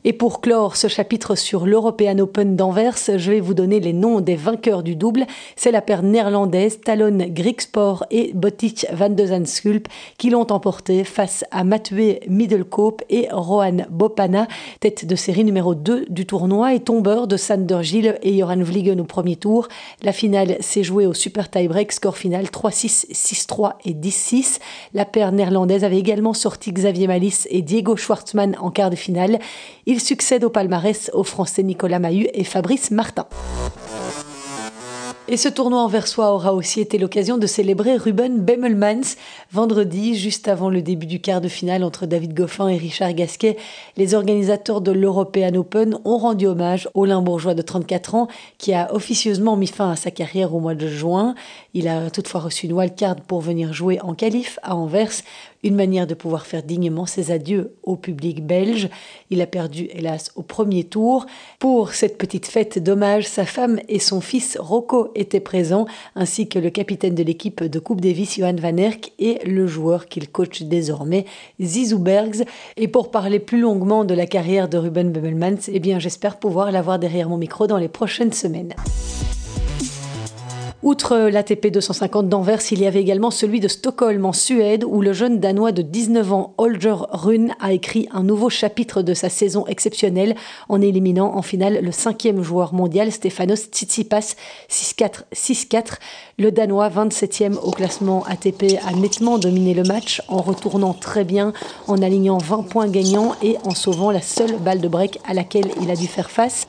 Et 0.05 0.12
pour 0.12 0.41
clore 0.41 0.75
ce 0.75 0.88
chapitre 0.88 1.37
sur 1.37 1.65
l'European 1.65 2.19
Open 2.19 2.57
d'Anvers, 2.57 2.97
je 3.17 3.31
vais 3.31 3.38
vous 3.38 3.55
donner 3.55 3.79
les 3.79 3.93
noms 3.93 4.21
des 4.21 4.35
vainqueurs 4.35 4.83
du 4.83 4.97
double. 4.97 5.27
C'est 5.55 5.71
la 5.71 5.81
paire 5.81 6.03
néerlandaise 6.03 6.81
Talon 6.81 7.19
Grigspor 7.29 8.05
et 8.11 8.33
Botic 8.35 8.85
van 8.93 9.11
de 9.11 9.25
Zandschulp 9.25 9.87
qui 10.19 10.31
l'ont 10.31 10.51
emporté 10.51 11.05
face 11.05 11.45
à 11.53 11.62
Mathieu 11.62 12.19
Middelkoop 12.27 13.03
et 13.11 13.29
Rohan 13.31 13.87
Bopana, 13.91 14.49
tête 14.81 15.07
de 15.07 15.15
série 15.15 15.45
numéro 15.45 15.77
2 15.77 16.07
du 16.09 16.27
tournoi 16.27 16.75
et 16.75 16.81
tombeur 16.81 17.29
de 17.29 17.37
Sander 17.37 17.79
Gilles 17.83 18.19
et 18.23 18.37
Joran 18.37 18.61
Vliegen 18.61 19.01
au 19.01 19.05
premier 19.05 19.37
tour. 19.37 19.69
La 20.03 20.12
finale 20.12 20.57
s'est 20.59 20.83
jouée 20.83 21.07
au 21.07 21.15
super 21.15 21.49
tie-break, 21.49 21.93
score 21.93 22.17
final 22.17 22.47
3-6, 22.47 23.12
6-3 23.12 23.75
et 23.85 23.95
10-6. 23.95 24.59
La 24.95 25.05
paire 25.05 25.31
néerlandaise 25.31 25.85
avait 25.85 26.01
également 26.01 26.35
sorti 26.35 26.73
Xavier 26.73 27.07
Malice 27.07 27.47
et 27.53 27.62
Diego 27.62 27.95
Schwartzmann 27.95 28.57
en 28.61 28.73
quart 28.73 28.91
de 28.91 28.97
finale. 28.97 29.38
Succède 30.00 30.44
au 30.44 30.50
palmarès 30.50 31.11
aux 31.12 31.24
Français 31.24 31.62
Nicolas 31.62 31.98
Mahut 31.98 32.28
et 32.33 32.44
Fabrice 32.44 32.90
Martin. 32.90 33.26
Et 35.28 35.37
ce 35.37 35.48
tournoi 35.48 35.81
anversois 35.81 36.35
aura 36.35 36.52
aussi 36.52 36.81
été 36.81 36.98
l'occasion 36.98 37.38
de 37.38 37.46
célébrer 37.46 37.96
Ruben 37.96 38.40
Bemmelmans. 38.40 39.14
Vendredi, 39.52 40.16
juste 40.16 40.48
avant 40.48 40.68
le 40.68 40.83
début 40.83 41.07
du 41.07 41.20
quart 41.20 41.40
de 41.40 41.46
finale 41.48 41.85
entre 41.85 42.07
David 42.07 42.35
Goffin 42.35 42.68
et 42.68 42.76
Richard 42.76 43.14
Gasquet, 43.14 43.57
les 43.96 44.14
organisateurs 44.14 44.81
de 44.81 44.90
l'European 44.90 45.55
Open 45.55 45.96
ont 46.05 46.18
rendu 46.18 46.46
hommage 46.46 46.88
au 46.94 47.05
Limbourgeois 47.05 47.55
de 47.55 47.62
34 47.62 48.16
ans 48.16 48.28
qui 48.59 48.74
a 48.74 48.92
officieusement 48.92 49.57
mis 49.57 49.68
fin 49.68 49.92
à 49.92 49.96
sa 49.96 50.11
carrière 50.11 50.55
au 50.55 50.61
mois 50.61 50.74
de 50.74 50.88
juin. 50.88 51.35
Il 51.74 51.88
a 51.88 52.11
toutefois 52.11 52.42
reçu 52.42 52.66
une 52.66 52.74
wildcard 52.74 53.16
pour 53.16 53.40
venir 53.40 53.72
jouer 53.72 53.98
en 54.02 54.14
qualif 54.14 54.58
à 54.62 54.76
Anvers, 54.76 55.22
une 55.62 55.74
manière 55.74 56.06
de 56.06 56.12
pouvoir 56.12 56.44
faire 56.44 56.62
dignement 56.62 57.06
ses 57.06 57.30
adieux 57.30 57.74
au 57.82 57.96
public 57.96 58.44
belge. 58.44 58.90
Il 59.30 59.40
a 59.40 59.46
perdu, 59.46 59.88
hélas, 59.92 60.32
au 60.37 60.42
premier 60.42 60.85
tour. 60.85 61.24
Pour 61.58 61.94
cette 61.94 62.18
petite 62.18 62.46
fête 62.46 62.78
d'hommage, 62.78 63.26
sa 63.26 63.46
femme 63.46 63.80
et 63.88 63.98
son 63.98 64.20
fils 64.20 64.58
Rocco 64.61 65.11
étaient 65.14 65.40
présents, 65.40 65.87
ainsi 66.14 66.46
que 66.46 66.58
le 66.58 66.68
capitaine 66.68 67.14
de 67.14 67.22
l'équipe 67.22 67.64
de 67.64 67.78
Coupe 67.78 68.02
Davis, 68.02 68.37
Johan 68.37 68.56
Van 68.56 68.76
Erck, 68.76 69.12
et 69.18 69.38
le 69.46 69.66
joueur 69.66 70.06
qu'il 70.06 70.28
coach 70.28 70.62
désormais, 70.62 71.24
Zizou 71.58 71.98
Bergs. 71.98 72.44
Et 72.76 72.88
pour 72.88 73.11
parler 73.11 73.38
plus 73.38 73.61
longuement 73.61 74.04
de 74.04 74.14
la 74.14 74.26
carrière 74.26 74.68
de 74.68 74.76
Ruben 74.76 75.11
Bebelmans, 75.11 75.68
eh 75.68 75.80
bien, 75.80 75.98
j'espère 75.98 76.38
pouvoir 76.38 76.70
l'avoir 76.70 76.98
derrière 76.98 77.30
mon 77.30 77.38
micro 77.38 77.66
dans 77.66 77.78
les 77.78 77.88
prochaines 77.88 78.32
semaines. 78.32 78.74
Outre 80.83 81.16
l'ATP 81.16 81.68
250 81.68 82.29
d'Anvers, 82.29 82.61
il 82.73 82.81
y 82.81 82.87
avait 82.87 83.01
également 83.01 83.31
celui 83.31 83.61
de 83.61 83.68
Stockholm 83.68 84.25
en 84.25 84.33
Suède 84.33 84.83
où 84.85 85.01
le 85.01 85.12
jeune 85.12 85.38
Danois 85.38 85.71
de 85.71 85.81
19 85.81 86.33
ans 86.33 86.55
Holger 86.59 86.97
Rune 87.11 87.55
a 87.61 87.73
écrit 87.73 88.09
un 88.12 88.25
nouveau 88.25 88.51
chapitre 88.51 89.01
de 89.01 89.14
sa 89.14 89.29
saison 89.29 89.64
exceptionnelle 89.68 90.35
en 90.68 90.81
éliminant 90.81 91.37
en 91.37 91.42
finale 91.42 91.79
le 91.83 91.92
cinquième 91.92 92.42
joueur 92.42 92.75
mondial 92.75 93.12
Stefanos 93.12 93.68
Tsitsipas 93.71 94.35
6-4, 94.68 95.23
6-4. 95.33 95.99
Le 96.40 96.51
Danois 96.51 96.88
27e 96.88 97.59
au 97.62 97.71
classement 97.71 98.25
ATP 98.25 98.81
a 98.85 98.92
nettement 98.92 99.38
dominé 99.38 99.75
le 99.75 99.85
match 99.85 100.21
en 100.27 100.42
retournant 100.42 100.95
très 100.95 101.23
bien, 101.23 101.53
en 101.87 102.03
alignant 102.03 102.38
20 102.38 102.64
points 102.64 102.88
gagnants 102.88 103.37
et 103.40 103.57
en 103.62 103.77
sauvant 103.77 104.11
la 104.11 104.21
seule 104.21 104.57
balle 104.57 104.81
de 104.81 104.88
break 104.88 105.21
à 105.29 105.33
laquelle 105.33 105.71
il 105.81 105.92
a 105.92 105.95
dû 105.95 106.09
faire 106.09 106.29
face. 106.33 106.66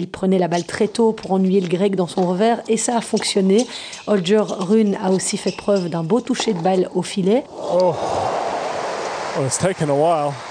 Il 0.00 0.08
prenait 0.08 0.38
la 0.38 0.46
balle 0.46 0.64
très 0.64 0.86
tôt 0.86 1.10
pour 1.12 1.32
ennuyer 1.32 1.60
le 1.60 1.66
grec 1.66 1.96
dans 1.96 2.06
son 2.06 2.24
revers 2.24 2.62
et 2.68 2.76
ça 2.76 2.96
a 2.96 3.00
fonctionné. 3.00 3.66
Holger 4.06 4.44
Rune 4.46 4.96
a 5.02 5.10
aussi 5.10 5.36
fait 5.36 5.50
preuve 5.50 5.88
d'un 5.88 6.04
beau 6.04 6.20
toucher 6.20 6.52
de 6.52 6.60
balle 6.60 6.88
au 6.94 7.02
filet. 7.02 7.42
Oh. 7.74 7.92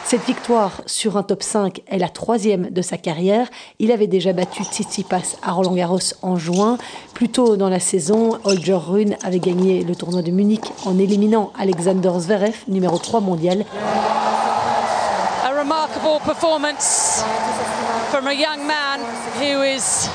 Cette 0.04 0.26
victoire 0.26 0.82
sur 0.86 1.16
un 1.16 1.24
top 1.24 1.44
5 1.44 1.82
est 1.88 1.98
la 1.98 2.10
troisième 2.10 2.70
de 2.72 2.82
sa 2.82 2.98
carrière. 2.98 3.48
Il 3.80 3.94
avait 3.94 4.08
déjà 4.08 4.34
battu 4.34 4.66
Tsitsipas 4.66 5.38
à 5.42 5.54
Roland 5.54 5.76
Garros 5.76 6.00
en 6.22 6.36
juin. 6.36 6.78
Plus 7.14 7.30
tôt 7.30 7.56
dans 7.56 7.70
la 7.70 7.80
saison, 7.80 8.38
Holger 8.44 8.80
Rune 8.86 9.16
avait 9.24 9.40
gagné 9.40 9.86
le 9.86 9.96
tournoi 9.96 10.24
de 10.24 10.32
Munich 10.32 10.64
en 10.86 11.00
éliminant 11.00 11.54
Alexander 11.58 12.12
Zverev, 12.20 12.56
numéro 12.68 12.98
3 12.98 13.22
mondial. 13.22 13.64
A 15.46 15.58
remarkable 15.58 16.22
performance 16.26 17.24
from 18.10 18.28
a 18.28 18.34
young 18.34 18.66
man 18.66 19.00
who 19.40 19.62
is 19.64 20.10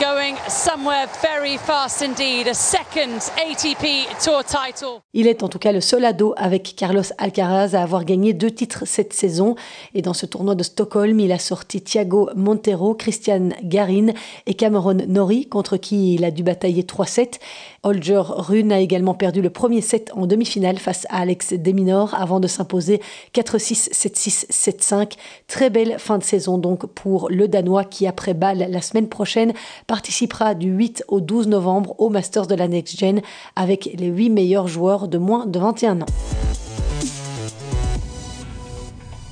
going 0.00 0.36
somewhere 0.48 1.08
very 1.20 1.56
fast 1.56 2.02
indeed. 2.02 2.46
A 2.46 2.54
second 2.54 3.18
ATP 3.36 4.06
Tour 4.22 4.44
title. 4.44 5.00
Il 5.12 5.26
est 5.26 5.42
en 5.42 5.48
tout 5.48 5.58
cas 5.58 5.72
le 5.72 5.80
seul 5.80 6.04
ado 6.04 6.34
avec 6.36 6.74
Carlos 6.76 7.02
Alcaraz 7.18 7.74
à 7.74 7.82
avoir 7.82 8.04
gagné 8.04 8.32
deux 8.32 8.50
titres 8.50 8.84
cette 8.86 9.12
saison. 9.12 9.56
Et 9.94 10.02
dans 10.02 10.14
ce 10.14 10.24
tournoi 10.26 10.54
de 10.54 10.62
Stockholm, 10.62 11.18
il 11.18 11.32
a 11.32 11.38
sorti 11.38 11.82
Thiago 11.82 12.30
Montero, 12.36 12.94
Christian 12.94 13.48
Garin 13.64 14.08
et 14.46 14.54
Cameron 14.54 14.98
Norrie, 15.08 15.46
contre 15.46 15.76
qui 15.78 16.14
il 16.14 16.24
a 16.24 16.30
dû 16.30 16.44
batailler 16.44 16.84
3-7. 16.84 17.40
Holger 17.88 18.22
Rune 18.26 18.70
a 18.70 18.80
également 18.80 19.14
perdu 19.14 19.40
le 19.40 19.48
premier 19.48 19.80
set 19.80 20.10
en 20.14 20.26
demi-finale 20.26 20.78
face 20.78 21.06
à 21.08 21.20
Alex 21.20 21.54
Deminor 21.54 22.14
avant 22.14 22.38
de 22.38 22.46
s'imposer 22.46 23.00
4-6, 23.34 23.92
7-6, 23.92 24.50
7-5. 24.50 25.12
Très 25.46 25.70
belle 25.70 25.98
fin 25.98 26.18
de 26.18 26.22
saison 26.22 26.58
donc 26.58 26.84
pour 26.84 27.30
le 27.30 27.48
Danois 27.48 27.84
qui, 27.84 28.06
après 28.06 28.34
Bâle 28.34 28.66
la 28.68 28.82
semaine 28.82 29.08
prochaine, 29.08 29.54
participera 29.86 30.54
du 30.54 30.68
8 30.68 31.04
au 31.08 31.20
12 31.20 31.48
novembre 31.48 31.94
au 31.98 32.10
Masters 32.10 32.46
de 32.46 32.54
la 32.54 32.68
Next 32.68 32.98
Gen 32.98 33.22
avec 33.56 33.88
les 33.94 34.08
8 34.08 34.28
meilleurs 34.28 34.68
joueurs 34.68 35.08
de 35.08 35.16
moins 35.16 35.46
de 35.46 35.58
21 35.58 36.02
ans. 36.02 36.06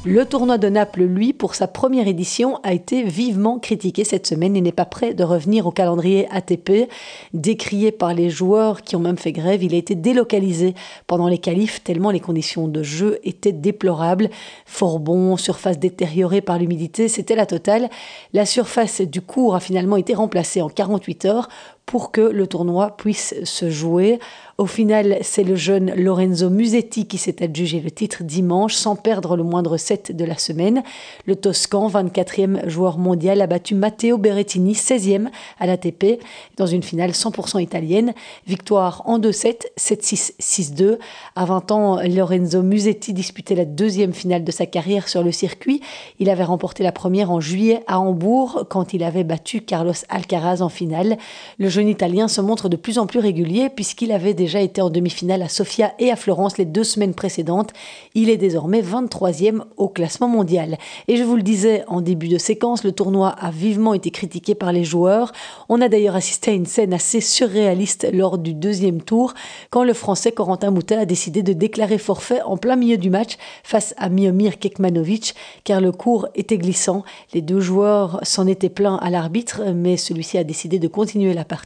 Le 0.08 0.24
tournoi 0.24 0.56
de 0.56 0.68
Naples, 0.68 1.02
lui, 1.02 1.32
pour 1.32 1.56
sa 1.56 1.66
première 1.66 2.06
édition, 2.06 2.60
a 2.62 2.72
été 2.72 3.02
vivement 3.02 3.58
critiqué 3.58 4.04
cette 4.04 4.28
semaine 4.28 4.54
et 4.54 4.60
n'est 4.60 4.70
pas 4.70 4.84
prêt 4.84 5.14
de 5.14 5.24
revenir 5.24 5.66
au 5.66 5.72
calendrier 5.72 6.28
ATP. 6.30 6.88
Décrié 7.34 7.90
par 7.90 8.14
les 8.14 8.30
joueurs 8.30 8.82
qui 8.82 8.94
ont 8.94 9.00
même 9.00 9.18
fait 9.18 9.32
grève, 9.32 9.64
il 9.64 9.74
a 9.74 9.78
été 9.78 9.96
délocalisé 9.96 10.76
pendant 11.08 11.26
les 11.26 11.38
qualifs 11.38 11.82
tellement 11.82 12.12
les 12.12 12.20
conditions 12.20 12.68
de 12.68 12.84
jeu 12.84 13.18
étaient 13.24 13.50
déplorables. 13.50 14.30
Fort 14.64 15.00
bon, 15.00 15.36
surface 15.36 15.80
détériorée 15.80 16.40
par 16.40 16.60
l'humidité, 16.60 17.08
c'était 17.08 17.34
la 17.34 17.44
totale. 17.44 17.90
La 18.32 18.46
surface 18.46 19.00
du 19.00 19.20
cours 19.20 19.56
a 19.56 19.60
finalement 19.60 19.96
été 19.96 20.14
remplacée 20.14 20.62
en 20.62 20.68
48 20.68 21.24
heures 21.24 21.48
pour 21.86 22.10
que 22.10 22.20
le 22.20 22.46
tournoi 22.48 22.96
puisse 22.96 23.34
se 23.44 23.70
jouer. 23.70 24.18
Au 24.58 24.66
final, 24.66 25.18
c'est 25.20 25.44
le 25.44 25.54
jeune 25.54 25.92
Lorenzo 25.94 26.48
Musetti 26.48 27.06
qui 27.06 27.18
s'est 27.18 27.44
adjugé 27.44 27.78
le 27.78 27.90
titre 27.90 28.24
dimanche 28.24 28.74
sans 28.74 28.96
perdre 28.96 29.36
le 29.36 29.42
moindre 29.42 29.76
set 29.76 30.16
de 30.16 30.24
la 30.24 30.38
semaine. 30.38 30.82
Le 31.26 31.36
Toscan, 31.36 31.88
24e 31.88 32.66
joueur 32.66 32.96
mondial, 32.96 33.42
a 33.42 33.46
battu 33.46 33.74
Matteo 33.74 34.16
Berrettini, 34.16 34.72
16e 34.72 35.28
à 35.60 35.66
l'ATP, 35.66 36.20
dans 36.56 36.64
une 36.64 36.82
finale 36.82 37.10
100% 37.10 37.62
italienne. 37.62 38.14
Victoire 38.46 39.02
en 39.04 39.18
2-7, 39.18 39.66
7-6, 39.78 40.32
6-2. 40.40 40.98
À 41.36 41.44
20 41.44 41.70
ans, 41.70 42.00
Lorenzo 42.02 42.62
Musetti 42.62 43.12
disputait 43.12 43.54
la 43.54 43.66
deuxième 43.66 44.14
finale 44.14 44.42
de 44.42 44.52
sa 44.52 44.64
carrière 44.64 45.08
sur 45.08 45.22
le 45.22 45.32
circuit. 45.32 45.82
Il 46.18 46.30
avait 46.30 46.44
remporté 46.44 46.82
la 46.82 46.92
première 46.92 47.30
en 47.30 47.40
juillet 47.40 47.84
à 47.86 48.00
Hambourg 48.00 48.64
quand 48.70 48.94
il 48.94 49.04
avait 49.04 49.22
battu 49.22 49.60
Carlos 49.60 49.92
Alcaraz 50.08 50.62
en 50.62 50.70
finale. 50.70 51.18
Le 51.58 51.68
jeune 51.76 51.88
Italien 51.90 52.26
se 52.26 52.40
montre 52.40 52.70
de 52.70 52.76
plus 52.76 52.96
en 52.96 53.06
plus 53.06 53.18
régulier 53.18 53.68
puisqu'il 53.68 54.10
avait 54.10 54.32
déjà 54.32 54.62
été 54.62 54.80
en 54.80 54.88
demi-finale 54.88 55.42
à 55.42 55.50
Sofia 55.50 55.92
et 55.98 56.10
à 56.10 56.16
Florence 56.16 56.56
les 56.56 56.64
deux 56.64 56.84
semaines 56.84 57.12
précédentes. 57.12 57.74
Il 58.14 58.30
est 58.30 58.38
désormais 58.38 58.80
23e 58.80 59.60
au 59.76 59.90
classement 59.90 60.26
mondial. 60.26 60.78
Et 61.06 61.16
je 61.18 61.22
vous 61.22 61.36
le 61.36 61.42
disais 61.42 61.84
en 61.86 62.00
début 62.00 62.28
de 62.28 62.38
séquence, 62.38 62.82
le 62.82 62.92
tournoi 62.92 63.28
a 63.28 63.50
vivement 63.50 63.92
été 63.92 64.10
critiqué 64.10 64.54
par 64.54 64.72
les 64.72 64.84
joueurs. 64.84 65.32
On 65.68 65.82
a 65.82 65.90
d'ailleurs 65.90 66.16
assisté 66.16 66.50
à 66.50 66.54
une 66.54 66.64
scène 66.64 66.94
assez 66.94 67.20
surréaliste 67.20 68.08
lors 68.10 68.38
du 68.38 68.54
deuxième 68.54 69.02
tour 69.02 69.34
quand 69.68 69.84
le 69.84 69.92
Français 69.92 70.32
Corentin 70.32 70.70
Moutet 70.70 70.96
a 70.96 71.04
décidé 71.04 71.42
de 71.42 71.52
déclarer 71.52 71.98
forfait 71.98 72.40
en 72.40 72.56
plein 72.56 72.76
milieu 72.76 72.96
du 72.96 73.10
match 73.10 73.36
face 73.64 73.94
à 73.98 74.08
Miomir 74.08 74.58
Kekmanovic 74.58 75.34
car 75.64 75.82
le 75.82 75.92
cours 75.92 76.26
était 76.34 76.56
glissant. 76.56 77.04
Les 77.34 77.42
deux 77.42 77.60
joueurs 77.60 78.18
s'en 78.22 78.46
étaient 78.46 78.70
plaints 78.70 78.96
à 78.96 79.10
l'arbitre 79.10 79.60
mais 79.74 79.98
celui-ci 79.98 80.38
a 80.38 80.44
décidé 80.44 80.78
de 80.78 80.88
continuer 80.88 81.34
la 81.34 81.44
partie. 81.44 81.65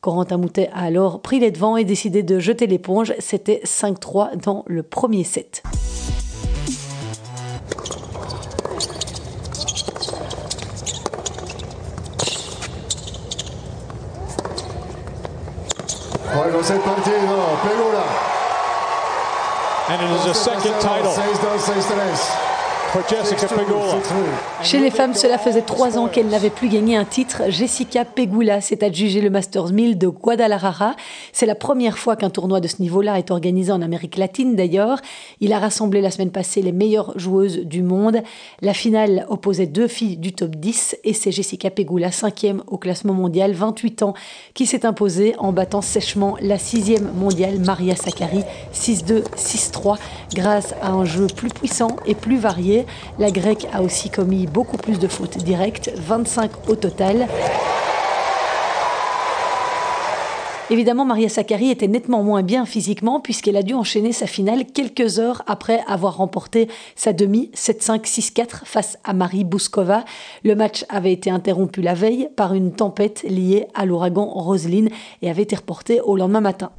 Corentin 0.00 0.36
Moutet 0.38 0.70
a 0.72 0.84
alors 0.84 1.20
pris 1.20 1.38
les 1.38 1.50
devants 1.50 1.76
et 1.76 1.84
décidé 1.84 2.22
de 2.22 2.38
jeter 2.38 2.66
l'éponge. 2.66 3.14
C'était 3.18 3.62
5-3 3.64 4.36
dans 4.42 4.64
le 4.66 4.82
premier 4.82 5.24
set. 5.24 5.62
Juego 16.32 16.60
el 16.60 16.80
partido, 16.80 17.36
Pegula. 17.62 18.04
And 19.88 20.00
it 20.00 20.10
is 20.20 20.26
a 20.26 20.34
second 20.34 20.78
title. 20.80 21.10
6-2, 21.10 21.58
6-3. 21.58 22.39
Chez 24.64 24.80
les 24.80 24.90
femmes, 24.90 25.14
cela 25.14 25.38
faisait 25.38 25.62
trois 25.62 25.96
ans 25.96 26.08
qu'elle 26.08 26.26
n'avait 26.26 26.50
plus 26.50 26.68
gagné 26.68 26.96
un 26.96 27.04
titre. 27.04 27.42
Jessica 27.48 28.04
Pegula 28.04 28.60
s'est 28.60 28.82
adjugée 28.82 29.20
le 29.20 29.30
Masters 29.30 29.72
1000 29.72 29.96
de 29.96 30.08
Guadalajara. 30.08 30.96
C'est 31.32 31.46
la 31.46 31.54
première 31.54 31.98
fois 31.98 32.16
qu'un 32.16 32.30
tournoi 32.30 32.58
de 32.58 32.66
ce 32.66 32.82
niveau-là 32.82 33.18
est 33.18 33.30
organisé 33.30 33.70
en 33.70 33.80
Amérique 33.80 34.16
latine 34.16 34.56
d'ailleurs. 34.56 34.98
Il 35.38 35.52
a 35.52 35.60
rassemblé 35.60 36.00
la 36.00 36.10
semaine 36.10 36.32
passée 36.32 36.62
les 36.62 36.72
meilleures 36.72 37.16
joueuses 37.16 37.58
du 37.58 37.84
monde. 37.84 38.22
La 38.60 38.74
finale 38.74 39.24
opposait 39.28 39.66
deux 39.66 39.86
filles 39.86 40.16
du 40.16 40.32
top 40.32 40.56
10 40.56 40.96
et 41.04 41.12
c'est 41.12 41.30
Jessica 41.30 41.70
Pegula, 41.70 42.10
cinquième 42.10 42.64
au 42.66 42.76
classement 42.76 43.14
mondial, 43.14 43.52
28 43.52 44.02
ans, 44.02 44.14
qui 44.52 44.66
s'est 44.66 44.84
imposée 44.84 45.36
en 45.38 45.52
battant 45.52 45.80
sèchement 45.80 46.36
la 46.40 46.58
sixième 46.58 47.12
mondiale 47.14 47.60
Maria 47.60 47.94
Sakkari 47.94 48.42
6-2, 48.74 49.22
6-3 49.36 49.96
grâce 50.34 50.74
à 50.82 50.90
un 50.90 51.04
jeu 51.04 51.28
plus 51.28 51.50
puissant 51.50 51.94
et 52.04 52.16
plus 52.16 52.36
varié. 52.36 52.79
La 53.18 53.30
grecque 53.30 53.66
a 53.72 53.82
aussi 53.82 54.10
commis 54.10 54.46
beaucoup 54.46 54.76
plus 54.76 54.98
de 54.98 55.08
fautes 55.08 55.38
directes, 55.38 55.90
25 55.96 56.68
au 56.68 56.76
total. 56.76 57.28
Évidemment, 60.72 61.04
Maria 61.04 61.28
Sakkari 61.28 61.70
était 61.70 61.88
nettement 61.88 62.22
moins 62.22 62.44
bien 62.44 62.64
physiquement 62.64 63.18
puisqu'elle 63.18 63.56
a 63.56 63.64
dû 63.64 63.74
enchaîner 63.74 64.12
sa 64.12 64.28
finale 64.28 64.64
quelques 64.64 65.18
heures 65.18 65.42
après 65.48 65.80
avoir 65.88 66.18
remporté 66.18 66.68
sa 66.94 67.12
demi 67.12 67.50
7-5, 67.56 68.04
6-4 68.04 68.60
face 68.64 68.96
à 69.02 69.12
Marie 69.12 69.42
Bouskova. 69.42 70.04
Le 70.44 70.54
match 70.54 70.84
avait 70.88 71.12
été 71.12 71.28
interrompu 71.28 71.82
la 71.82 71.94
veille 71.94 72.28
par 72.36 72.54
une 72.54 72.70
tempête 72.70 73.24
liée 73.24 73.66
à 73.74 73.84
l'ouragan 73.84 74.26
Roseline 74.26 74.90
et 75.22 75.28
avait 75.28 75.42
été 75.42 75.56
reporté 75.56 76.00
au 76.02 76.16
lendemain 76.16 76.40
matin. 76.40 76.70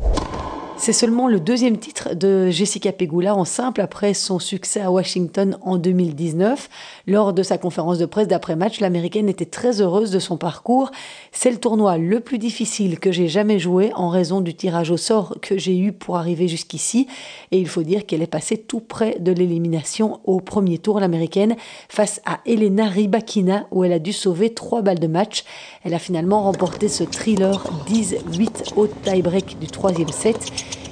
C'est 0.82 0.94
seulement 0.94 1.28
le 1.28 1.40
deuxième 1.40 1.78
titre 1.78 2.16
de 2.16 2.50
Jessica 2.50 2.92
Pegula 2.92 3.36
en 3.36 3.46
simple 3.46 3.82
après 3.82 4.16
son 4.16 4.40
succès 4.40 4.82
à 4.82 4.90
Washington 4.90 5.60
en 5.62 5.78
2019. 5.78 6.70
Lors 7.06 7.34
de 7.34 7.44
sa 7.44 7.60
conférence 7.60 8.00
de 8.00 8.08
presse 8.08 8.28
d'après-match, 8.28 8.80
l'américaine 8.80 9.30
était 9.30 9.46
très 9.46 9.80
heureuse 9.80 10.10
de 10.10 10.18
son 10.18 10.38
parcours. 10.38 10.90
C'est 11.32 11.52
le 11.52 11.60
tournoi 11.60 12.00
le 12.00 12.20
plus 12.20 12.40
difficile 12.40 13.00
que 13.00 13.12
j'ai 13.12 13.28
jamais 13.28 13.60
joué 13.60 13.92
en 13.94 14.10
raison 14.10 14.42
du 14.42 14.56
tirage 14.56 14.90
au 14.90 14.98
sort 14.98 15.36
que 15.40 15.56
j'ai 15.56 15.78
eu 15.78 15.92
pour 15.92 16.18
arriver 16.18 16.48
jusqu'ici. 16.48 17.06
Et 17.52 17.60
il 17.60 17.68
faut 17.68 17.84
dire 17.84 18.08
qu'elle 18.08 18.24
est 18.24 18.26
passée 18.26 18.58
tout 18.58 18.80
près 18.80 19.20
de 19.20 19.32
l'élimination 19.32 20.20
au 20.24 20.40
premier 20.40 20.80
tour, 20.80 21.00
l'américaine, 21.00 21.58
face 21.90 22.22
à 22.26 22.40
Elena 22.48 22.88
Rybakina 22.88 23.68
où 23.70 23.84
elle 23.84 23.94
a 23.94 24.00
dû 24.00 24.14
sauver 24.14 24.52
trois 24.56 24.82
balles 24.82 24.98
de 24.98 25.06
match. 25.06 25.44
Elle 25.84 25.94
a 25.94 26.00
finalement 26.00 26.42
remporté 26.42 26.88
ce 26.88 27.04
thriller 27.04 27.64
10-8 27.88 28.74
au 28.78 28.88
tie-break 28.88 29.60
du 29.60 29.68
troisième 29.68 30.10
set. 30.10 30.52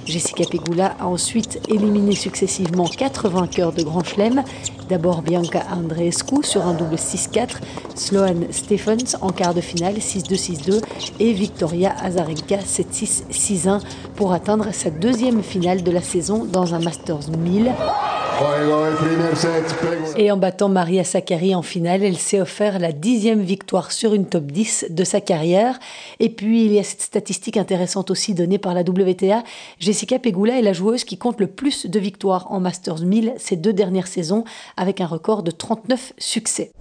Jessica 0.10 0.44
Pegula 0.50 0.96
a 1.00 1.06
ensuite 1.06 1.62
éliminé 1.70 2.16
successivement 2.16 2.86
quatre 2.86 3.30
vainqueurs 3.30 3.74
de 3.74 3.84
Grand 3.84 4.04
Chelem. 4.04 4.44
D'abord 4.90 5.22
Bianca 5.22 5.62
Andreescu 5.72 6.44
sur 6.44 6.66
un 6.66 6.74
double 6.74 6.96
6-4, 6.96 7.58
Sloane 7.94 8.48
Stephens 8.50 9.18
en 9.22 9.30
quart 9.30 9.54
de 9.54 9.62
finale 9.62 9.98
6-2-6-2 9.98 10.82
et 11.20 11.32
Victoria 11.32 11.94
Azarenka 12.02 12.58
7-6, 12.58 13.26
6-1 13.32 13.82
pour 14.16 14.34
atteindre 14.34 14.74
sa 14.74 14.90
deuxième 14.90 15.44
finale 15.44 15.84
de 15.84 15.92
la 15.92 16.02
saison 16.02 16.44
dans 16.44 16.74
un 16.74 16.80
Masters 16.80 17.30
1000. 17.30 17.72
Et 20.16 20.32
en 20.32 20.38
battant 20.38 20.70
Maria 20.70 21.04
Sakkari 21.04 21.54
en 21.54 21.62
finale, 21.62 22.04
elle 22.04 22.18
s'est 22.18 22.40
offert 22.40 22.80
la 22.80 22.94
dixième 22.94 23.42
victoire 23.42 23.92
sur 23.92 24.14
une 24.14 24.26
top 24.26 24.46
10 24.46 24.88
de 24.92 25.04
sa 25.04 25.20
carrière. 25.20 25.78
Et 26.22 26.30
puis, 26.30 26.66
il 26.66 26.72
y 26.72 26.80
a 26.80 26.84
cette 26.84 27.02
statistique 27.02 27.58
intéressante 27.58 28.12
aussi 28.12 28.34
donnée 28.34 28.58
par 28.58 28.74
la 28.74 28.82
WTA. 28.82 29.44
Pegula 30.06 30.60
est 30.60 30.64
la 30.64 30.74
joueuse 30.74 31.04
qui 31.04 31.18
compte 31.18 31.40
le 31.40 31.48
plus 31.48 31.86
de 31.86 32.00
victoires 32.00 32.52
en 32.52 32.60
Masters 32.60 33.02
1000 33.02 33.34
ces 33.38 33.56
deux 33.56 33.74
dernières 33.74 34.08
saisons, 34.08 34.44
avec 34.78 35.02
un 35.02 35.08
record 35.08 35.44
de 35.44 35.52
39 35.52 36.14
succès. 36.18 36.72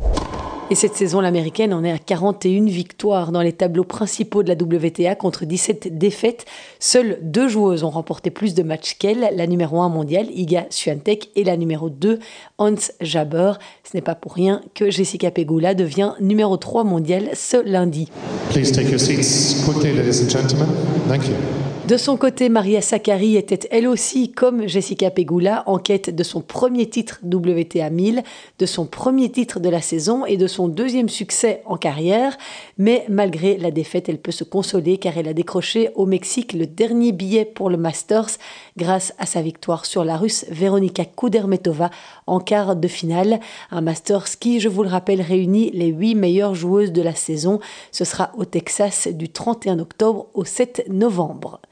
Et 0.71 0.75
cette 0.75 0.97
saison, 0.97 1.23
l'américaine 1.23 1.73
en 1.73 1.83
est 1.83 1.91
à 1.91 1.99
41 1.99 2.67
victoires 2.67 3.33
dans 3.33 3.41
les 3.41 3.55
tableaux 3.55 3.85
principaux 3.85 4.43
de 4.43 4.49
la 4.49 4.55
WTA 4.55 5.15
contre 5.15 5.47
17 5.47 5.97
défaites. 5.97 6.45
Seules 6.79 7.19
deux 7.23 7.49
joueuses 7.49 7.85
ont 7.85 7.91
remporté 7.91 8.29
plus 8.31 8.53
de 8.53 8.63
matchs 8.63 8.97
qu'elle, 8.99 9.31
la 9.35 9.47
numéro 9.47 9.81
1 9.81 9.89
mondiale, 9.89 10.27
Iga 10.31 10.67
Swiatek, 10.69 11.31
et 11.37 11.45
la 11.45 11.57
numéro 11.57 11.89
2, 11.89 12.19
Hans 12.59 12.75
Jaber. 13.01 13.53
Ce 13.83 13.97
n'est 13.97 14.03
pas 14.03 14.15
pour 14.15 14.35
rien 14.35 14.61
que 14.75 14.91
Jessica 14.91 15.31
Pegula 15.31 15.75
devient 15.75 16.13
numéro 16.21 16.59
3 16.59 16.85
mondiale 16.85 17.31
ce 17.33 17.57
lundi. 17.65 18.11
Please 18.51 18.71
take 18.71 18.91
your 18.91 19.01
seats 19.01 19.65
quickly, 19.65 19.95
ladies 19.95 20.23
and 20.23 20.29
gentlemen. 20.29 20.69
Thank 21.09 21.29
you. 21.29 21.78
De 21.89 21.97
son 21.97 22.19
côté, 22.19 22.51
Maria 22.51 22.83
Sakkari 22.83 23.37
était 23.37 23.67
elle 23.71 23.89
aussi, 23.89 24.31
comme 24.31 24.69
Jessica 24.69 25.11
Pegula, 25.11 25.63
en 25.65 25.79
quête 25.79 26.15
de 26.15 26.23
son 26.23 26.43
premier 26.43 26.91
titre 26.91 27.19
WTA 27.25 27.89
1000, 27.89 28.23
de 28.59 28.67
son 28.67 28.85
premier 28.85 29.31
titre 29.31 29.59
de 29.59 29.71
la 29.71 29.81
saison 29.81 30.27
et 30.27 30.37
de 30.37 30.47
son 30.47 30.69
deuxième 30.69 31.09
succès 31.09 31.63
en 31.65 31.79
carrière. 31.79 32.37
Mais 32.77 33.07
malgré 33.09 33.57
la 33.57 33.71
défaite, 33.71 34.11
elle 34.11 34.21
peut 34.21 34.33
se 34.33 34.45
consoler 34.45 34.99
car 34.99 35.17
elle 35.17 35.29
a 35.29 35.33
décroché 35.33 35.89
au 35.95 36.05
Mexique 36.05 36.53
le 36.53 36.67
dernier 36.67 37.11
billet 37.13 37.47
pour 37.47 37.71
le 37.71 37.79
Masters 37.79 38.37
grâce 38.77 39.15
à 39.19 39.25
sa 39.25 39.41
victoire 39.41 39.87
sur 39.87 40.05
la 40.05 40.19
Russe 40.19 40.45
Veronika 40.51 41.07
Kudermetova 41.07 41.89
en 42.27 42.41
quart 42.41 42.77
de 42.77 42.89
finale. 42.89 43.41
Un 43.71 43.81
Masters 43.81 44.39
qui, 44.39 44.61
je 44.61 44.69
vous 44.69 44.83
le 44.83 44.91
rappelle, 44.91 45.23
réunit 45.23 45.71
les 45.73 45.87
huit 45.87 46.17
meilleures 46.17 46.55
joueuses 46.55 46.93
de 46.93 47.01
la 47.01 47.15
saison. 47.15 47.61
Ce 47.93 48.05
sera 48.05 48.31
au 48.37 48.45
Texas 48.45 49.09
du 49.09 49.31
31 49.31 49.79
octobre 49.79 50.27
au 50.35 50.45
7 50.45 50.85
novembre. 50.91 51.63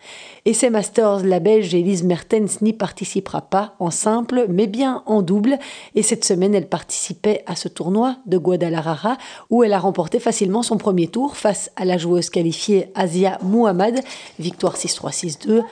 Et 0.44 0.54
ces 0.54 0.70
Masters, 0.70 1.24
la 1.24 1.40
Belge 1.40 1.74
Elise 1.74 2.04
Mertens 2.04 2.60
n'y 2.60 2.72
participera 2.72 3.42
pas 3.42 3.74
en 3.80 3.90
simple, 3.90 4.46
mais 4.48 4.66
bien 4.66 5.02
en 5.06 5.22
double. 5.22 5.58
Et 5.94 6.02
cette 6.02 6.24
semaine, 6.24 6.54
elle 6.54 6.68
participait 6.68 7.42
à 7.46 7.56
ce 7.56 7.68
tournoi 7.68 8.16
de 8.26 8.38
Guadalajara 8.38 9.18
où 9.50 9.64
elle 9.64 9.72
a 9.72 9.78
remporté 9.78 10.20
facilement 10.20 10.62
son 10.62 10.78
premier 10.78 11.08
tour 11.08 11.36
face 11.36 11.70
à 11.76 11.84
la 11.84 11.98
joueuse 11.98 12.30
qualifiée 12.30 12.90
Asia 12.94 13.38
Muhammad. 13.42 14.00
Victoire 14.38 14.76
6-3-6-2. 14.76 15.62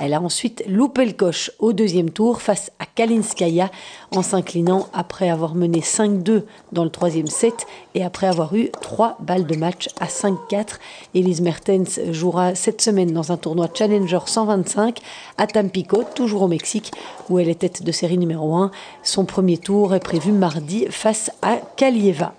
Elle 0.00 0.14
a 0.14 0.20
ensuite 0.20 0.64
loupé 0.68 1.04
le 1.04 1.12
coche 1.12 1.50
au 1.58 1.72
deuxième 1.72 2.10
tour 2.10 2.42
face 2.42 2.70
à 2.78 2.86
Kalinskaya 2.86 3.70
en 4.14 4.22
s'inclinant 4.22 4.88
après 4.92 5.28
avoir 5.28 5.54
mené 5.54 5.80
5-2 5.80 6.42
dans 6.72 6.84
le 6.84 6.90
troisième 6.90 7.26
set 7.26 7.66
et 7.94 8.04
après 8.04 8.26
avoir 8.26 8.54
eu 8.54 8.70
trois 8.80 9.16
balles 9.20 9.46
de 9.46 9.56
match 9.56 9.88
à 10.00 10.06
5-4. 10.06 10.78
Elise 11.14 11.40
Mertens 11.40 12.00
jouera 12.10 12.54
cette 12.54 12.80
semaine 12.80 13.12
dans 13.12 13.32
un 13.32 13.36
tournoi 13.36 13.68
Challenger 13.72 14.20
125 14.26 15.00
à 15.38 15.46
Tampico, 15.46 16.02
toujours 16.14 16.42
au 16.42 16.48
Mexique, 16.48 16.92
où 17.28 17.38
elle 17.38 17.48
est 17.48 17.60
tête 17.60 17.82
de 17.82 17.92
série 17.92 18.18
numéro 18.18 18.54
1. 18.56 18.70
Son 19.02 19.24
premier 19.24 19.58
tour 19.58 19.94
est 19.94 20.00
prévu 20.00 20.32
mardi 20.32 20.86
face 20.90 21.30
à 21.42 21.56
Kalieva. 21.76 22.34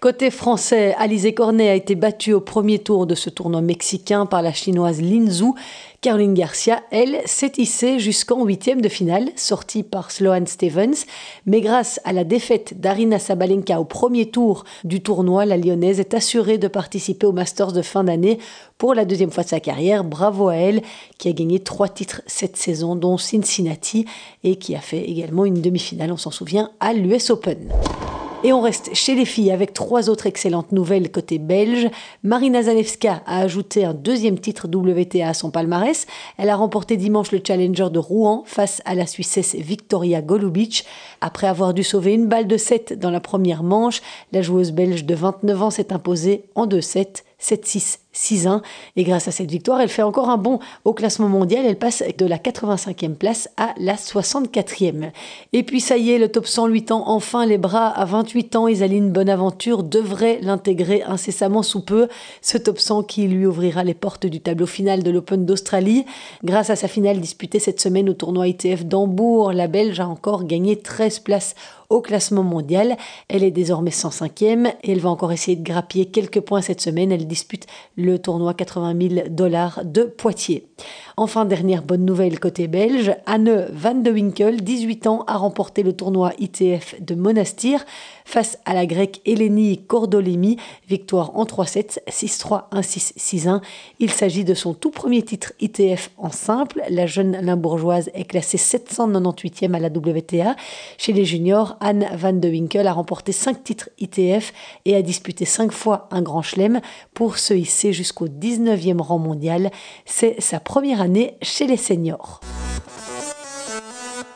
Côté 0.00 0.30
français, 0.30 0.96
Alizé 0.98 1.32
Cornet 1.32 1.68
a 1.68 1.74
été 1.74 1.94
battue 1.94 2.32
au 2.32 2.40
premier 2.40 2.80
tour 2.80 3.06
de 3.06 3.14
ce 3.14 3.30
tournoi 3.30 3.60
mexicain 3.60 4.26
par 4.26 4.42
la 4.42 4.52
chinoise 4.52 4.81
Lin 4.90 5.30
Zhu. 5.30 5.52
Caroline 6.00 6.34
Garcia, 6.34 6.82
elle, 6.90 7.20
s'est 7.26 7.52
hissée 7.58 8.00
jusqu'en 8.00 8.44
huitième 8.44 8.80
de 8.80 8.88
finale, 8.88 9.28
sortie 9.36 9.84
par 9.84 10.10
Sloane 10.10 10.48
Stevens. 10.48 11.04
Mais 11.46 11.60
grâce 11.60 12.00
à 12.02 12.12
la 12.12 12.24
défaite 12.24 12.80
d'Arina 12.80 13.20
Sabalenka 13.20 13.78
au 13.80 13.84
premier 13.84 14.28
tour 14.28 14.64
du 14.82 15.00
tournoi, 15.00 15.44
la 15.44 15.56
lyonnaise 15.56 16.00
est 16.00 16.14
assurée 16.14 16.58
de 16.58 16.66
participer 16.66 17.24
au 17.24 17.32
Masters 17.32 17.70
de 17.70 17.82
fin 17.82 18.02
d'année 18.02 18.40
pour 18.78 18.94
la 18.94 19.04
deuxième 19.04 19.30
fois 19.30 19.44
de 19.44 19.48
sa 19.50 19.60
carrière. 19.60 20.02
Bravo 20.02 20.48
à 20.48 20.56
elle, 20.56 20.82
qui 21.18 21.28
a 21.28 21.32
gagné 21.32 21.60
trois 21.60 21.88
titres 21.88 22.20
cette 22.26 22.56
saison, 22.56 22.96
dont 22.96 23.16
Cincinnati, 23.16 24.06
et 24.42 24.56
qui 24.56 24.74
a 24.74 24.80
fait 24.80 25.08
également 25.08 25.44
une 25.44 25.60
demi-finale, 25.60 26.10
on 26.10 26.16
s'en 26.16 26.32
souvient, 26.32 26.72
à 26.80 26.92
l'US 26.92 27.30
Open. 27.30 27.72
Et 28.44 28.52
on 28.52 28.60
reste 28.60 28.92
chez 28.92 29.14
les 29.14 29.24
filles 29.24 29.52
avec 29.52 29.72
trois 29.72 30.10
autres 30.10 30.26
excellentes 30.26 30.72
nouvelles 30.72 31.12
côté 31.12 31.38
belge. 31.38 31.88
Marina 32.24 32.64
Zanevska 32.64 33.22
a 33.24 33.38
ajouté 33.38 33.84
un 33.84 33.94
deuxième 33.94 34.36
titre 34.36 34.66
WTA 34.66 35.28
à 35.28 35.34
son 35.34 35.52
palmarès. 35.52 36.08
Elle 36.38 36.50
a 36.50 36.56
remporté 36.56 36.96
dimanche 36.96 37.30
le 37.30 37.40
Challenger 37.46 37.88
de 37.92 38.00
Rouen 38.00 38.42
face 38.44 38.82
à 38.84 38.96
la 38.96 39.06
Suissesse 39.06 39.54
Victoria 39.54 40.22
Golubic. 40.22 40.84
Après 41.20 41.46
avoir 41.46 41.72
dû 41.72 41.84
sauver 41.84 42.14
une 42.14 42.26
balle 42.26 42.48
de 42.48 42.56
7 42.56 42.98
dans 42.98 43.10
la 43.10 43.20
première 43.20 43.62
manche, 43.62 44.02
la 44.32 44.42
joueuse 44.42 44.72
belge 44.72 45.04
de 45.04 45.14
29 45.14 45.62
ans 45.62 45.70
s'est 45.70 45.92
imposée 45.92 46.42
en 46.56 46.66
2-7. 46.66 47.22
7-6, 47.40 47.98
6-1. 48.14 48.62
Et 48.96 49.04
grâce 49.04 49.28
à 49.28 49.32
cette 49.32 49.50
victoire, 49.50 49.80
elle 49.80 49.88
fait 49.88 50.02
encore 50.02 50.30
un 50.30 50.36
bond 50.36 50.58
au 50.84 50.92
classement 50.92 51.28
mondial. 51.28 51.64
Elle 51.66 51.78
passe 51.78 52.02
de 52.16 52.26
la 52.26 52.38
85e 52.38 53.14
place 53.14 53.48
à 53.56 53.74
la 53.78 53.94
64e. 53.94 55.10
Et 55.52 55.62
puis 55.62 55.80
ça 55.80 55.96
y 55.96 56.10
est, 56.10 56.18
le 56.18 56.28
top 56.28 56.46
100 56.46 56.66
lui 56.66 56.84
tend 56.84 57.08
enfin 57.08 57.46
les 57.46 57.58
bras. 57.58 57.88
À 57.88 58.04
28 58.04 58.56
ans, 58.56 58.68
Isaline 58.68 59.10
Bonaventure 59.10 59.82
devrait 59.82 60.38
l'intégrer 60.42 61.02
incessamment 61.02 61.62
sous 61.62 61.80
peu. 61.80 62.08
Ce 62.40 62.58
top 62.58 62.78
100 62.78 63.04
qui 63.04 63.26
lui 63.28 63.46
ouvrira 63.46 63.84
les 63.84 63.94
portes 63.94 64.26
du 64.26 64.40
tableau 64.40 64.66
final 64.66 65.02
de 65.02 65.10
l'Open 65.10 65.46
d'Australie. 65.46 66.04
Grâce 66.44 66.70
à 66.70 66.76
sa 66.76 66.88
finale 66.88 67.20
disputée 67.20 67.58
cette 67.58 67.80
semaine 67.80 68.08
au 68.08 68.14
tournoi 68.14 68.48
ITF 68.48 68.84
d'Hambourg, 68.84 69.52
la 69.52 69.68
Belge 69.68 70.00
a 70.00 70.08
encore 70.08 70.44
gagné 70.44 70.76
13 70.76 71.20
places 71.20 71.54
au 71.92 72.00
classement 72.00 72.42
mondial. 72.42 72.96
Elle 73.28 73.44
est 73.44 73.50
désormais 73.50 73.90
105e 73.90 74.72
et 74.82 74.92
elle 74.92 75.00
va 75.00 75.10
encore 75.10 75.32
essayer 75.32 75.56
de 75.56 75.62
grappiller 75.62 76.06
quelques 76.06 76.40
points 76.40 76.62
cette 76.62 76.80
semaine. 76.80 77.12
Elle 77.12 77.26
dispute 77.26 77.66
le 77.96 78.01
tournoi 78.18 78.54
80 78.54 79.08
000 79.08 79.28
dollars 79.28 79.80
de 79.84 80.02
Poitiers. 80.02 80.66
Enfin, 81.16 81.44
dernière 81.44 81.82
bonne 81.82 82.04
nouvelle 82.04 82.40
côté 82.40 82.68
belge, 82.68 83.14
Anne 83.26 83.66
van 83.72 83.94
de 83.94 84.10
Winkel, 84.10 84.62
18 84.62 85.06
ans, 85.06 85.24
a 85.26 85.36
remporté 85.36 85.82
le 85.82 85.92
tournoi 85.92 86.32
ITF 86.38 87.00
de 87.00 87.14
Monastir 87.14 87.84
face 88.24 88.58
à 88.64 88.74
la 88.74 88.86
grecque 88.86 89.20
Eleni 89.24 89.84
Cordolemi, 89.84 90.56
victoire 90.88 91.36
en 91.36 91.44
3-7, 91.44 91.98
6-3, 92.08 92.70
1-6, 92.72 93.14
6-1. 93.18 93.60
Il 93.98 94.10
s'agit 94.10 94.44
de 94.44 94.54
son 94.54 94.74
tout 94.74 94.90
premier 94.90 95.22
titre 95.22 95.52
ITF 95.60 96.10
en 96.18 96.30
simple. 96.30 96.82
La 96.88 97.06
jeune 97.06 97.32
limbourgeoise 97.40 98.10
est 98.14 98.24
classée 98.24 98.58
798e 98.58 99.74
à 99.74 99.78
la 99.78 99.88
WTA. 99.88 100.56
Chez 100.98 101.12
les 101.12 101.24
juniors, 101.24 101.76
Anne 101.80 102.06
van 102.14 102.32
de 102.32 102.48
Winkel 102.48 102.86
a 102.86 102.92
remporté 102.92 103.32
5 103.32 103.64
titres 103.64 103.88
ITF 103.98 104.52
et 104.84 104.94
a 104.94 105.02
disputé 105.02 105.44
5 105.44 105.72
fois 105.72 106.08
un 106.10 106.22
grand 106.22 106.42
chelem 106.42 106.80
pour 107.14 107.38
se 107.38 107.54
hisser 107.54 107.92
jusqu'au 107.92 108.28
19e 108.28 109.00
rang 109.00 109.18
mondial. 109.18 109.70
C'est 110.06 110.40
sa 110.40 110.60
première 110.60 111.00
année 111.00 111.36
chez 111.42 111.66
les 111.66 111.76
seniors. 111.76 112.40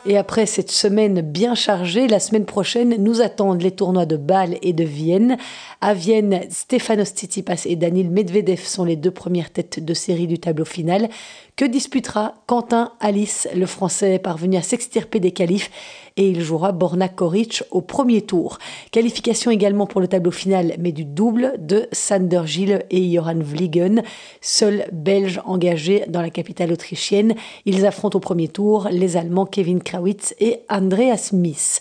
Et 0.09 0.17
après 0.17 0.47
cette 0.47 0.71
semaine 0.71 1.21
bien 1.21 1.57
chargée, 1.57 2.07
la 2.07 2.21
semaine 2.21 2.45
prochaine, 2.45 2.95
nous 3.03 3.23
attendent 3.23 3.61
les 3.61 3.73
tournois 3.73 4.07
de 4.07 4.17
Bâle 4.17 4.57
et 4.63 4.73
de 4.73 4.85
Vienne. 4.85 5.37
À 5.81 5.95
Vienne, 5.95 6.43
Stefanos 6.49 7.09
Tsitsipas 7.09 7.63
et 7.65 7.75
Danil 7.75 8.11
Medvedev 8.11 8.61
sont 8.61 8.85
les 8.85 8.95
deux 8.95 9.11
premières 9.11 9.51
têtes 9.51 9.85
de 9.85 9.95
série 9.95 10.29
du 10.29 10.39
tableau 10.39 10.65
final. 10.65 11.09
Que 11.57 11.65
disputera 11.65 12.35
Quentin 12.47 12.93
Alice, 13.01 13.49
le 13.57 13.65
Français 13.65 14.19
parvenu 14.19 14.59
à 14.59 14.63
s'extirper 14.63 15.21
des 15.21 15.31
qualifs 15.31 15.71
et 16.19 16.29
il 16.29 16.43
jouera 16.43 16.73
Borna 16.73 17.09
Koric 17.09 17.63
au 17.71 17.81
premier 17.81 18.23
tour. 18.23 18.59
Qualification 18.91 19.51
également 19.51 19.87
pour 19.87 20.03
le 20.03 20.09
tableau 20.09 20.31
final, 20.31 20.75
mais 20.79 20.93
du 20.93 21.05
double 21.05 21.55
de 21.59 21.89
Sander 21.93 22.43
Gilles 22.45 22.85
et 22.91 23.11
Johan 23.11 23.39
Vliegen, 23.39 24.03
seuls 24.41 24.87
belges 24.93 25.41
engagés 25.45 26.05
dans 26.09 26.23
la 26.23 26.31
capitale 26.31 26.73
autrichienne. 26.73 27.35
Ils 27.65 27.87
affrontent 27.87 28.19
au 28.19 28.21
premier 28.21 28.49
tour 28.49 28.89
les 28.91 29.17
Allemands 29.17 29.47
Kevin 29.47 29.83
Krawitz 29.83 30.35
et 30.41 30.61
Andreas 30.69 31.29
Smith. 31.29 31.81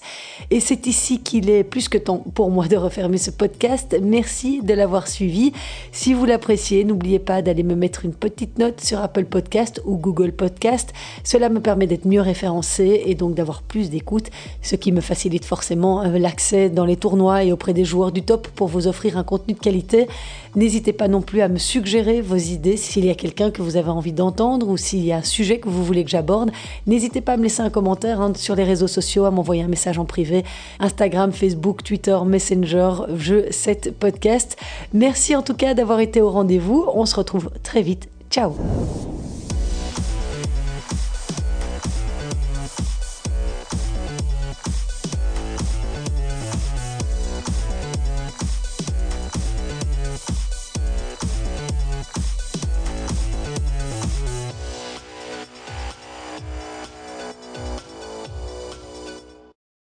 Et 0.52 0.60
c'est 0.60 0.88
ici 0.88 1.20
qu'il 1.20 1.50
est 1.50 1.64
plus 1.64 1.90
que 1.90 1.98
temps 1.98 2.24
pour 2.34 2.50
moi 2.50 2.68
de 2.68 2.78
refermer 2.78 3.18
ce 3.18 3.32
podcast. 3.32 3.96
Merci 4.02 4.62
de 4.62 4.74
l'avoir 4.74 5.08
suivi. 5.08 5.54
Si 5.92 6.14
vous 6.14 6.26
l'appréciez, 6.26 6.84
n'oubliez 6.84 7.20
pas 7.20 7.42
d'aller 7.42 7.64
me 7.64 7.76
mettre 7.76 8.06
une 8.06 8.14
petite 8.14 8.58
note 8.58 8.82
sur 8.82 9.00
Apple 9.00 9.26
Podcast 9.26 9.65
ou 9.86 9.98
Google 9.98 10.32
Podcast. 10.32 10.94
Cela 11.24 11.50
me 11.50 11.60
permet 11.60 11.88
d'être 11.88 12.06
mieux 12.06 12.22
référencé 12.22 13.04
et 13.06 13.16
donc 13.16 13.36
d'avoir 13.36 13.62
plus 13.62 13.90
d'écoute 13.90 14.30
ce 14.62 14.76
qui 14.76 14.92
me 14.92 15.02
facilite 15.02 15.46
forcément 15.46 16.04
euh, 16.04 16.18
l'accès 16.18 16.70
dans 16.70 16.86
les 16.86 16.96
tournois 16.96 17.44
et 17.44 17.52
auprès 17.52 17.74
des 17.74 17.86
joueurs 17.86 18.12
du 18.12 18.24
top 18.24 18.48
pour 18.50 18.68
vous 18.68 18.88
offrir 18.88 19.18
un 19.18 19.24
contenu 19.24 19.54
de 19.54 19.60
qualité. 19.60 20.08
N'hésitez 20.56 20.94
pas 20.94 21.10
non 21.10 21.22
plus 21.22 21.42
à 21.42 21.50
me 21.50 21.58
suggérer 21.58 22.22
vos 22.22 22.38
idées 22.38 22.78
s'il 22.78 23.06
y 23.06 23.10
a 23.10 23.16
quelqu'un 23.16 23.52
que 23.52 23.62
vous 23.62 23.76
avez 23.76 23.90
envie 23.90 24.14
d'entendre 24.14 24.70
ou 24.70 24.78
s'il 24.78 25.04
y 25.04 25.12
a 25.12 25.18
un 25.18 25.24
sujet 25.24 25.60
que 25.60 25.68
vous 25.68 25.84
voulez 25.84 26.06
que 26.06 26.10
j'aborde. 26.10 26.52
N'hésitez 26.88 27.20
pas 27.20 27.34
à 27.34 27.38
me 27.38 27.44
laisser 27.44 27.62
un 27.62 27.70
commentaire 27.70 28.22
hein, 28.22 28.32
sur 28.36 28.56
les 28.56 28.64
réseaux 28.64 28.88
sociaux, 28.88 29.26
à 29.26 29.32
m'envoyer 29.32 29.64
un 29.64 29.68
message 29.68 30.00
en 30.00 30.06
privé, 30.06 30.44
Instagram, 30.80 31.34
Facebook, 31.34 31.84
Twitter, 31.84 32.18
Messenger, 32.26 32.92
je 33.18 33.52
7 33.52 33.98
podcast. 34.00 34.58
Merci 34.94 35.36
en 35.36 35.42
tout 35.42 35.56
cas 35.56 35.74
d'avoir 35.74 36.00
été 36.00 36.22
au 36.22 36.30
rendez-vous. 36.30 36.86
On 36.94 37.06
se 37.06 37.16
retrouve 37.16 37.50
très 37.64 37.82
vite. 37.82 38.08
Ciao 38.30 38.56